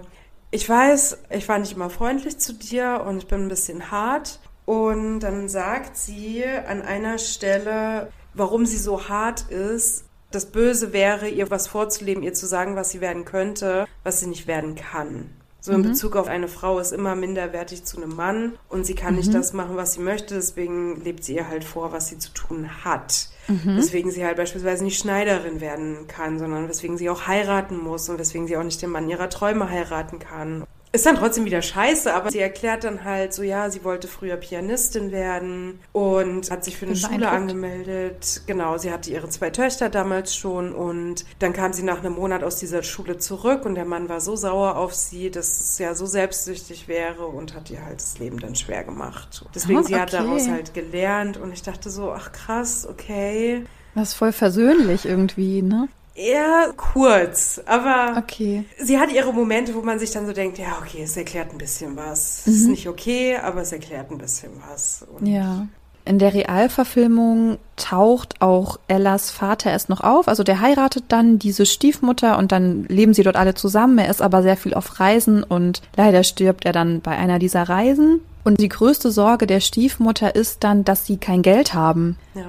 ich 0.51 0.67
weiß, 0.67 1.17
ich 1.29 1.47
war 1.47 1.59
nicht 1.59 1.75
immer 1.75 1.89
freundlich 1.89 2.39
zu 2.39 2.53
dir 2.53 3.03
und 3.07 3.17
ich 3.17 3.27
bin 3.27 3.43
ein 3.43 3.49
bisschen 3.49 3.91
hart. 3.91 4.39
Und 4.65 5.21
dann 5.21 5.49
sagt 5.49 5.97
sie 5.97 6.43
an 6.45 6.81
einer 6.81 7.17
Stelle, 7.17 8.11
warum 8.33 8.65
sie 8.65 8.77
so 8.77 9.09
hart 9.09 9.49
ist. 9.49 10.05
Das 10.31 10.45
Böse 10.45 10.93
wäre, 10.93 11.27
ihr 11.27 11.49
was 11.49 11.67
vorzuleben, 11.67 12.23
ihr 12.23 12.33
zu 12.33 12.45
sagen, 12.45 12.75
was 12.75 12.91
sie 12.91 13.01
werden 13.01 13.25
könnte, 13.25 13.87
was 14.03 14.19
sie 14.19 14.27
nicht 14.27 14.45
werden 14.45 14.75
kann. 14.75 15.31
So 15.61 15.73
in 15.73 15.81
Bezug 15.81 16.15
auf 16.15 16.27
eine 16.27 16.47
Frau 16.47 16.79
ist 16.79 16.93
immer 16.93 17.15
minderwertig 17.15 17.83
zu 17.83 17.97
einem 17.97 18.15
Mann 18.15 18.53
und 18.69 18.85
sie 18.85 18.95
kann 18.95 19.15
nicht 19.15 19.33
das 19.33 19.51
machen, 19.51 19.75
was 19.75 19.93
sie 19.93 19.99
möchte, 19.99 20.35
deswegen 20.35 21.01
lebt 21.03 21.23
sie 21.23 21.35
ihr 21.35 21.49
halt 21.49 21.65
vor, 21.65 21.91
was 21.91 22.07
sie 22.07 22.17
zu 22.17 22.31
tun 22.31 22.85
hat. 22.85 23.29
Weswegen 23.75 24.09
sie 24.11 24.23
halt 24.23 24.37
beispielsweise 24.37 24.83
nicht 24.83 24.99
Schneiderin 24.99 25.59
werden 25.59 26.07
kann, 26.07 26.39
sondern 26.39 26.69
weswegen 26.69 26.97
sie 26.97 27.09
auch 27.09 27.27
heiraten 27.27 27.77
muss 27.77 28.07
und 28.07 28.19
weswegen 28.19 28.47
sie 28.47 28.55
auch 28.55 28.63
nicht 28.63 28.81
den 28.81 28.91
Mann 28.91 29.09
ihrer 29.09 29.29
Träume 29.29 29.69
heiraten 29.69 30.19
kann. 30.19 30.63
Ist 30.91 31.05
dann 31.05 31.17
trotzdem 31.17 31.45
wieder 31.45 31.61
scheiße, 31.61 32.11
aber 32.11 32.31
sie 32.31 32.39
erklärt 32.39 32.83
dann 32.83 33.03
halt 33.03 33.31
so, 33.31 33.43
ja, 33.43 33.69
sie 33.69 33.83
wollte 33.83 34.07
früher 34.07 34.37
Pianistin 34.37 35.11
werden 35.11 35.79
und 35.91 36.49
hat 36.49 36.65
sich 36.65 36.77
für 36.77 36.87
eine 36.87 36.95
Schule 36.95 37.29
angemeldet. 37.29 38.41
Genau, 38.47 38.75
sie 38.79 38.91
hatte 38.91 39.11
ihre 39.11 39.29
zwei 39.29 39.51
Töchter 39.51 39.89
damals 39.89 40.35
schon 40.35 40.73
und 40.73 41.25
dann 41.37 41.53
kam 41.53 41.73
sie 41.73 41.83
nach 41.83 41.99
einem 41.99 42.13
Monat 42.13 42.43
aus 42.43 42.55
dieser 42.55 42.81
Schule 42.81 43.19
zurück 43.19 43.65
und 43.65 43.75
der 43.75 43.85
Mann 43.85 44.09
war 44.09 44.19
so 44.19 44.35
sauer 44.35 44.77
auf 44.77 44.95
sie, 44.95 45.29
dass 45.29 45.61
es 45.61 45.77
ja 45.77 45.93
so 45.93 46.07
selbstsüchtig 46.07 46.87
wäre 46.87 47.27
und 47.27 47.53
hat 47.53 47.69
ihr 47.69 47.85
halt 47.85 48.01
das 48.01 48.17
Leben 48.17 48.39
dann 48.39 48.55
schwer 48.55 48.83
gemacht. 48.83 49.45
Deswegen, 49.53 49.77
oh, 49.77 49.81
okay. 49.81 49.93
sie 49.93 49.99
hat 49.99 50.13
daraus 50.13 50.49
halt 50.49 50.73
gelernt 50.73 51.37
und 51.37 51.53
ich 51.53 51.61
dachte 51.61 51.91
so, 51.91 52.11
ach 52.11 52.31
krass, 52.31 52.87
okay. 52.89 53.63
Das 53.93 54.09
ist 54.09 54.13
voll 54.15 54.31
versöhnlich 54.31 55.05
irgendwie, 55.05 55.61
ne? 55.61 55.87
Eher 56.19 56.73
kurz, 56.75 57.61
aber 57.65 58.17
okay. 58.17 58.65
sie 58.77 58.99
hat 58.99 59.11
ihre 59.11 59.33
Momente, 59.33 59.73
wo 59.73 59.81
man 59.81 59.99
sich 59.99 60.11
dann 60.11 60.25
so 60.25 60.33
denkt, 60.33 60.57
ja, 60.57 60.77
okay, 60.81 61.03
es 61.03 61.15
erklärt 61.15 61.51
ein 61.51 61.57
bisschen 61.57 61.95
was. 61.95 62.43
Mhm. 62.45 62.51
Es 62.51 62.59
ist 62.59 62.65
mhm. 62.65 62.71
nicht 62.71 62.87
okay, 62.89 63.37
aber 63.37 63.61
es 63.61 63.71
erklärt 63.71 64.11
ein 64.11 64.17
bisschen 64.17 64.51
was. 64.69 65.05
Und 65.17 65.25
ja. 65.25 65.67
In 66.05 66.17
der 66.17 66.33
Realverfilmung 66.33 67.59
taucht 67.75 68.41
auch 68.41 68.79
Ellas 68.87 69.29
Vater 69.29 69.69
erst 69.69 69.89
noch 69.89 70.01
auf. 70.01 70.27
Also 70.27 70.43
der 70.43 70.59
heiratet 70.59 71.05
dann 71.09 71.37
diese 71.37 71.65
Stiefmutter 71.65 72.37
und 72.37 72.51
dann 72.51 72.85
leben 72.85 73.13
sie 73.13 73.21
dort 73.21 73.35
alle 73.35 73.53
zusammen. 73.53 73.99
Er 73.99 74.09
ist 74.09 74.21
aber 74.21 74.41
sehr 74.41 74.57
viel 74.57 74.73
auf 74.73 74.99
Reisen 74.99 75.43
und 75.43 75.83
leider 75.95 76.23
stirbt 76.23 76.65
er 76.65 76.71
dann 76.71 77.01
bei 77.01 77.11
einer 77.11 77.37
dieser 77.37 77.63
Reisen. 77.63 78.21
Und 78.43 78.59
die 78.59 78.69
größte 78.69 79.11
Sorge 79.11 79.45
der 79.45 79.59
Stiefmutter 79.59 80.33
ist 80.33 80.63
dann, 80.63 80.83
dass 80.83 81.05
sie 81.05 81.17
kein 81.17 81.43
Geld 81.43 81.75
haben. 81.75 82.17
Ja. 82.33 82.45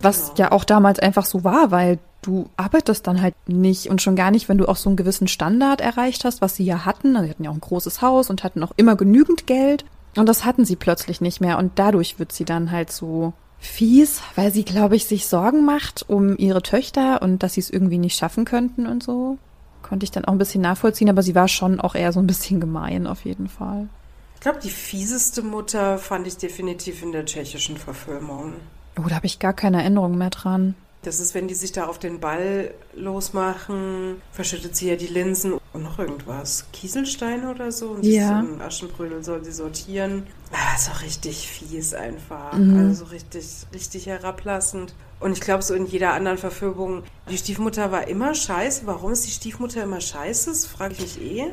Was 0.00 0.34
genau. 0.34 0.38
ja 0.38 0.52
auch 0.52 0.64
damals 0.64 0.98
einfach 0.98 1.24
so 1.24 1.44
war, 1.44 1.70
weil 1.70 1.98
du 2.22 2.50
arbeitest 2.56 3.06
dann 3.06 3.22
halt 3.22 3.34
nicht 3.46 3.88
und 3.88 4.02
schon 4.02 4.16
gar 4.16 4.30
nicht, 4.30 4.48
wenn 4.48 4.58
du 4.58 4.68
auch 4.68 4.76
so 4.76 4.90
einen 4.90 4.96
gewissen 4.96 5.28
Standard 5.28 5.80
erreicht 5.80 6.24
hast, 6.24 6.40
was 6.40 6.56
sie 6.56 6.64
ja 6.64 6.84
hatten. 6.84 7.16
Also 7.16 7.26
sie 7.26 7.30
hatten 7.30 7.44
ja 7.44 7.50
auch 7.50 7.54
ein 7.54 7.60
großes 7.60 8.02
Haus 8.02 8.30
und 8.30 8.44
hatten 8.44 8.62
auch 8.62 8.72
immer 8.76 8.96
genügend 8.96 9.46
Geld. 9.46 9.84
Und 10.16 10.28
das 10.28 10.44
hatten 10.44 10.64
sie 10.64 10.76
plötzlich 10.76 11.20
nicht 11.20 11.40
mehr. 11.40 11.58
Und 11.58 11.72
dadurch 11.76 12.18
wird 12.18 12.32
sie 12.32 12.44
dann 12.44 12.70
halt 12.70 12.90
so 12.90 13.32
fies, 13.60 14.22
weil 14.36 14.52
sie, 14.52 14.64
glaube 14.64 14.96
ich, 14.96 15.06
sich 15.06 15.26
Sorgen 15.26 15.64
macht 15.64 16.04
um 16.08 16.36
ihre 16.36 16.62
Töchter 16.62 17.22
und 17.22 17.42
dass 17.42 17.54
sie 17.54 17.60
es 17.60 17.70
irgendwie 17.70 17.98
nicht 17.98 18.16
schaffen 18.16 18.44
könnten 18.44 18.86
und 18.86 19.02
so. 19.02 19.38
Konnte 19.82 20.04
ich 20.04 20.10
dann 20.10 20.24
auch 20.24 20.32
ein 20.32 20.38
bisschen 20.38 20.60
nachvollziehen, 20.60 21.08
aber 21.08 21.22
sie 21.22 21.34
war 21.34 21.48
schon 21.48 21.80
auch 21.80 21.94
eher 21.94 22.12
so 22.12 22.20
ein 22.20 22.26
bisschen 22.26 22.60
gemein 22.60 23.06
auf 23.06 23.24
jeden 23.24 23.48
Fall. 23.48 23.88
Ich 24.34 24.40
glaube, 24.40 24.60
die 24.62 24.70
fieseste 24.70 25.42
Mutter 25.42 25.98
fand 25.98 26.26
ich 26.26 26.36
definitiv 26.36 27.02
in 27.02 27.12
der 27.12 27.24
tschechischen 27.24 27.76
Verfilmung. 27.76 28.54
Oh, 28.98 29.08
da 29.08 29.16
habe 29.16 29.26
ich 29.26 29.38
gar 29.38 29.52
keine 29.52 29.82
Erinnerung 29.82 30.16
mehr 30.16 30.30
dran. 30.30 30.74
Das 31.02 31.20
ist, 31.20 31.34
wenn 31.34 31.46
die 31.46 31.54
sich 31.54 31.72
da 31.72 31.86
auf 31.86 31.98
den 31.98 32.18
Ball 32.18 32.74
losmachen, 32.94 34.20
verschüttet 34.32 34.74
sie 34.74 34.88
ja 34.88 34.96
die 34.96 35.06
Linsen 35.06 35.54
und 35.72 35.82
noch 35.82 35.98
irgendwas. 35.98 36.66
Kieselsteine 36.72 37.50
oder 37.50 37.70
so. 37.70 37.90
Und 37.90 38.04
ja. 38.04 38.44
so 38.44 38.62
Aschenbrödel 38.62 39.22
soll 39.22 39.44
sie 39.44 39.52
sortieren. 39.52 40.26
Ah, 40.52 40.76
ist 40.76 40.90
auch 40.90 41.02
richtig 41.02 41.48
fies 41.48 41.94
einfach. 41.94 42.52
Mhm. 42.52 42.78
Also 42.78 43.04
so 43.04 43.10
richtig, 43.12 43.46
richtig 43.72 44.06
herablassend. 44.06 44.92
Und 45.20 45.32
ich 45.32 45.40
glaube, 45.40 45.62
so 45.62 45.74
in 45.74 45.86
jeder 45.86 46.14
anderen 46.14 46.38
Verfilmung, 46.38 47.04
die 47.30 47.38
Stiefmutter 47.38 47.92
war 47.92 48.08
immer 48.08 48.34
scheiße. 48.34 48.82
Warum 48.86 49.12
ist 49.12 49.26
die 49.26 49.30
Stiefmutter 49.30 49.84
immer 49.84 50.00
scheiße? 50.00 50.50
Das 50.50 50.66
frage 50.66 50.94
ich 50.94 51.00
mich 51.00 51.20
eh. 51.20 51.44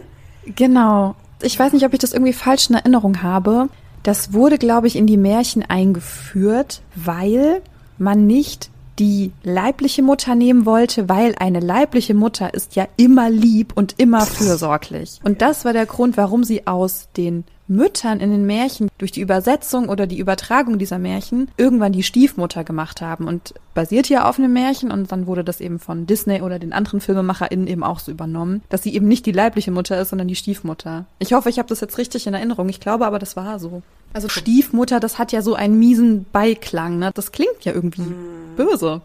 Genau. 0.55 1.15
Ich 1.41 1.57
weiß 1.57 1.73
nicht, 1.73 1.85
ob 1.85 1.93
ich 1.93 1.99
das 1.99 2.13
irgendwie 2.13 2.33
falsch 2.33 2.69
in 2.69 2.75
Erinnerung 2.75 3.21
habe. 3.21 3.69
Das 4.03 4.33
wurde, 4.33 4.57
glaube 4.57 4.87
ich, 4.87 4.95
in 4.95 5.07
die 5.07 5.17
Märchen 5.17 5.63
eingeführt, 5.63 6.81
weil 6.95 7.61
man 7.97 8.27
nicht 8.27 8.69
die 8.99 9.31
leibliche 9.43 10.01
Mutter 10.01 10.35
nehmen 10.35 10.65
wollte, 10.65 11.09
weil 11.09 11.35
eine 11.37 11.59
leibliche 11.59 12.13
Mutter 12.13 12.53
ist 12.53 12.75
ja 12.75 12.87
immer 12.97 13.29
lieb 13.29 13.73
und 13.75 13.95
immer 13.97 14.21
fürsorglich. 14.21 15.19
Und 15.23 15.41
das 15.41 15.65
war 15.65 15.73
der 15.73 15.85
Grund, 15.85 16.17
warum 16.17 16.43
sie 16.43 16.65
aus 16.65 17.09
den 17.17 17.43
Müttern 17.67 18.19
in 18.19 18.31
den 18.31 18.45
Märchen 18.45 18.89
durch 18.97 19.11
die 19.11 19.21
Übersetzung 19.21 19.89
oder 19.89 20.05
die 20.05 20.19
Übertragung 20.19 20.77
dieser 20.77 20.99
Märchen 20.99 21.49
irgendwann 21.57 21.93
die 21.93 22.03
Stiefmutter 22.03 22.63
gemacht 22.63 23.01
haben 23.01 23.27
und 23.27 23.53
basiert 23.73 24.07
ja 24.07 24.29
auf 24.29 24.37
einem 24.37 24.53
Märchen 24.53 24.91
und 24.91 25.11
dann 25.11 25.25
wurde 25.25 25.43
das 25.43 25.61
eben 25.61 25.79
von 25.79 26.05
Disney 26.05 26.41
oder 26.41 26.59
den 26.59 26.73
anderen 26.73 27.01
FilmemacherInnen 27.01 27.67
eben 27.67 27.83
auch 27.83 27.99
so 27.99 28.11
übernommen, 28.11 28.61
dass 28.69 28.83
sie 28.83 28.93
eben 28.93 29.07
nicht 29.07 29.25
die 29.25 29.31
leibliche 29.31 29.71
Mutter 29.71 29.99
ist, 29.99 30.09
sondern 30.09 30.27
die 30.27 30.35
Stiefmutter. 30.35 31.05
Ich 31.19 31.33
hoffe, 31.33 31.49
ich 31.49 31.57
habe 31.57 31.69
das 31.69 31.81
jetzt 31.81 31.97
richtig 31.97 32.27
in 32.27 32.33
Erinnerung. 32.33 32.69
Ich 32.69 32.79
glaube 32.79 33.05
aber, 33.05 33.19
das 33.19 33.35
war 33.35 33.59
so. 33.59 33.81
Also 34.13 34.29
Stiefmutter, 34.29 34.99
das 34.99 35.17
hat 35.17 35.31
ja 35.31 35.41
so 35.41 35.55
einen 35.55 35.77
miesen 35.79 36.25
Beiklang, 36.31 36.99
ne? 36.99 37.11
Das 37.13 37.31
klingt 37.31 37.63
ja 37.65 37.73
irgendwie 37.73 38.03
hm. 38.03 38.55
böse. 38.55 39.01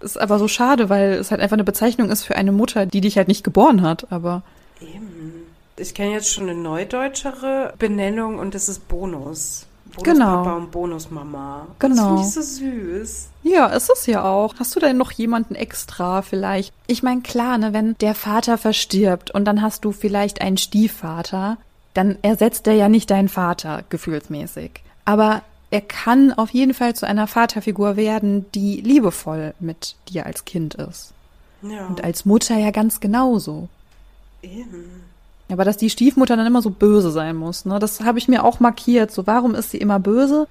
Ist 0.00 0.18
aber 0.18 0.38
so 0.38 0.48
schade, 0.48 0.88
weil 0.88 1.14
es 1.14 1.30
halt 1.30 1.40
einfach 1.40 1.56
eine 1.56 1.64
Bezeichnung 1.64 2.10
ist 2.10 2.24
für 2.24 2.36
eine 2.36 2.52
Mutter, 2.52 2.86
die 2.86 3.00
dich 3.00 3.16
halt 3.16 3.28
nicht 3.28 3.44
geboren 3.44 3.82
hat, 3.82 4.10
aber. 4.10 4.42
Eben. 4.80 5.37
Ich 5.78 5.94
kenne 5.94 6.12
jetzt 6.12 6.30
schon 6.32 6.48
eine 6.48 6.58
neudeutschere 6.58 7.74
Benennung 7.78 8.38
und 8.38 8.54
das 8.54 8.68
ist 8.68 8.88
Bonus. 8.88 9.66
Bonus 9.94 10.04
genau. 10.04 10.42
Papa 10.42 10.56
und 10.56 10.70
Bonusmama. 10.70 11.66
Genau. 11.78 11.94
Das 11.94 12.06
finde 12.06 12.22
ich 12.22 12.34
so 12.34 12.42
süß. 12.42 13.28
Ja, 13.44 13.66
ist 13.66 13.90
es 13.90 14.06
ja 14.06 14.24
auch. 14.24 14.54
Hast 14.58 14.74
du 14.76 14.80
denn 14.80 14.96
noch 14.96 15.12
jemanden 15.12 15.54
extra 15.54 16.22
vielleicht? 16.22 16.72
Ich 16.86 17.02
meine, 17.02 17.22
klar, 17.22 17.58
ne, 17.58 17.72
wenn 17.72 17.96
der 17.98 18.14
Vater 18.14 18.58
verstirbt 18.58 19.30
und 19.30 19.44
dann 19.44 19.62
hast 19.62 19.84
du 19.84 19.92
vielleicht 19.92 20.40
einen 20.40 20.58
Stiefvater, 20.58 21.58
dann 21.94 22.18
ersetzt 22.22 22.66
er 22.66 22.74
ja 22.74 22.88
nicht 22.88 23.10
deinen 23.10 23.28
Vater 23.28 23.84
gefühlsmäßig. 23.88 24.82
Aber 25.04 25.42
er 25.70 25.80
kann 25.80 26.32
auf 26.32 26.50
jeden 26.50 26.74
Fall 26.74 26.94
zu 26.94 27.06
einer 27.06 27.26
Vaterfigur 27.26 27.96
werden, 27.96 28.46
die 28.52 28.80
liebevoll 28.80 29.54
mit 29.60 29.96
dir 30.08 30.26
als 30.26 30.44
Kind 30.44 30.74
ist. 30.74 31.12
Ja. 31.62 31.86
Und 31.86 32.04
als 32.04 32.24
Mutter 32.24 32.56
ja 32.56 32.70
ganz 32.70 33.00
genauso. 33.00 33.68
Eben. 34.42 35.07
Aber 35.50 35.64
dass 35.64 35.76
die 35.76 35.90
Stiefmutter 35.90 36.36
dann 36.36 36.46
immer 36.46 36.62
so 36.62 36.70
böse 36.70 37.10
sein 37.10 37.36
muss, 37.36 37.64
ne? 37.64 37.78
Das 37.78 38.00
habe 38.00 38.18
ich 38.18 38.28
mir 38.28 38.44
auch 38.44 38.60
markiert. 38.60 39.10
So, 39.10 39.26
warum 39.26 39.54
ist 39.54 39.70
sie 39.70 39.78
immer 39.78 39.98
böse? 39.98 40.46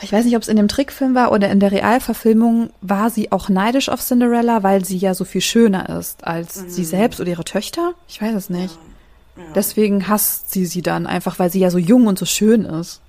Ich 0.00 0.12
weiß 0.12 0.24
nicht, 0.24 0.34
ob 0.34 0.42
es 0.42 0.48
in 0.48 0.56
dem 0.56 0.68
Trickfilm 0.68 1.14
war 1.14 1.30
oder 1.30 1.50
in 1.50 1.60
der 1.60 1.70
Realverfilmung, 1.70 2.70
war 2.80 3.10
sie 3.10 3.30
auch 3.30 3.48
neidisch 3.48 3.88
auf 3.88 4.00
Cinderella, 4.00 4.62
weil 4.62 4.84
sie 4.84 4.96
ja 4.96 5.14
so 5.14 5.24
viel 5.24 5.42
schöner 5.42 5.96
ist 5.98 6.26
als 6.26 6.62
mhm. 6.62 6.70
sie 6.70 6.84
selbst 6.84 7.20
oder 7.20 7.30
ihre 7.30 7.44
Töchter? 7.44 7.94
Ich 8.08 8.20
weiß 8.20 8.34
es 8.34 8.50
nicht. 8.50 8.74
Ja. 8.74 8.80
Ja. 9.36 9.52
Deswegen 9.54 10.08
hasst 10.08 10.50
sie 10.50 10.66
sie 10.66 10.82
dann 10.82 11.06
einfach, 11.06 11.38
weil 11.38 11.50
sie 11.50 11.60
ja 11.60 11.70
so 11.70 11.78
jung 11.78 12.06
und 12.06 12.18
so 12.18 12.26
schön 12.26 12.64
ist. 12.64 13.00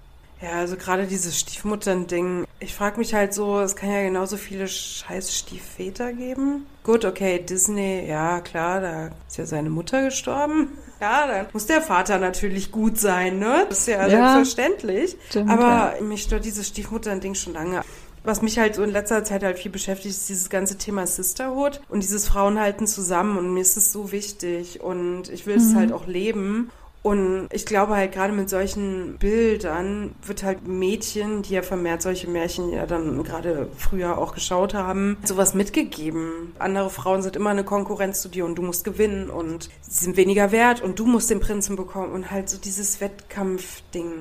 Ja, 0.41 0.59
also 0.59 0.75
gerade 0.75 1.07
dieses 1.07 1.39
Stiefmuttern-Ding. 1.39 2.45
Ich 2.59 2.75
frage 2.75 2.97
mich 2.97 3.13
halt 3.13 3.33
so, 3.33 3.61
es 3.61 3.75
kann 3.75 3.89
ja 3.89 4.03
genauso 4.03 4.35
viele 4.35 4.67
scheiß 4.67 5.33
Stiefväter 5.37 6.11
geben. 6.11 6.65
Gut, 6.83 7.05
okay, 7.05 7.39
Disney, 7.39 8.05
ja 8.07 8.41
klar, 8.41 8.81
da 8.81 9.11
ist 9.27 9.37
ja 9.37 9.45
seine 9.45 9.69
Mutter 9.69 10.03
gestorben. 10.03 10.69
Ja, 11.03 11.27
dann 11.27 11.47
muss 11.51 11.65
der 11.65 11.81
Vater 11.81 12.17
natürlich 12.17 12.71
gut 12.71 12.97
sein, 12.97 13.37
ne? 13.37 13.65
Das 13.67 13.79
ist 13.79 13.87
ja, 13.89 14.07
ja 14.07 14.09
selbstverständlich. 14.09 15.17
Stimmt, 15.29 15.49
Aber 15.49 15.95
ja. 15.97 16.01
mich 16.01 16.23
stört 16.23 16.45
dieses 16.45 16.65
Stiefmuttern-Ding 16.69 17.35
schon 17.35 17.51
lange. 17.51 17.81
Was 18.23 18.41
mich 18.41 18.57
halt 18.57 18.75
so 18.75 18.83
in 18.83 18.89
letzter 18.89 19.25
Zeit 19.25 19.43
halt 19.43 19.59
viel 19.59 19.69
beschäftigt, 19.69 20.15
ist 20.15 20.29
dieses 20.29 20.49
ganze 20.49 20.77
Thema 20.77 21.05
Sisterhood 21.05 21.81
und 21.89 22.03
dieses 22.03 22.25
Frauenhalten 22.25 22.87
zusammen. 22.87 23.37
Und 23.37 23.53
mir 23.53 23.59
ist 23.59 23.75
es 23.75 23.91
so 23.91 24.13
wichtig 24.13 24.79
und 24.79 25.27
ich 25.27 25.45
will 25.45 25.57
es 25.57 25.73
mhm. 25.73 25.75
halt 25.75 25.91
auch 25.91 26.07
leben. 26.07 26.71
Und 27.03 27.49
ich 27.51 27.65
glaube 27.65 27.97
halt 27.97 28.13
gerade 28.13 28.31
mit 28.31 28.49
solchen 28.49 29.17
Bildern 29.17 30.15
wird 30.25 30.41
halt 30.41 30.65
Mädchen, 30.65 31.41
die 31.41 31.53
ja 31.53 31.61
vermehrt 31.61 32.01
solche 32.01 32.29
Märchen 32.29 32.71
ja 32.71 32.85
dann 32.85 33.21
gerade 33.23 33.67
früher 33.77 34.17
auch 34.17 34.33
geschaut 34.33 34.73
haben, 34.73 35.17
sowas 35.25 35.53
mitgegeben. 35.53 36.53
Andere 36.59 36.89
Frauen 36.89 37.21
sind 37.21 37.35
immer 37.35 37.49
eine 37.49 37.65
Konkurrenz 37.65 38.21
zu 38.21 38.29
dir 38.29 38.45
und 38.45 38.55
du 38.55 38.61
musst 38.61 38.85
gewinnen 38.85 39.29
und 39.29 39.69
sie 39.81 40.05
sind 40.05 40.15
weniger 40.15 40.53
wert 40.53 40.81
und 40.81 40.97
du 40.97 41.05
musst 41.05 41.29
den 41.29 41.41
Prinzen 41.41 41.75
bekommen 41.75 42.13
und 42.13 42.31
halt 42.31 42.49
so 42.49 42.57
dieses 42.57 43.01
Wettkampfding. 43.01 44.13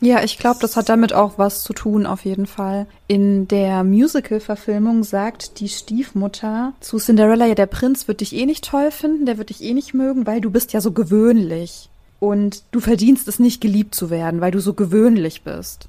Ja, 0.00 0.22
ich 0.24 0.36
glaube, 0.36 0.58
das 0.60 0.76
hat 0.76 0.88
damit 0.88 1.12
auch 1.12 1.38
was 1.38 1.62
zu 1.62 1.72
tun, 1.72 2.06
auf 2.06 2.24
jeden 2.24 2.46
Fall. 2.46 2.86
In 3.06 3.46
der 3.48 3.84
Musical-Verfilmung 3.84 5.04
sagt 5.04 5.60
die 5.60 5.68
Stiefmutter 5.68 6.74
zu 6.80 6.98
Cinderella, 6.98 7.46
ja, 7.46 7.54
der 7.54 7.66
Prinz 7.66 8.08
wird 8.08 8.20
dich 8.20 8.34
eh 8.34 8.46
nicht 8.46 8.64
toll 8.64 8.90
finden, 8.90 9.26
der 9.26 9.38
wird 9.38 9.50
dich 9.50 9.62
eh 9.62 9.72
nicht 9.72 9.94
mögen, 9.94 10.26
weil 10.26 10.40
du 10.40 10.50
bist 10.50 10.72
ja 10.72 10.80
so 10.80 10.90
gewöhnlich. 10.90 11.88
Und 12.18 12.62
du 12.70 12.80
verdienst 12.80 13.28
es 13.28 13.38
nicht, 13.38 13.60
geliebt 13.60 13.94
zu 13.94 14.10
werden, 14.10 14.40
weil 14.40 14.50
du 14.50 14.60
so 14.60 14.72
gewöhnlich 14.72 15.42
bist. 15.42 15.88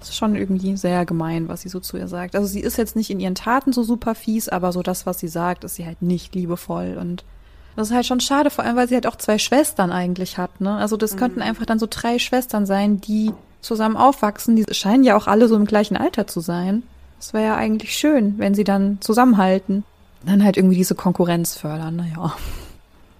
Das 0.00 0.10
ist 0.10 0.16
schon 0.16 0.36
irgendwie 0.36 0.76
sehr 0.76 1.06
gemein, 1.06 1.48
was 1.48 1.62
sie 1.62 1.70
so 1.70 1.80
zu 1.80 1.96
ihr 1.96 2.08
sagt. 2.08 2.36
Also 2.36 2.46
sie 2.46 2.60
ist 2.60 2.76
jetzt 2.76 2.94
nicht 2.94 3.08
in 3.08 3.20
ihren 3.20 3.34
Taten 3.34 3.72
so 3.72 3.82
super 3.82 4.14
fies, 4.14 4.50
aber 4.50 4.70
so 4.70 4.82
das, 4.82 5.06
was 5.06 5.18
sie 5.18 5.28
sagt, 5.28 5.64
ist 5.64 5.76
sie 5.76 5.86
halt 5.86 6.02
nicht 6.02 6.34
liebevoll 6.34 6.98
und 7.00 7.24
das 7.76 7.88
ist 7.88 7.94
halt 7.94 8.06
schon 8.06 8.20
schade, 8.20 8.50
vor 8.50 8.64
allem, 8.64 8.76
weil 8.76 8.88
sie 8.88 8.94
halt 8.94 9.06
auch 9.06 9.16
zwei 9.16 9.38
Schwestern 9.38 9.90
eigentlich 9.90 10.38
hat, 10.38 10.60
ne? 10.60 10.76
Also 10.76 10.96
das 10.96 11.14
mhm. 11.14 11.18
könnten 11.18 11.42
einfach 11.42 11.66
dann 11.66 11.78
so 11.78 11.88
drei 11.90 12.18
Schwestern 12.18 12.66
sein, 12.66 13.00
die 13.00 13.32
zusammen 13.62 13.96
aufwachsen. 13.96 14.54
Die 14.56 14.64
scheinen 14.72 15.02
ja 15.04 15.16
auch 15.16 15.26
alle 15.26 15.48
so 15.48 15.56
im 15.56 15.64
gleichen 15.64 15.96
Alter 15.96 16.26
zu 16.26 16.40
sein. 16.40 16.84
Das 17.18 17.32
wäre 17.32 17.44
ja 17.44 17.56
eigentlich 17.56 17.96
schön, 17.96 18.38
wenn 18.38 18.54
sie 18.54 18.64
dann 18.64 18.98
zusammenhalten. 19.00 19.84
Dann 20.24 20.44
halt 20.44 20.56
irgendwie 20.56 20.76
diese 20.76 20.94
Konkurrenz 20.94 21.56
fördern, 21.56 21.96
naja. 21.96 22.36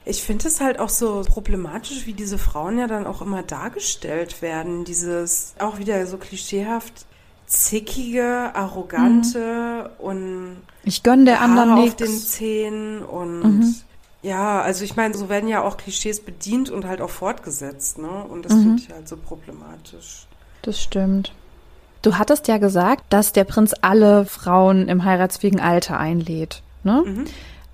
Ich 0.06 0.22
finde 0.22 0.48
es 0.48 0.60
halt 0.60 0.78
auch 0.78 0.90
so 0.90 1.22
problematisch, 1.26 2.06
wie 2.06 2.12
diese 2.12 2.36
Frauen 2.38 2.78
ja 2.78 2.86
dann 2.86 3.06
auch 3.06 3.22
immer 3.22 3.42
dargestellt 3.42 4.42
werden. 4.42 4.84
Dieses 4.84 5.54
auch 5.58 5.78
wieder 5.78 6.06
so 6.06 6.18
klischeehaft 6.18 7.06
zickige, 7.46 8.50
arrogante 8.54 9.90
mhm. 9.98 10.04
und 10.04 10.56
ich 10.84 11.02
gönn 11.02 11.24
der 11.24 11.40
anderen 11.40 11.70
Haare 11.70 11.82
auf 11.82 11.96
den 11.96 12.18
Zähnen 12.18 13.02
und 13.02 13.40
mhm 13.42 13.74
Ja, 14.22 14.62
also 14.62 14.84
ich 14.84 14.96
meine, 14.96 15.14
so 15.14 15.28
werden 15.28 15.50
ja 15.50 15.62
auch 15.62 15.76
Klischees 15.76 16.20
bedient 16.20 16.70
und 16.70 16.86
halt 16.86 17.02
auch 17.02 17.10
fortgesetzt, 17.10 17.98
ne? 17.98 18.08
Und 18.08 18.46
das 18.46 18.54
Mhm. 18.54 18.62
finde 18.62 18.82
ich 18.82 18.90
halt 18.90 19.06
so 19.06 19.18
problematisch. 19.18 20.26
Das 20.62 20.80
stimmt. 20.80 21.32
Du 22.00 22.16
hattest 22.16 22.48
ja 22.48 22.56
gesagt, 22.56 23.04
dass 23.10 23.32
der 23.32 23.44
Prinz 23.44 23.74
alle 23.82 24.24
Frauen 24.24 24.88
im 24.88 25.04
heiratsfähigen 25.04 25.60
Alter 25.60 25.98
einlädt. 25.98 26.62
Ne? 26.84 27.02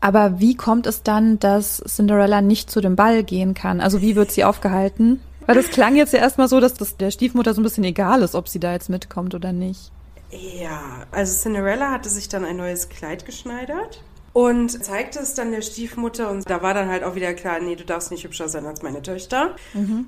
Aber 0.01 0.41
wie 0.41 0.55
kommt 0.55 0.87
es 0.87 1.03
dann, 1.03 1.39
dass 1.39 1.83
Cinderella 1.87 2.41
nicht 2.41 2.71
zu 2.71 2.81
dem 2.81 2.97
Ball 2.97 3.23
gehen 3.23 3.55
kann? 3.55 3.81
Also 3.81 4.01
wie 4.01 4.17
wird 4.17 4.31
sie 4.31 4.45
aufgehalten? 4.45 5.21
Weil 5.47 5.57
das 5.57 5.69
klang 5.69 5.97
jetzt 5.97 6.13
ja 6.13 6.21
erstmal 6.21 6.49
so, 6.49 6.61
dass 6.61 6.75
das 6.75 6.97
der 6.97 7.11
Stiefmutter 7.11 7.55
so 7.55 7.61
ein 7.61 7.65
bisschen 7.65 7.85
egal 7.85 8.23
ist, 8.23 8.35
ob 8.35 8.49
sie 8.49 8.61
da 8.61 8.73
jetzt 8.73 8.89
mitkommt 8.89 9.35
oder 9.35 9.53
nicht. 9.53 9.91
Ja, 10.31 11.07
also 11.11 11.37
Cinderella 11.37 11.91
hatte 11.91 12.09
sich 12.09 12.29
dann 12.29 12.45
ein 12.45 12.57
neues 12.57 12.89
Kleid 12.89 13.27
geschneidert 13.27 14.03
und 14.33 14.71
zeigte 14.85 15.19
es 15.19 15.35
dann 15.35 15.51
der 15.51 15.61
Stiefmutter 15.63 16.31
und 16.31 16.49
da 16.49 16.63
war 16.63 16.73
dann 16.75 16.89
halt 16.89 17.03
auch 17.03 17.15
wieder 17.17 17.35
klar, 17.35 17.59
nee, 17.61 17.75
du 17.77 17.85
darfst 17.85 18.11
nicht 18.13 18.23
hübscher 18.25 18.49
sein 18.49 18.65
als 18.67 18.83
meine 18.83 19.03
Töchter. 19.03 19.57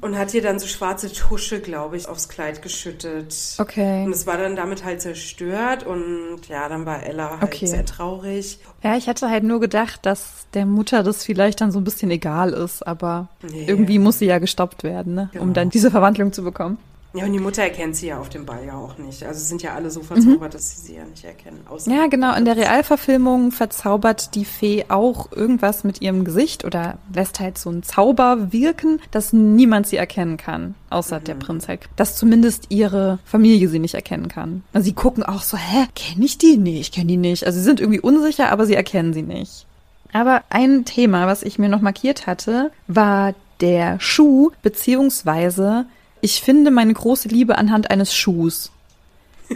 Und 0.01 0.17
hat 0.19 0.33
ihr 0.35 0.43
dann 0.43 0.59
so 0.59 0.67
schwarze 0.67 1.13
Tusche, 1.13 1.61
glaube 1.61 1.97
ich, 1.97 2.09
aufs 2.09 2.29
Kleid 2.29 2.63
geschüttet. 2.63 3.35
Okay. 3.59 4.05
Und 4.05 4.13
es 4.13 4.27
war 4.27 4.37
dann 4.39 4.55
damit 4.57 4.85
halt 4.85 5.01
zerstört 5.03 5.85
und 5.87 6.39
ja, 6.49 6.69
dann 6.69 6.87
war 6.87 7.03
Ella 7.03 7.31
halt 7.41 7.43
Okay. 7.43 7.67
sehr 7.67 7.85
traurig. 7.85 8.59
Ja, 8.83 8.97
ich 8.97 9.07
hätte 9.07 9.29
halt 9.29 9.45
nur 9.45 9.61
gedacht, 9.61 10.01
dass 10.07 10.47
der 10.55 10.67
Mutter 10.67 11.03
das 11.03 11.25
vielleicht 11.25 11.61
dann 11.61 11.73
so 11.73 11.81
ein 11.81 11.85
bisschen 11.85 12.11
egal 12.11 12.53
ist, 12.53 12.87
aber 12.87 13.29
Nee. 13.43 13.65
irgendwie 13.67 13.99
muss 13.99 14.19
sie 14.19 14.27
ja 14.27 14.39
gestoppt 14.39 14.85
werden, 14.85 15.15
ne? 15.15 15.31
um 15.35 15.41
Genau. 15.41 15.53
dann 15.55 15.71
diese 15.71 15.91
Verwandlung 15.91 16.33
zu 16.33 16.43
bekommen. 16.45 16.79
Ja, 17.15 17.27
und 17.27 17.33
die 17.33 17.39
Mutter 17.39 17.63
erkennt 17.63 17.97
sie 17.97 18.07
ja 18.07 18.19
auf 18.19 18.31
dem 18.31 18.47
Ball 18.47 18.65
ja 18.67 18.75
auch 18.75 18.97
nicht. 18.97 19.23
Also 19.25 19.45
sind 19.45 19.63
ja 19.63 19.75
alle 19.75 19.91
so 19.91 20.01
verzaubert, 20.01 20.55
dass 20.55 20.71
sie 20.71 20.87
sie 20.87 20.97
ja 20.97 21.05
nicht 21.05 21.25
erkennen. 21.25 21.61
Außer 21.69 21.91
Ja, 21.91 22.07
genau. 22.07 22.35
In 22.35 22.47
der 22.47 22.57
Realverfilmung 22.57 23.53
verzaubert 23.53 24.35
die 24.35 24.47
Fee 24.47 24.87
auch 24.89 25.31
irgendwas 25.31 25.85
mit 25.85 26.01
ihrem 26.01 26.25
Gesicht 26.25 26.65
oder 26.65 26.99
lässt 27.15 27.39
halt 27.39 27.59
so 27.59 27.69
einen 27.69 27.83
Zauber 27.83 28.53
wirken, 28.53 29.01
dass 29.11 29.33
niemand 29.33 29.87
sie 29.87 29.97
erkennen 29.97 30.39
kann, 30.39 30.75
außer 30.89 31.21
der 31.21 31.35
Prinz 31.35 31.69
halt. 31.69 31.83
Dass 31.97 32.17
zumindest 32.17 32.67
ihre 32.71 33.19
Familie 33.25 33.69
sie 33.69 33.79
nicht 33.79 33.95
erkennen 33.95 34.29
kann. 34.29 34.63
Also 34.73 34.87
sie 34.87 34.95
gucken 34.95 35.23
auch 35.23 35.43
so, 35.43 35.59
hä, 35.59 35.87
kenne 35.95 36.25
ich 36.25 36.39
die? 36.39 36.57
Nee, 36.57 36.81
ich 36.81 36.93
kenne 36.93 37.09
die 37.09 37.17
nicht. 37.19 37.45
Also 37.45 37.59
sie 37.59 37.65
sind 37.65 37.81
irgendwie 37.81 38.01
unsicher, 38.01 38.51
aber 38.51 38.65
sie 38.65 38.75
erkennen 38.75 39.13
sie 39.13 39.23
nicht. 39.23 39.67
Aber 40.15 40.43
ein 40.51 40.85
Thema, 40.85 41.27
was 41.27 41.43
ich 41.43 41.59
mir 41.59 41.69
noch 41.69 41.81
markiert 41.81 42.27
hatte, 42.27 42.71
war 42.87 43.35
der 43.61 44.01
Schuh, 44.01 44.51
beziehungsweise 44.63 45.87
ich 46.23 46.41
finde 46.41 46.71
meine 46.71 46.95
große 46.95 47.29
Liebe 47.29 47.59
anhand 47.59 47.91
eines 47.91 48.15
Schuhs. 48.15 48.71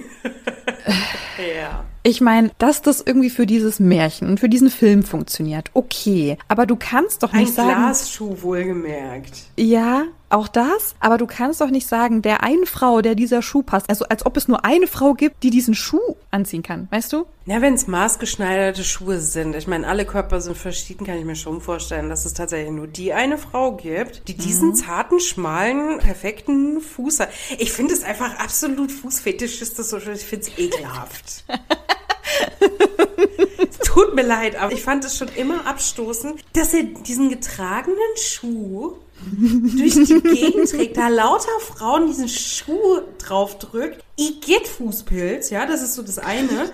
Ja. 1.54 1.84
Ich 2.02 2.20
meine, 2.20 2.50
dass 2.58 2.80
das 2.82 3.02
irgendwie 3.04 3.30
für 3.30 3.46
dieses 3.46 3.78
Märchen 3.80 4.28
und 4.28 4.40
für 4.40 4.48
diesen 4.48 4.70
Film 4.70 5.02
funktioniert, 5.02 5.70
okay. 5.74 6.38
Aber 6.48 6.64
du 6.64 6.76
kannst 6.76 7.22
doch 7.22 7.32
Ein 7.32 7.40
nicht 7.40 7.54
sagen, 7.54 7.68
Glasschuh 7.68 8.40
wohlgemerkt. 8.40 9.32
ja, 9.58 10.04
auch 10.36 10.48
das, 10.48 10.94
aber 11.00 11.18
du 11.18 11.26
kannst 11.26 11.60
doch 11.60 11.70
nicht 11.70 11.88
sagen, 11.88 12.22
der 12.22 12.42
einen 12.42 12.66
Frau, 12.66 13.00
der 13.02 13.14
dieser 13.14 13.42
Schuh 13.42 13.62
passt, 13.62 13.88
also 13.90 14.04
als 14.06 14.24
ob 14.24 14.36
es 14.36 14.46
nur 14.48 14.64
eine 14.64 14.86
Frau 14.86 15.14
gibt, 15.14 15.42
die 15.42 15.50
diesen 15.50 15.74
Schuh 15.74 16.14
anziehen 16.30 16.62
kann, 16.62 16.86
weißt 16.90 17.12
du? 17.12 17.26
Ja, 17.46 17.60
wenn 17.62 17.74
es 17.74 17.86
maßgeschneiderte 17.86 18.82
Schuhe 18.84 19.20
sind. 19.20 19.54
Ich 19.56 19.66
meine, 19.66 19.86
alle 19.86 20.04
Körper 20.04 20.40
sind 20.40 20.56
verschieden, 20.58 21.06
kann 21.06 21.16
ich 21.18 21.24
mir 21.24 21.36
schon 21.36 21.60
vorstellen, 21.60 22.08
dass 22.08 22.24
es 22.26 22.34
tatsächlich 22.34 22.72
nur 22.72 22.86
die 22.88 23.12
eine 23.12 23.38
Frau 23.38 23.72
gibt, 23.72 24.26
die 24.28 24.34
diesen 24.36 24.74
zarten, 24.74 25.20
schmalen, 25.20 25.98
perfekten 25.98 26.80
Fuß 26.80 27.20
hat. 27.20 27.28
Ich 27.58 27.72
finde 27.72 27.94
es 27.94 28.02
einfach 28.04 28.38
absolut 28.38 28.90
fußfetischistisch. 28.92 29.86
so- 29.86 29.96
Ich 29.98 30.24
finde 30.24 30.46
es 30.46 30.58
ekelhaft. 30.58 31.44
Es 33.58 33.78
Tut 33.86 34.14
mir 34.14 34.22
leid, 34.22 34.56
aber 34.60 34.72
ich 34.72 34.82
fand 34.82 35.04
es 35.04 35.16
schon 35.16 35.28
immer 35.36 35.66
abstoßend, 35.66 36.42
dass 36.52 36.74
er 36.74 36.82
diesen 36.82 37.30
getragenen 37.30 37.96
Schuh 38.16 38.96
durch 39.26 39.94
die 39.94 40.20
Gegend 40.22 40.70
trägt, 40.70 40.96
da 40.96 41.08
lauter 41.08 41.48
Frauen 41.60 42.06
diesen 42.06 42.28
Schuh 42.28 43.00
draufdrückt. 43.18 44.02
Igitt 44.16 44.68
Fußpilz, 44.68 45.50
ja, 45.50 45.66
das 45.66 45.82
ist 45.82 45.94
so 45.94 46.02
das 46.02 46.18
eine. 46.18 46.70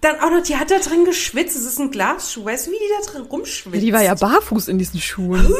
Dann 0.00 0.20
auch 0.20 0.30
noch, 0.30 0.42
die 0.42 0.56
hat 0.56 0.70
da 0.70 0.78
drin 0.78 1.04
geschwitzt, 1.04 1.56
es 1.56 1.64
ist 1.64 1.80
ein 1.80 1.90
Glasschuh, 1.90 2.44
weißt 2.44 2.66
du, 2.66 2.70
wie 2.72 2.76
die 2.76 3.04
da 3.04 3.12
drin 3.12 3.22
rumschwitzt? 3.22 3.82
Die 3.82 3.92
war 3.92 4.02
ja 4.02 4.14
barfuß 4.14 4.68
in 4.68 4.78
diesen 4.78 5.00
Schuhen. 5.00 5.46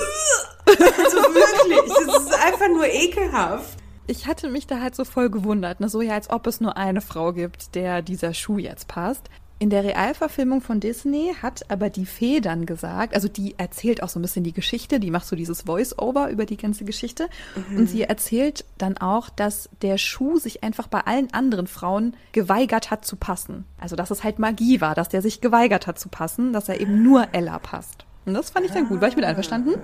Also 0.68 1.18
wirklich, 1.18 2.06
das 2.06 2.22
ist 2.24 2.34
einfach 2.34 2.68
nur 2.68 2.86
ekelhaft. 2.86 3.78
Ich 4.08 4.26
hatte 4.26 4.48
mich 4.48 4.66
da 4.66 4.80
halt 4.80 4.96
so 4.96 5.04
voll 5.04 5.30
gewundert, 5.30 5.78
ne? 5.78 5.88
so 5.88 6.00
ja, 6.00 6.14
als 6.14 6.28
ob 6.28 6.48
es 6.48 6.60
nur 6.60 6.76
eine 6.76 7.00
Frau 7.00 7.32
gibt, 7.32 7.76
der 7.76 8.02
dieser 8.02 8.34
Schuh 8.34 8.58
jetzt 8.58 8.88
passt. 8.88 9.30
In 9.58 9.70
der 9.70 9.84
Realverfilmung 9.84 10.60
von 10.60 10.80
Disney 10.80 11.34
hat 11.40 11.70
aber 11.70 11.88
die 11.88 12.04
Fee 12.04 12.40
dann 12.40 12.66
gesagt, 12.66 13.14
also 13.14 13.26
die 13.26 13.54
erzählt 13.56 14.02
auch 14.02 14.10
so 14.10 14.18
ein 14.18 14.22
bisschen 14.22 14.44
die 14.44 14.52
Geschichte, 14.52 15.00
die 15.00 15.10
macht 15.10 15.26
so 15.26 15.34
dieses 15.34 15.62
Voice-Over 15.62 16.28
über 16.28 16.44
die 16.44 16.58
ganze 16.58 16.84
Geschichte 16.84 17.30
und 17.74 17.88
sie 17.88 18.02
erzählt 18.02 18.66
dann 18.76 18.98
auch, 18.98 19.30
dass 19.30 19.70
der 19.80 19.96
Schuh 19.96 20.38
sich 20.38 20.62
einfach 20.62 20.88
bei 20.88 21.00
allen 21.00 21.32
anderen 21.32 21.68
Frauen 21.68 22.14
geweigert 22.32 22.90
hat 22.90 23.06
zu 23.06 23.16
passen. 23.16 23.64
Also 23.80 23.96
dass 23.96 24.10
es 24.10 24.22
halt 24.24 24.38
Magie 24.38 24.82
war, 24.82 24.94
dass 24.94 25.08
der 25.08 25.22
sich 25.22 25.40
geweigert 25.40 25.86
hat 25.86 25.98
zu 25.98 26.10
passen, 26.10 26.52
dass 26.52 26.68
er 26.68 26.78
eben 26.78 27.02
nur 27.02 27.28
Ella 27.32 27.58
passt. 27.58 28.04
Und 28.26 28.34
das 28.34 28.50
fand 28.50 28.66
ich 28.66 28.72
dann 28.72 28.88
gut, 28.88 29.00
war 29.00 29.08
ich 29.08 29.16
mit 29.16 29.24
einverstanden? 29.24 29.80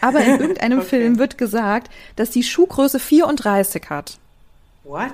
Aber 0.00 0.20
in 0.20 0.40
irgendeinem 0.40 0.78
Okay. 0.80 0.88
Film 0.88 1.18
wird 1.18 1.36
gesagt, 1.36 1.90
dass 2.16 2.30
die 2.30 2.42
Schuhgröße 2.42 2.98
34 2.98 3.90
hat. 3.90 4.18
What? 4.84 5.12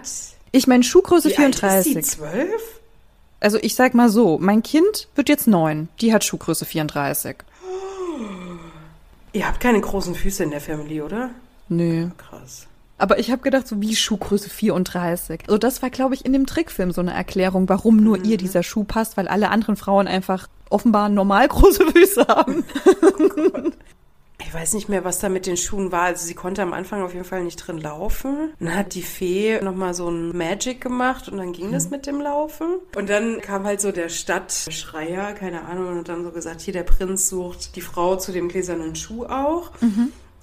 Ich 0.52 0.68
meine 0.68 0.84
Schuhgröße 0.84 1.30
Wie 1.30 1.38
alt 1.38 1.56
34. 1.56 1.96
ist 1.96 2.12
die, 2.12 2.16
zwölf? 2.16 2.80
Also 3.40 3.58
ich 3.60 3.74
sag 3.74 3.94
mal 3.94 4.08
so, 4.08 4.38
mein 4.38 4.62
Kind 4.62 5.08
wird 5.14 5.28
jetzt 5.28 5.46
neun. 5.46 5.88
Die 6.00 6.12
hat 6.12 6.24
Schuhgröße 6.24 6.64
34. 6.64 7.36
Ihr 9.32 9.46
habt 9.46 9.60
keine 9.60 9.80
großen 9.80 10.14
Füße 10.14 10.42
in 10.44 10.50
der 10.50 10.60
Family, 10.60 11.02
oder? 11.02 11.30
Nö. 11.68 12.08
Krass. 12.16 12.66
Aber 12.98 13.18
ich 13.18 13.30
habe 13.30 13.42
gedacht, 13.42 13.68
so 13.68 13.82
wie 13.82 13.94
Schuhgröße 13.94 14.48
34. 14.48 15.42
Also 15.46 15.58
das 15.58 15.82
war, 15.82 15.90
glaube 15.90 16.14
ich, 16.14 16.24
in 16.24 16.32
dem 16.32 16.46
Trickfilm 16.46 16.92
so 16.92 17.02
eine 17.02 17.12
Erklärung, 17.12 17.68
warum 17.68 17.96
nur 17.96 18.24
ihr 18.24 18.38
dieser 18.38 18.62
Schuh 18.62 18.84
passt, 18.84 19.18
weil 19.18 19.28
alle 19.28 19.50
anderen 19.50 19.76
Frauen 19.76 20.08
einfach 20.08 20.48
offenbar 20.70 21.10
normal 21.10 21.46
große 21.48 21.86
Füße 21.92 22.26
haben. 22.26 22.64
Ich 24.38 24.52
weiß 24.52 24.74
nicht 24.74 24.88
mehr, 24.88 25.04
was 25.04 25.18
da 25.18 25.28
mit 25.28 25.46
den 25.46 25.56
Schuhen 25.56 25.92
war. 25.92 26.02
Also 26.02 26.26
sie 26.26 26.34
konnte 26.34 26.62
am 26.62 26.72
Anfang 26.72 27.02
auf 27.02 27.14
jeden 27.14 27.24
Fall 27.24 27.42
nicht 27.42 27.56
drin 27.56 27.78
laufen. 27.78 28.52
Dann 28.60 28.74
hat 28.74 28.94
die 28.94 29.02
Fee 29.02 29.60
nochmal 29.62 29.94
so 29.94 30.08
ein 30.08 30.36
Magic 30.36 30.80
gemacht 30.80 31.28
und 31.28 31.38
dann 31.38 31.52
ging 31.52 31.72
das 31.72 31.90
mit 31.90 32.06
dem 32.06 32.20
Laufen. 32.20 32.76
Und 32.94 33.08
dann 33.08 33.40
kam 33.40 33.64
halt 33.64 33.80
so 33.80 33.92
der 33.92 34.08
Stadtschreier, 34.08 35.32
keine 35.32 35.64
Ahnung, 35.64 35.88
und 35.88 35.98
hat 35.98 36.08
dann 36.08 36.24
so 36.24 36.30
gesagt, 36.30 36.60
hier 36.60 36.74
der 36.74 36.82
Prinz 36.82 37.28
sucht 37.28 37.76
die 37.76 37.80
Frau 37.80 38.16
zu 38.16 38.32
dem 38.32 38.48
gläsernen 38.48 38.94
Schuh 38.94 39.24
auch. 39.24 39.72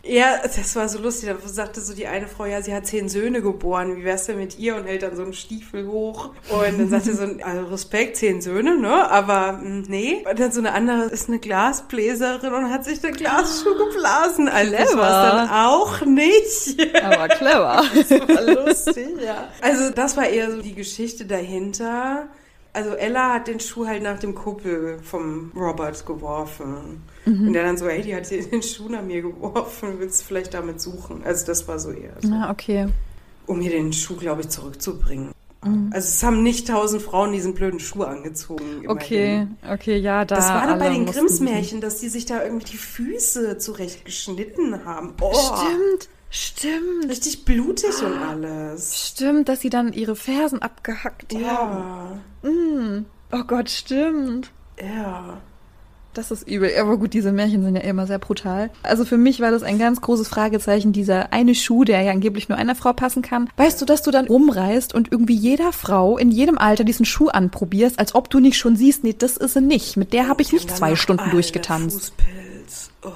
Ja, 0.05 0.41
das 0.43 0.75
war 0.75 0.89
so 0.89 0.99
lustig. 0.99 1.29
Da 1.29 1.47
sagte 1.47 1.79
so 1.79 1.93
die 1.93 2.07
eine 2.07 2.27
Frau, 2.27 2.45
ja, 2.45 2.61
sie 2.61 2.73
hat 2.73 2.85
zehn 2.85 3.07
Söhne 3.07 3.41
geboren. 3.41 3.95
Wie 3.95 4.03
wär's 4.03 4.25
denn 4.25 4.37
mit 4.37 4.59
ihr? 4.59 4.75
Und 4.75 4.85
hält 4.85 5.01
dann 5.01 5.15
so 5.15 5.23
einen 5.23 5.31
Stiefel 5.31 5.87
hoch. 5.87 6.31
Und 6.49 6.77
dann 6.77 6.89
sagte 6.89 7.15
so, 7.15 7.23
also 7.41 7.65
Respekt, 7.67 8.17
zehn 8.17 8.41
Söhne, 8.41 8.77
ne? 8.77 9.09
Aber 9.09 9.53
mm, 9.53 9.85
nee. 9.87 10.25
Und 10.29 10.37
dann 10.37 10.51
so 10.51 10.59
eine 10.59 10.73
andere 10.73 11.05
ist 11.05 11.29
eine 11.29 11.39
Glasbläserin 11.39 12.53
und 12.53 12.69
hat 12.69 12.83
sich 12.83 12.99
der 12.99 13.11
Glasschuh 13.11 13.77
geblasen. 13.77 14.47
Clever. 14.47 14.97
war's 14.97 15.31
dann 15.31 15.49
auch 15.49 16.01
nicht. 16.05 17.03
Aber 17.03 17.27
clever. 17.29 17.83
Das 17.93 18.11
war 18.11 18.65
lustig, 18.65 19.07
ja. 19.23 19.47
Also 19.61 19.89
das 19.89 20.17
war 20.17 20.27
eher 20.27 20.51
so 20.51 20.61
die 20.61 20.75
Geschichte 20.75 21.25
dahinter. 21.25 22.27
Also 22.73 22.91
Ella 22.91 23.35
hat 23.35 23.47
den 23.47 23.59
Schuh 23.61 23.87
halt 23.87 24.03
nach 24.03 24.19
dem 24.19 24.35
Kuppel 24.35 24.99
vom 25.01 25.51
Robert 25.55 26.05
geworfen. 26.05 27.03
Und 27.25 27.53
der 27.53 27.63
dann 27.63 27.77
so, 27.77 27.87
ey, 27.87 28.01
die 28.01 28.13
hat 28.15 28.29
den 28.29 28.61
Schuh 28.61 28.89
nach 28.89 29.01
mir 29.01 29.21
geworfen, 29.21 29.93
willst 29.99 30.21
du 30.21 30.25
vielleicht 30.25 30.53
damit 30.53 30.81
suchen? 30.81 31.21
Also 31.23 31.45
das 31.45 31.67
war 31.67 31.79
so 31.79 31.91
eher 31.91 32.13
so, 32.21 32.33
Ah, 32.33 32.51
okay. 32.51 32.87
um 33.45 33.59
mir 33.59 33.69
den 33.69 33.93
Schuh, 33.93 34.17
glaube 34.17 34.41
ich, 34.41 34.49
zurückzubringen. 34.49 35.31
Also 35.91 36.09
es 36.09 36.21
haben 36.21 36.43
nicht 36.43 36.67
tausend 36.67 37.01
Frauen 37.01 37.31
diesen 37.31 37.53
blöden 37.53 37.79
Schuh 37.79 38.03
angezogen. 38.03 38.65
immerhin. 38.83 38.89
Okay, 38.89 39.47
okay, 39.71 39.97
ja, 39.97 40.25
da. 40.25 40.35
Das 40.35 40.49
war 40.49 40.67
dann 40.67 40.77
bei 40.77 40.89
den 40.89 41.05
Grimms. 41.05 41.39
Märchen, 41.39 41.79
dass 41.79 41.99
die 42.01 42.09
sich 42.09 42.25
da 42.25 42.43
irgendwie 42.43 42.65
die 42.65 42.77
Füße 42.77 43.57
zurecht 43.59 44.03
geschnitten 44.03 44.83
haben. 44.83 45.13
Oh, 45.21 45.31
Stimmt, 45.33 46.09
stimmt. 46.29 47.09
Richtig 47.09 47.45
blutig 47.45 47.91
und 48.05 48.11
alles. 48.21 49.07
Stimmt, 49.07 49.47
dass 49.47 49.61
sie 49.61 49.69
dann 49.69 49.93
ihre 49.93 50.17
Fersen 50.17 50.61
abgehackt 50.61 51.33
haben. 51.33 52.19
Ja, 52.43 53.01
Oh 53.31 53.43
Gott, 53.47 53.69
stimmt. 53.69 54.51
ja. 54.81 55.37
Das 56.13 56.31
ist 56.31 56.47
übel. 56.47 56.71
Aber 56.79 56.97
gut, 56.97 57.13
diese 57.13 57.31
Märchen 57.31 57.63
sind 57.63 57.75
ja 57.75 57.81
immer 57.81 58.05
sehr 58.07 58.19
brutal. 58.19 58.69
Also 58.83 59.05
für 59.05 59.17
mich 59.17 59.39
war 59.39 59.51
das 59.51 59.63
ein 59.63 59.79
ganz 59.79 60.01
großes 60.01 60.27
Fragezeichen, 60.27 60.93
dieser 60.93 61.33
eine 61.33 61.55
Schuh, 61.55 61.83
der 61.83 62.01
ja 62.01 62.11
angeblich 62.11 62.49
nur 62.49 62.57
einer 62.57 62.75
Frau 62.75 62.93
passen 62.93 63.21
kann. 63.21 63.49
Weißt 63.57 63.81
du, 63.81 63.85
dass 63.85 64.03
du 64.03 64.11
dann 64.11 64.27
rumreist 64.27 64.93
und 64.93 65.11
irgendwie 65.11 65.35
jeder 65.35 65.73
Frau 65.73 66.17
in 66.17 66.31
jedem 66.31 66.57
Alter 66.57 66.83
diesen 66.83 67.05
Schuh 67.05 67.29
anprobierst, 67.29 67.99
als 67.99 68.13
ob 68.15 68.29
du 68.29 68.39
nicht 68.39 68.57
schon 68.57 68.75
siehst, 68.75 69.03
nee, 69.03 69.15
das 69.17 69.37
ist 69.37 69.53
sie 69.53 69.61
nicht. 69.61 69.97
Mit 69.97 70.13
der 70.13 70.27
habe 70.27 70.41
ich 70.41 70.53
nicht 70.53 70.75
zwei 70.75 70.95
Stunden 70.95 71.29
durchgetanzt. 71.31 71.95
Fußpilz. 71.95 72.91
Oh. 73.03 73.11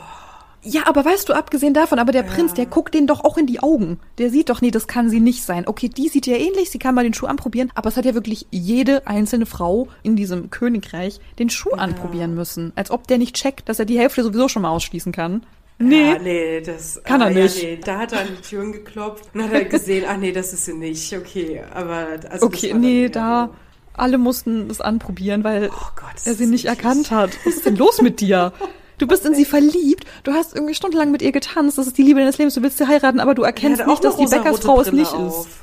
Ja, 0.70 0.82
aber 0.86 1.05
weißt 1.05 1.30
du, 1.30 1.34
abgesehen 1.34 1.74
davon, 1.74 1.97
aber 1.97 2.11
der 2.11 2.26
Ja. 2.26 2.32
Prinz, 2.32 2.53
der 2.53 2.65
guckt 2.65 2.93
den 2.93 3.07
doch 3.07 3.24
auch 3.24 3.38
in 3.38 3.47
die 3.47 3.61
Augen. 3.61 3.99
Der 4.18 4.30
sieht 4.30 4.49
doch, 4.49 4.59
nee, 4.59 4.70
das 4.70 4.88
kann 4.88 5.09
sie 5.09 5.22
nicht 5.22 5.43
sein. 5.43 5.65
Okay, 5.65 5.88
die 5.88 6.09
sieht 6.09 6.28
ja 6.28 6.36
ähnlich, 6.36 6.70
sie 6.72 6.80
kann 6.80 6.93
mal 6.93 7.05
den 7.05 7.13
Schuh 7.13 7.28
anprobieren, 7.28 7.72
aber 7.74 7.88
es 7.88 7.95
hat 7.95 8.03
ja 8.03 8.13
wirklich 8.13 8.47
jede 8.51 9.07
einzelne 9.07 9.45
Frau 9.45 9.88
in 10.03 10.18
diesem 10.18 10.49
Königreich 10.49 11.22
den 11.39 11.49
Schuh 11.49 11.72
anprobieren 11.72 12.36
müssen. 12.36 12.74
Als 12.76 12.91
ob 12.91 13.07
der 13.07 13.18
nicht 13.18 13.36
checkt, 13.36 13.70
dass 13.70 13.80
er 13.80 13.86
die 13.86 13.97
Hälfte 13.97 14.24
sowieso 14.24 14.49
schon 14.49 14.63
mal 14.63 14.72
ausschließen 14.72 15.13
kann. 15.13 15.45
Nee. 15.80 16.11
Ja, 16.11 16.20
nee, 16.20 16.61
das 16.61 17.01
Kann 17.03 17.22
er 17.22 17.28
ah, 17.28 17.30
nicht. 17.30 17.61
Ja, 17.63 17.70
nee. 17.70 17.80
Da 17.82 17.99
hat 17.99 18.11
er 18.11 18.22
an 18.22 18.28
die 18.36 18.41
Türen 18.41 18.74
geklopft 18.74 19.30
und 19.34 19.43
hat 19.43 19.53
er 19.53 19.63
gesehen, 19.65 20.05
ach 20.09 20.18
nee, 20.18 20.34
das 20.34 20.51
ist 20.51 20.65
sie 20.65 20.74
nicht. 20.74 21.15
Okay, 21.15 21.61
aber 21.74 22.07
also 22.30 22.45
Okay, 22.45 22.74
nee, 22.74 23.07
da 23.07 23.51
alle 23.93 24.18
mussten 24.18 24.70
es 24.70 24.82
anprobieren, 24.82 25.43
weil 25.43 25.70
Oh 25.72 25.89
Gott, 25.95 26.26
er 26.26 26.34
sie 26.34 26.47
nicht 26.47 26.65
erkannt 26.65 27.11
hat. 27.11 27.32
Was 27.45 27.55
ist 27.55 27.65
denn 27.65 27.78
los 27.78 28.01
mit 28.01 28.20
dir? 28.20 28.51
Du 28.98 29.06
bist 29.06 29.26
in 29.26 29.36
sie 29.36 29.45
verliebt, 29.45 30.06
du 30.24 30.34
hast 30.34 30.56
irgendwie 30.56 30.74
stundenlang 30.74 31.12
mit 31.12 31.22
ihr 31.22 31.32
getanzt, 31.32 31.78
das 31.78 31.88
ist 31.88 31.98
die 31.98 32.04
Liebe 32.04 32.20
deines 32.20 32.38
Lebens, 32.38 32.56
du 32.56 32.64
willst 32.64 32.80
sie 32.80 32.88
heiraten, 32.88 33.20
aber 33.20 33.36
du 33.36 33.43
Er 33.43 33.48
erkennst 33.48 33.86
nicht, 33.86 34.04
dass 34.04 34.18
die 34.18 34.26
Bäckersfrau 34.26 34.82
es 34.82 34.91
nicht 34.91 35.14
auf. 35.14 35.48
ist. 35.48 35.58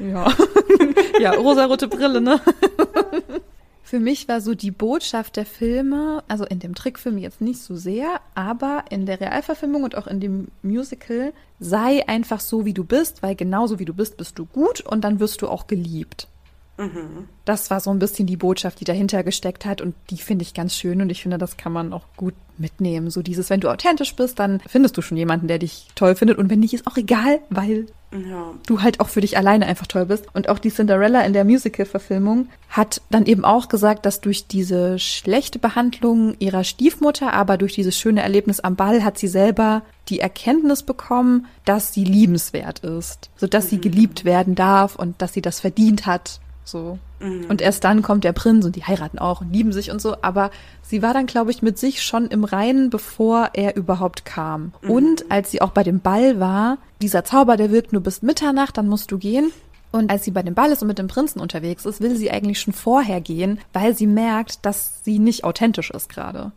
Ja, 0.00 0.32
ja 1.20 1.30
rosarote 1.32 1.86
Brille, 1.86 2.20
ne? 2.20 2.40
Für 3.84 4.00
mich 4.00 4.26
war 4.26 4.40
so 4.40 4.54
die 4.54 4.70
Botschaft 4.70 5.36
der 5.36 5.44
Filme, 5.44 6.24
also 6.26 6.44
in 6.44 6.60
dem 6.60 6.74
Trickfilm 6.74 7.18
jetzt 7.18 7.42
nicht 7.42 7.60
so 7.60 7.76
sehr, 7.76 8.20
aber 8.34 8.84
in 8.88 9.04
der 9.04 9.20
Realverfilmung 9.20 9.82
und 9.82 9.96
auch 9.96 10.06
in 10.06 10.18
dem 10.18 10.48
Musical, 10.62 11.34
sei 11.60 12.08
einfach 12.08 12.40
so, 12.40 12.64
wie 12.64 12.72
du 12.72 12.84
bist, 12.84 13.22
weil 13.22 13.36
genauso 13.36 13.78
wie 13.78 13.84
du 13.84 13.92
bist, 13.92 14.16
bist 14.16 14.38
du 14.38 14.46
gut 14.46 14.80
und 14.80 15.02
dann 15.02 15.20
wirst 15.20 15.42
du 15.42 15.48
auch 15.48 15.66
geliebt. 15.66 16.26
Das 17.44 17.70
war 17.70 17.80
so 17.80 17.90
ein 17.90 17.98
bisschen 17.98 18.26
die 18.26 18.36
Botschaft, 18.36 18.80
die 18.80 18.84
dahinter 18.84 19.22
gesteckt 19.22 19.66
hat 19.66 19.80
und 19.80 19.94
die 20.10 20.16
finde 20.16 20.42
ich 20.42 20.54
ganz 20.54 20.74
schön 20.74 21.02
und 21.02 21.10
ich 21.10 21.22
finde, 21.22 21.38
das 21.38 21.56
kann 21.56 21.72
man 21.72 21.92
auch 21.92 22.06
gut 22.16 22.34
mitnehmen. 22.62 23.10
So 23.10 23.20
dieses, 23.20 23.50
wenn 23.50 23.60
du 23.60 23.68
authentisch 23.68 24.16
bist, 24.16 24.38
dann 24.38 24.60
findest 24.66 24.96
du 24.96 25.02
schon 25.02 25.18
jemanden, 25.18 25.48
der 25.48 25.58
dich 25.58 25.88
toll 25.94 26.14
findet 26.14 26.38
und 26.38 26.48
wenn 26.48 26.60
nicht, 26.60 26.72
ist 26.72 26.86
auch 26.86 26.96
egal, 26.96 27.40
weil 27.50 27.86
Ja. 28.12 28.52
du 28.66 28.80
halt 28.82 29.00
auch 29.00 29.08
für 29.08 29.20
dich 29.20 29.36
alleine 29.36 29.66
einfach 29.66 29.86
toll 29.86 30.06
bist. 30.06 30.24
Und 30.32 30.48
auch 30.48 30.58
die 30.58 30.70
Cinderella 30.70 31.20
in 31.22 31.32
der 31.34 31.44
Musical-Verfilmung 31.44 32.48
hat 32.70 33.02
dann 33.10 33.26
eben 33.26 33.44
auch 33.44 33.68
gesagt, 33.68 34.06
dass 34.06 34.20
durch 34.20 34.46
diese 34.46 34.98
schlechte 34.98 35.58
Behandlung 35.58 36.36
ihrer 36.38 36.64
Stiefmutter, 36.64 37.32
aber 37.34 37.58
durch 37.58 37.74
dieses 37.74 37.98
schöne 37.98 38.22
Erlebnis 38.22 38.60
am 38.60 38.76
Ball 38.76 39.02
hat 39.04 39.18
sie 39.18 39.28
selber 39.28 39.82
die 40.08 40.20
Erkenntnis 40.20 40.82
bekommen, 40.82 41.46
dass 41.64 41.92
sie 41.92 42.04
liebenswert 42.04 42.80
ist, 42.80 43.30
sodass 43.36 43.68
sie 43.68 43.80
geliebt 43.80 44.24
werden 44.24 44.54
darf 44.54 44.96
und 44.96 45.20
dass 45.22 45.32
sie 45.32 45.42
das 45.42 45.60
verdient 45.60 46.06
hat. 46.06 46.40
So. 46.64 46.98
Und 47.48 47.60
erst 47.60 47.84
dann 47.84 48.02
kommt 48.02 48.24
der 48.24 48.32
Prinz 48.32 48.64
und 48.64 48.76
die 48.76 48.84
heiraten 48.84 49.18
auch 49.18 49.40
und 49.40 49.52
lieben 49.52 49.72
sich 49.72 49.90
und 49.90 50.00
so. 50.00 50.16
Aber 50.22 50.50
sie 50.82 51.02
war 51.02 51.12
dann, 51.14 51.26
glaube 51.26 51.50
ich, 51.50 51.62
mit 51.62 51.78
sich 51.78 52.02
schon 52.02 52.28
im 52.28 52.44
Reinen, 52.44 52.90
bevor 52.90 53.50
er 53.54 53.76
überhaupt 53.76 54.24
kam. 54.24 54.72
Und 54.86 55.30
als 55.30 55.50
sie 55.50 55.60
auch 55.60 55.70
bei 55.70 55.82
dem 55.82 56.00
Ball 56.00 56.40
war, 56.40 56.78
dieser 57.00 57.24
Zauber, 57.24 57.56
der 57.56 57.70
wirkt 57.70 57.92
nur 57.92 58.02
bis 58.02 58.22
Mitternacht, 58.22 58.76
dann 58.76 58.88
musst 58.88 59.10
du 59.10 59.18
gehen. 59.18 59.52
Und 59.90 60.10
als 60.10 60.24
sie 60.24 60.30
bei 60.30 60.42
dem 60.42 60.54
Ball 60.54 60.70
ist 60.70 60.80
und 60.82 60.88
mit 60.88 60.98
dem 60.98 61.08
Prinzen 61.08 61.38
unterwegs 61.38 61.84
ist, 61.84 62.00
will 62.00 62.16
sie 62.16 62.30
eigentlich 62.30 62.60
schon 62.60 62.72
vorher 62.72 63.20
gehen, 63.20 63.60
weil 63.74 63.94
sie 63.94 64.06
merkt, 64.06 64.64
dass 64.64 65.04
sie 65.04 65.18
nicht 65.18 65.44
authentisch 65.44 65.90
ist 65.90 66.08
gerade. 66.08 66.52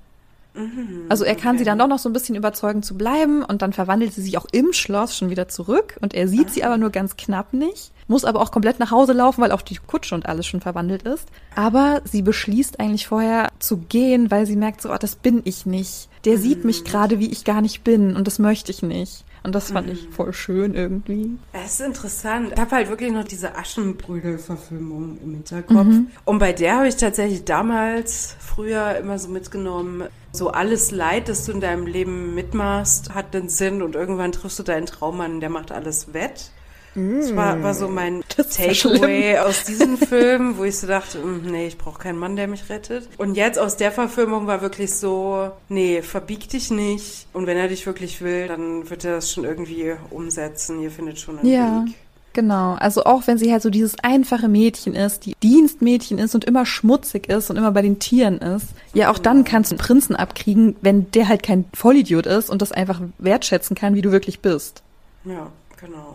Also 1.10 1.24
er 1.24 1.36
kann 1.36 1.58
sie 1.58 1.64
dann 1.64 1.78
doch 1.78 1.88
noch 1.88 2.00
so 2.00 2.10
ein 2.10 2.14
bisschen 2.14 2.36
überzeugen 2.36 2.82
zu 2.82 2.98
bleiben 2.98 3.44
und 3.44 3.62
dann 3.62 3.74
verwandelt 3.74 4.14
sie 4.14 4.22
sich 4.22 4.38
auch 4.38 4.46
im 4.52 4.74
Schloss 4.74 5.18
schon 5.18 5.30
wieder 5.30 5.48
zurück 5.48 5.98
und 6.02 6.14
er 6.14 6.28
sieht 6.28 6.50
sie 6.50 6.64
aber 6.64 6.78
nur 6.78 6.92
ganz 6.92 7.18
knapp 7.18 7.54
nicht, 7.54 7.92
muss 8.08 8.26
aber 8.26 8.42
auch 8.42 8.52
komplett 8.52 8.80
nach 8.80 8.92
Hause 8.92 9.14
laufen, 9.14 9.42
weil 9.42 9.52
auch 9.52 9.62
die 9.62 9.78
Kutsche 9.78 10.16
und 10.16 10.26
alles 10.26 10.46
schon 10.46 10.62
verwandelt 10.62 11.04
ist. 11.04 11.28
Aber 11.56 12.02
sie 12.06 12.22
beschließt 12.22 12.80
eigentlich 12.80 13.08
vorher 13.08 13.50
zu 13.60 13.78
gehen, 13.78 14.32
weil 14.32 14.46
sie 14.46 14.56
merkt 14.56 14.82
so, 14.82 14.92
oh, 14.94 14.98
das 15.00 15.16
bin 15.16 15.42
ich 15.44 15.66
nicht. 15.66 16.10
Der 16.24 16.38
sieht 16.38 16.64
mich 16.64 16.84
gerade, 16.86 17.20
wie 17.20 17.32
ich 17.32 17.44
gar 17.44 17.62
nicht 17.62 17.84
bin 17.84 18.16
und 18.16 18.26
das 18.26 18.40
möchte 18.40 18.72
ich 18.72 18.82
nicht. 18.82 19.25
Und 19.46 19.54
das 19.54 19.72
fand 19.72 19.92
ich 19.92 20.10
voll 20.10 20.34
schön 20.34 20.74
irgendwie. 20.74 21.38
Es 21.54 21.80
ist 21.80 21.86
interessant. 21.86 22.54
Ich 22.54 22.60
habe 22.60 22.72
halt 22.72 22.90
wirklich 22.90 23.12
noch 23.12 23.26
diese 23.26 23.56
Aschenbrödel-Verfilmung 23.56 25.20
im 25.24 25.34
Hinterkopf. 25.36 25.88
Und 26.26 26.40
bei 26.40 26.52
der 26.52 26.78
habe 26.78 26.88
ich 26.88 26.96
tatsächlich 26.96 27.46
damals, 27.46 28.36
früher 28.40 28.98
immer 28.98 29.20
so 29.20 29.30
mitgenommen, 29.30 30.06
so 30.32 30.50
alles 30.50 30.90
Leid, 30.90 31.30
das 31.30 31.46
du 31.46 31.52
in 31.52 31.62
deinem 31.62 31.86
Leben 31.86 32.34
mitmachst, 32.34 33.14
hat 33.14 33.36
einen 33.36 33.50
Sinn 33.50 33.84
und 33.84 33.94
irgendwann 33.94 34.32
triffst 34.32 34.58
du 34.58 34.64
deinen 34.64 34.88
Traummann, 34.88 35.40
der 35.42 35.52
macht 35.52 35.72
alles 35.72 36.12
wett. 36.12 36.50
Das 36.96 37.36
war, 37.36 37.62
war 37.62 37.74
so 37.74 37.88
mein 37.90 38.24
ist 38.38 38.58
ja 38.58 38.68
Takeaway 38.68 39.38
aus 39.40 39.64
diesem 39.66 39.98
Film, 39.98 40.58
wo 40.58 40.64
ich 40.64 40.78
so 40.78 40.88
dachte, 40.88 41.20
"Mm, 41.20 41.52
nee, 41.52 41.68
ich 41.68 41.78
brauche 41.78 42.00
keinen 42.00 42.18
Mann, 42.18 42.36
der 42.36 42.48
mich 42.48 42.70
rettet. 42.70 43.10
Und 43.18 43.36
jetzt 43.36 43.60
aus 43.60 43.76
der 43.78 43.92
Verfilmung 43.92 44.48
war 44.48 44.62
wirklich 44.62 44.94
so, 44.94 45.52
nee, 45.70 46.02
verbieg 46.02 46.50
dich 46.50 46.72
nicht. 46.72 47.28
Und 47.34 47.48
wenn 47.48 47.58
er 47.58 47.68
dich 47.68 47.86
wirklich 47.86 48.22
will, 48.22 48.48
dann 48.48 48.90
wird 48.90 49.04
er 49.04 49.16
das 49.16 49.32
schon 49.32 49.44
irgendwie 49.44 49.94
umsetzen. 50.10 50.82
Ihr 50.82 50.92
findet 50.92 51.20
schon 51.20 51.40
einen 51.40 51.48
Ja. 51.52 51.84
Weg. 51.86 51.96
Genau, 52.34 52.74
also 52.74 53.06
auch 53.06 53.28
wenn 53.28 53.38
sie 53.38 53.50
halt 53.54 53.62
so 53.62 53.70
dieses 53.70 53.96
einfache 54.04 54.50
Mädchen 54.50 54.94
ist, 54.94 55.26
die 55.26 55.36
Dienstmädchen 55.42 56.20
ist 56.20 56.36
und 56.36 56.44
immer 56.44 56.66
schmutzig 56.66 57.30
ist 57.30 57.50
und 57.50 57.56
immer 57.56 57.72
bei 57.72 57.82
den 57.82 57.98
Tieren 58.00 58.40
ist, 58.40 58.68
ja 58.94 59.10
auch 59.10 59.18
dann 59.20 59.46
kannst 59.46 59.72
du 59.72 59.76
einen 59.76 59.80
Prinzen 59.86 60.18
abkriegen, 60.18 60.76
wenn 60.82 61.10
der 61.12 61.30
halt 61.30 61.44
kein 61.44 61.64
Vollidiot 61.74 62.26
ist 62.26 62.50
und 62.50 62.62
das 62.62 62.74
einfach 62.74 63.00
wertschätzen 63.20 63.74
kann, 63.74 63.96
wie 63.96 64.02
du 64.02 64.12
wirklich 64.12 64.42
bist. 64.42 64.84
Ja, 65.24 65.48
genau. 65.80 66.15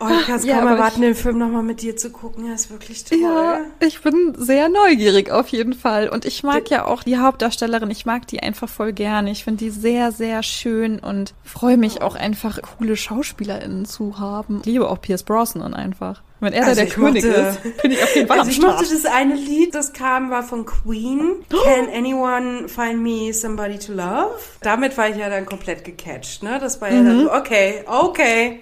Oh, 0.00 0.06
ich 0.20 0.26
kann 0.26 0.36
es 0.36 0.44
Ja, 0.44 0.58
kaum 0.58 0.68
erwarten, 0.68 1.00
den 1.02 1.14
Film 1.14 1.38
nochmal 1.38 1.62
mit 1.62 1.80
dir 1.80 1.96
zu 1.96 2.10
gucken. 2.10 2.48
Er 2.48 2.54
ist 2.54 2.70
wirklich 2.70 3.04
toll. 3.04 3.18
Ja, 3.20 3.60
ich 3.80 4.02
bin 4.02 4.34
sehr 4.36 4.68
neugierig 4.68 5.30
auf 5.30 5.48
jeden 5.48 5.72
Fall. 5.72 6.08
Und 6.08 6.24
ich 6.24 6.42
mag 6.42 6.68
ja 6.68 6.84
auch 6.84 7.02
die 7.04 7.16
Hauptdarstellerin, 7.18 7.90
ich 7.90 8.04
mag 8.04 8.26
die 8.26 8.40
einfach 8.42 8.68
voll 8.68 8.92
gerne. 8.92 9.30
Ich 9.30 9.44
finde 9.44 9.64
die 9.64 9.70
sehr, 9.70 10.12
sehr 10.12 10.42
schön 10.42 10.98
und 10.98 11.32
freue 11.44 11.76
mich 11.76 12.02
auch 12.02 12.16
einfach, 12.16 12.58
coole 12.78 12.96
SchauspielerInnen 12.96 13.86
zu 13.86 14.18
haben. 14.18 14.58
Ich 14.60 14.66
liebe 14.66 14.88
auch 14.90 15.00
Pierce 15.00 15.22
Brosnan 15.22 15.74
einfach. 15.74 16.22
Wenn 16.40 16.52
er 16.52 16.64
Also 16.66 16.72
da 16.72 16.74
der 16.74 16.84
ich 16.88 16.94
König 16.94 17.24
mochte- 17.24 17.38
ist, 17.64 17.82
bin 17.82 17.90
ich 17.92 18.02
auf 18.02 18.14
jeden 18.14 18.28
Fall 18.28 18.38
Also 18.40 18.48
am 18.48 18.50
ich 18.50 18.56
Start. 18.56 18.80
mochte 18.80 18.94
das 18.94 19.04
eine 19.06 19.34
Lied, 19.34 19.74
das 19.74 19.92
kam, 19.94 20.30
war 20.30 20.42
von 20.42 20.66
Queen. 20.66 21.36
Can 21.48 21.88
anyone 21.94 22.68
find 22.68 23.00
me 23.00 23.32
somebody 23.32 23.78
to 23.78 23.92
love? 23.92 24.30
Damit 24.60 24.98
war 24.98 25.08
ich 25.08 25.16
ja 25.16 25.30
dann 25.30 25.46
komplett 25.46 25.84
gecatcht, 25.84 26.42
ne? 26.42 26.58
Das 26.60 26.80
war 26.82 26.90
ja 26.92 27.00
Mhm. 27.00 27.06
dann 27.06 27.20
so, 27.24 27.32
okay, 27.32 27.84
okay, 27.86 28.60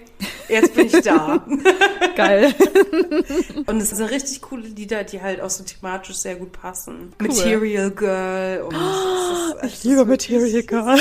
jetzt 0.49 0.73
bin 0.75 0.87
ich 0.87 1.01
da. 1.01 1.43
Geil. 2.15 2.53
und 3.65 3.81
es 3.81 3.89
sind 3.89 4.09
richtig 4.09 4.41
coole 4.41 4.67
Lieder, 4.67 5.03
die 5.03 5.21
halt 5.21 5.41
auch 5.41 5.49
so 5.49 5.63
thematisch 5.63 6.15
sehr 6.15 6.35
gut 6.35 6.51
passen. 6.51 7.13
Material 7.19 7.91
Girl 7.91 8.61
und 8.63 8.73
ist- 9.63 9.85
es 9.85 9.85
ist 9.85 10.29
wirklich 10.29 10.67
Girl. 10.67 10.97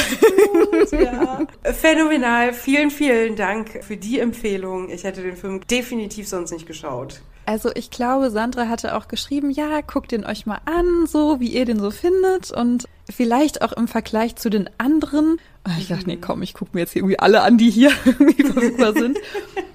gut, 0.70 0.92
ja. 0.92 1.46
Phänomenal. 1.72 2.52
Vielen, 2.52 2.90
vielen 2.90 3.36
Dank 3.36 3.82
für 3.84 3.96
die 3.96 4.18
Empfehlung. 4.20 4.90
Ich 4.90 5.04
hätte 5.04 5.22
den 5.22 5.36
Film 5.36 5.60
definitiv 5.66 6.28
sonst 6.28 6.50
nicht 6.52 6.66
geschaut. 6.66 7.20
Also 7.46 7.70
ich 7.74 7.90
glaube, 7.90 8.30
Sandra 8.30 8.68
hatte 8.68 8.96
auch 8.96 9.08
geschrieben, 9.08 9.50
ja, 9.50 9.80
guckt 9.80 10.12
den 10.12 10.24
euch 10.24 10.46
mal 10.46 10.60
an, 10.64 11.06
so 11.06 11.40
wie 11.40 11.48
ihr 11.48 11.64
den 11.64 11.78
so 11.80 11.90
findet 11.90 12.50
und 12.52 12.88
vielleicht 13.10 13.62
auch 13.62 13.72
im 13.72 13.88
Vergleich 13.88 14.36
zu 14.36 14.48
den 14.48 14.70
anderen. 14.78 15.38
Und 15.64 15.78
Ich 15.78 15.88
dachte, 15.88 16.06
nee, 16.06 16.18
komm, 16.20 16.42
ich 16.42 16.54
gucke 16.54 16.70
mir 16.74 16.80
jetzt 16.80 16.94
irgendwie 16.94 17.18
alle 17.18 17.42
an, 17.42 17.58
die 17.58 17.70
hier 17.70 17.90
irgendwie 18.04 18.44
verfügbar 18.44 18.92
sind. 18.94 19.18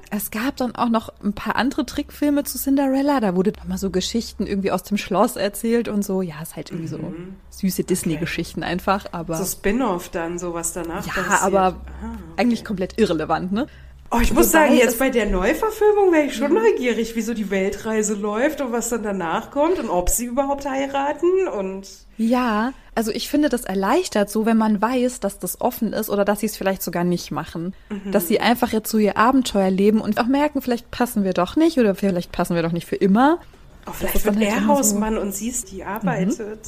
Es 0.09 0.31
gab 0.31 0.55
dann 0.55 0.73
auch 0.75 0.87
noch 0.87 1.11
ein 1.21 1.33
paar 1.33 1.57
andere 1.57 1.85
Trickfilme 1.85 2.45
zu 2.45 2.57
Cinderella. 2.57 3.19
Da 3.19 3.35
wurde 3.35 3.51
nochmal 3.57 3.77
so 3.77 3.89
Geschichten 3.89 4.47
irgendwie 4.47 4.71
aus 4.71 4.83
dem 4.83 4.97
Schloss 4.97 5.35
erzählt 5.35 5.89
und 5.89 6.03
so. 6.05 6.21
Ja, 6.21 6.41
ist 6.41 6.55
halt 6.55 6.71
irgendwie 6.71 6.87
so 6.87 7.13
süße 7.49 7.83
Disney-Geschichten 7.83 8.63
einfach, 8.63 9.07
aber 9.11 9.35
So 9.35 9.43
Spin-off 9.43 10.07
dann, 10.07 10.39
sowas 10.39 10.71
danach. 10.71 11.05
ja, 11.05 11.11
passiert. 11.11 11.41
aber 11.41 11.61
Ah, 11.61 11.73
okay. 12.05 12.41
eigentlich 12.41 12.63
komplett 12.63 12.97
irrelevant, 12.97 13.51
ne? 13.51 13.67
Oh, 14.09 14.19
ich 14.21 14.31
muss 14.33 14.51
sagen, 14.51 14.75
jetzt 14.77 14.99
bei 14.99 15.09
der 15.09 15.25
Neuverfilmung 15.25 16.13
wäre 16.13 16.25
ich 16.27 16.35
schon 16.35 16.53
neugierig, 16.53 17.15
wie 17.17 17.21
so 17.21 17.33
die 17.33 17.49
Weltreise 17.49 18.13
läuft 18.13 18.61
und 18.61 18.71
was 18.71 18.87
dann 18.87 19.03
danach 19.03 19.51
kommt 19.51 19.79
und 19.79 19.89
ob 19.89 20.09
sie 20.09 20.25
überhaupt 20.25 20.65
heiraten 20.67 21.47
und 21.53 21.87
Ja, 22.17 22.71
also 22.95 23.11
ich 23.11 23.29
finde, 23.29 23.49
das 23.49 23.65
erleichtert 23.65 24.29
so, 24.29 24.45
wenn 24.45 24.55
man 24.57 24.81
weiß, 24.81 25.19
dass 25.19 25.39
das 25.39 25.59
offen 25.59 25.91
ist 25.91 26.09
oder 26.09 26.23
dass 26.23 26.39
sie 26.39 26.45
es 26.45 26.55
vielleicht 26.55 26.83
sogar 26.83 27.03
nicht 27.03 27.31
machen. 27.31 27.73
Dass 28.05 28.29
sie 28.29 28.39
einfach 28.39 28.71
jetzt 28.71 28.89
so 28.89 28.97
ihr 28.97 29.17
Abenteuer 29.17 29.69
leben 29.69 29.99
und 29.99 30.19
auch 30.21 30.27
merken, 30.27 30.61
vielleicht 30.61 30.89
passen 30.89 31.25
wir 31.25 31.33
doch 31.33 31.57
nicht 31.57 31.77
oder 31.77 31.93
vielleicht 31.93 32.31
passen 32.31 32.55
wir 32.55 32.63
doch 32.63 32.71
nicht 32.71 32.87
für 32.87 32.95
immer. 32.95 33.39
oh, 33.87 33.91
vielleicht 33.91 34.23
wird 34.23 34.35
halt 34.37 34.45
er 34.47 34.57
immer 34.57 34.67
so- 34.67 34.73
Hausmann 34.73 35.17
und 35.17 35.35
sie 35.35 35.49
ist 35.49 35.69
die 35.71 35.83
arbeitet. 35.83 36.61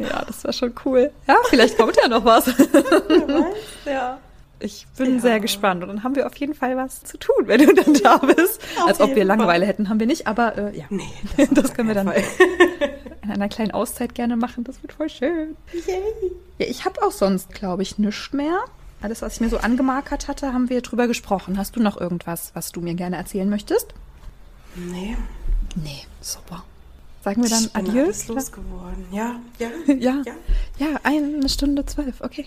Ja, 0.00 0.24
das 0.26 0.42
wäre 0.42 0.52
schon 0.52 0.74
cool. 0.84 1.10
Ja, 1.28 1.36
vielleicht 1.48 1.78
kommt 1.78 1.96
ja 1.96 2.08
noch 2.08 2.24
was. 2.24 2.46
Ja. 3.86 4.18
Ich 4.58 4.86
bin 4.96 5.16
Ja. 5.16 5.20
sehr 5.20 5.40
gespannt 5.40 5.82
und 5.82 5.88
dann 5.88 6.02
haben 6.02 6.16
wir 6.16 6.26
auf 6.26 6.34
jeden 6.36 6.54
Fall 6.54 6.76
was 6.76 7.02
zu 7.04 7.18
tun, 7.18 7.34
wenn 7.44 7.66
du 7.66 7.74
dann 7.74 7.92
da 7.94 8.16
bist. 8.18 8.60
Auf 8.80 8.86
Als 8.88 9.00
ob 9.00 9.14
wir 9.14 9.24
Langeweile 9.24 9.64
Fall. 9.64 9.68
hätten, 9.68 9.88
haben 9.88 10.00
wir 10.00 10.06
nicht, 10.06 10.26
aber 10.26 10.56
äh, 10.56 10.76
ja. 10.78 10.84
Nee, 10.88 11.04
Das, 11.50 11.66
auf 11.66 11.74
können 11.74 11.88
wir 11.88 11.94
dann 11.94 12.10
in 13.22 13.30
einer 13.30 13.48
kleinen 13.48 13.72
Auszeit 13.72 14.14
gerne 14.14 14.36
machen. 14.36 14.64
Das 14.64 14.82
wird 14.82 14.92
voll 14.94 15.10
schön. 15.10 15.56
Yay. 15.72 16.00
Ja, 16.58 16.66
ich 16.66 16.84
habe 16.86 17.02
auch 17.02 17.12
sonst, 17.12 17.52
glaube 17.52 17.82
ich, 17.82 17.98
nichts 17.98 18.32
mehr. 18.32 18.58
Alles, 19.02 19.20
was 19.20 19.34
ich 19.34 19.40
mir 19.40 19.50
so 19.50 19.58
angemarkert 19.58 20.26
hatte, 20.26 20.54
haben 20.54 20.70
wir 20.70 20.80
drüber 20.80 21.06
gesprochen. 21.06 21.58
Hast 21.58 21.76
du 21.76 21.80
noch 21.82 22.00
irgendwas, 22.00 22.52
was 22.54 22.72
du 22.72 22.80
mir 22.80 22.94
gerne 22.94 23.16
erzählen 23.16 23.48
möchtest? 23.50 23.88
Nee, 24.74 25.16
Nee, 25.74 26.04
super. 26.22 26.64
Sagen 27.22 27.42
wir 27.42 27.50
dann 27.50 27.64
ich 27.64 27.72
bin 27.72 27.88
Adieu? 27.88 28.02
alles 28.04 28.28
losgeworden. 28.28 29.04
Ja, 29.10 29.34
ja. 29.58 29.68
Ja. 29.94 30.22
Ja. 30.24 30.32
ja, 30.78 30.88
eine 31.02 31.46
Stunde 31.50 31.84
zwölf, 31.84 32.20
okay. 32.20 32.46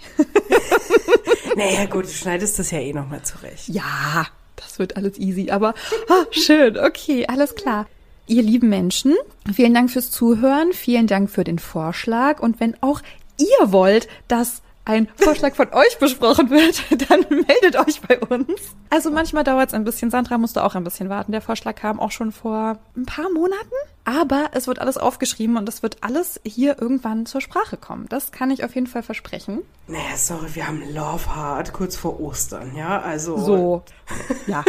Naja, 1.60 1.88
gut, 1.88 2.06
du 2.06 2.10
schneidest 2.10 2.58
das 2.58 2.72
ja 2.72 2.80
eh 2.80 2.94
nochmal 2.94 3.22
zurecht. 3.24 3.68
Ja, 3.68 4.26
das 4.56 4.80
wird 4.80 4.96
alles 4.96 5.18
easy, 5.20 5.52
aber 5.52 5.74
ah, 6.08 6.24
schön, 6.32 6.78
okay, 6.78 7.26
alles 7.28 7.54
klar. 7.54 7.86
Ihr 8.28 8.44
lieben 8.44 8.70
Menschen, 8.70 9.14
vielen 9.54 9.74
Dank 9.74 9.92
fürs 9.92 10.10
Zuhören, 10.10 10.72
vielen 10.72 11.08
Dank 11.08 11.30
für 11.30 11.44
den 11.44 11.60
Vorschlag 11.60 12.40
und 12.40 12.62
wenn 12.62 12.82
auch 12.82 13.02
ihr 13.38 13.74
wollt, 13.74 14.08
dass 14.30 14.62
ein 14.90 15.08
Vorschlag 15.16 15.54
von 15.54 15.72
euch 15.72 16.00
besprochen 16.00 16.50
wird, 16.50 16.84
dann 17.10 17.26
meldet 17.30 17.78
euch 17.78 18.02
bei 18.02 18.20
uns. 18.20 18.76
Also 18.90 19.12
manchmal 19.12 19.44
dauert 19.44 19.70
es 19.70 19.74
ein 19.76 19.84
bisschen. 19.84 20.10
Sandra 20.10 20.40
musste 20.40 20.64
auch 20.64 20.74
ein 20.74 20.84
bisschen 20.84 21.10
warten. 21.10 21.32
Der 21.32 21.42
Vorschlag 21.42 21.76
kam 21.76 22.00
auch 22.00 22.12
schon 22.12 22.32
vor 22.32 22.80
ein 22.98 23.06
paar 23.06 23.30
Monaten. 23.30 23.72
Aber 24.04 24.50
es 24.54 24.66
wird 24.66 24.80
alles 24.80 24.98
aufgeschrieben 24.98 25.58
und 25.58 25.70
es 25.70 25.84
wird 25.84 25.98
alles 26.02 26.42
hier 26.44 26.82
irgendwann 26.82 27.28
zur 27.28 27.42
Sprache 27.42 27.78
kommen. 27.78 28.08
Das 28.10 28.32
kann 28.32 28.50
ich 28.50 28.64
auf 28.64 28.74
jeden 28.74 28.88
Fall 28.88 29.04
versprechen. 29.04 29.62
Naja, 29.86 30.18
sorry, 30.18 30.56
wir 30.56 30.68
haben 30.68 30.82
Love 30.92 31.36
Heart 31.36 31.74
kurz 31.74 31.96
vor 31.96 32.20
Ostern, 32.20 32.76
ja? 32.76 33.00
Also. 33.00 33.38
So. 33.38 33.84
Ja. 34.48 34.64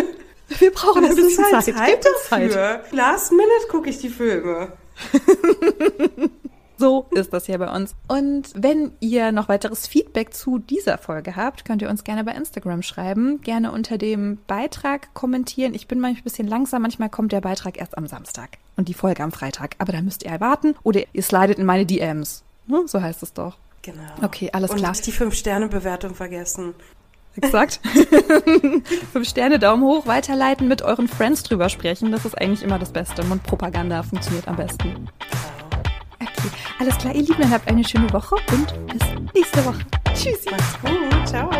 Wir 0.58 0.72
brauchen 0.72 1.04
ein 1.04 1.14
bisschen 1.14 1.44
halt 1.44 1.64
Zeit. 1.64 1.74
Zeit 1.76 2.04
dafür. 2.04 2.50
Zeit. 2.50 2.92
Last 2.92 3.30
Minute 3.30 3.68
gucke 3.70 3.88
ich 3.88 3.98
die 3.98 4.10
Filme. 4.10 4.72
So 6.80 7.06
ist 7.10 7.34
das 7.34 7.44
hier 7.44 7.58
bei 7.58 7.70
uns. 7.70 7.94
Und 8.08 8.52
wenn 8.54 8.92
ihr 9.00 9.32
noch 9.32 9.50
weiteres 9.50 9.86
Feedback 9.86 10.32
zu 10.32 10.58
dieser 10.58 10.96
Folge 10.96 11.36
habt, 11.36 11.66
könnt 11.66 11.82
ihr 11.82 11.90
uns 11.90 12.04
gerne 12.04 12.24
bei 12.24 12.32
Instagram 12.32 12.80
schreiben. 12.80 13.42
Gerne 13.42 13.70
unter 13.70 13.98
dem 13.98 14.38
Beitrag 14.46 15.12
kommentieren. 15.12 15.74
Ich 15.74 15.88
bin 15.88 16.00
manchmal 16.00 16.22
ein 16.22 16.24
bisschen 16.24 16.48
langsam. 16.48 16.80
Manchmal 16.80 17.10
kommt 17.10 17.32
der 17.32 17.42
Beitrag 17.42 17.76
erst 17.78 17.98
am 17.98 18.06
Samstag 18.06 18.56
und 18.78 18.88
die 18.88 18.94
Folge 18.94 19.22
am 19.22 19.30
Freitag. 19.30 19.76
Aber 19.76 19.92
da 19.92 20.00
müsst 20.00 20.22
ihr 20.22 20.30
erwarten 20.30 20.74
oder 20.82 21.02
ihr 21.12 21.22
slidet 21.22 21.58
in 21.58 21.66
meine 21.66 21.84
DMs. 21.84 22.44
Ne? 22.66 22.84
So 22.86 23.02
heißt 23.02 23.22
es 23.22 23.34
doch. 23.34 23.58
Genau. 23.82 24.00
Okay, 24.22 24.48
alles 24.54 24.74
klar. 24.74 24.92
Und 24.92 25.06
die 25.06 25.12
5-Sterne-Bewertung 25.12 26.14
vergessen. 26.14 26.72
Exakt. 27.36 27.80
Fünf 29.12 29.28
Sterne, 29.28 29.58
Daumen 29.58 29.82
hoch, 29.82 30.06
weiterleiten, 30.06 30.66
mit 30.66 30.80
euren 30.80 31.08
Friends 31.08 31.42
drüber 31.42 31.68
sprechen. 31.68 32.10
Das 32.10 32.24
ist 32.24 32.40
eigentlich 32.40 32.62
immer 32.62 32.78
das 32.78 32.90
Beste. 32.90 33.22
Und 33.22 33.42
Propaganda 33.42 34.02
funktioniert 34.02 34.48
am 34.48 34.56
besten. 34.56 35.10
Okay, 36.42 36.50
alles 36.78 36.96
klar, 36.96 37.14
ihr 37.14 37.22
Lieben, 37.22 37.50
habt 37.50 37.68
eine 37.68 37.84
schöne 37.84 38.10
Woche 38.12 38.36
und 38.52 38.86
bis 38.86 39.02
nächste 39.34 39.64
Woche. 39.64 39.80
Tschüssi. 40.14 40.50
Macht's 40.50 40.80
gut. 40.80 41.28
Ciao. 41.28 41.50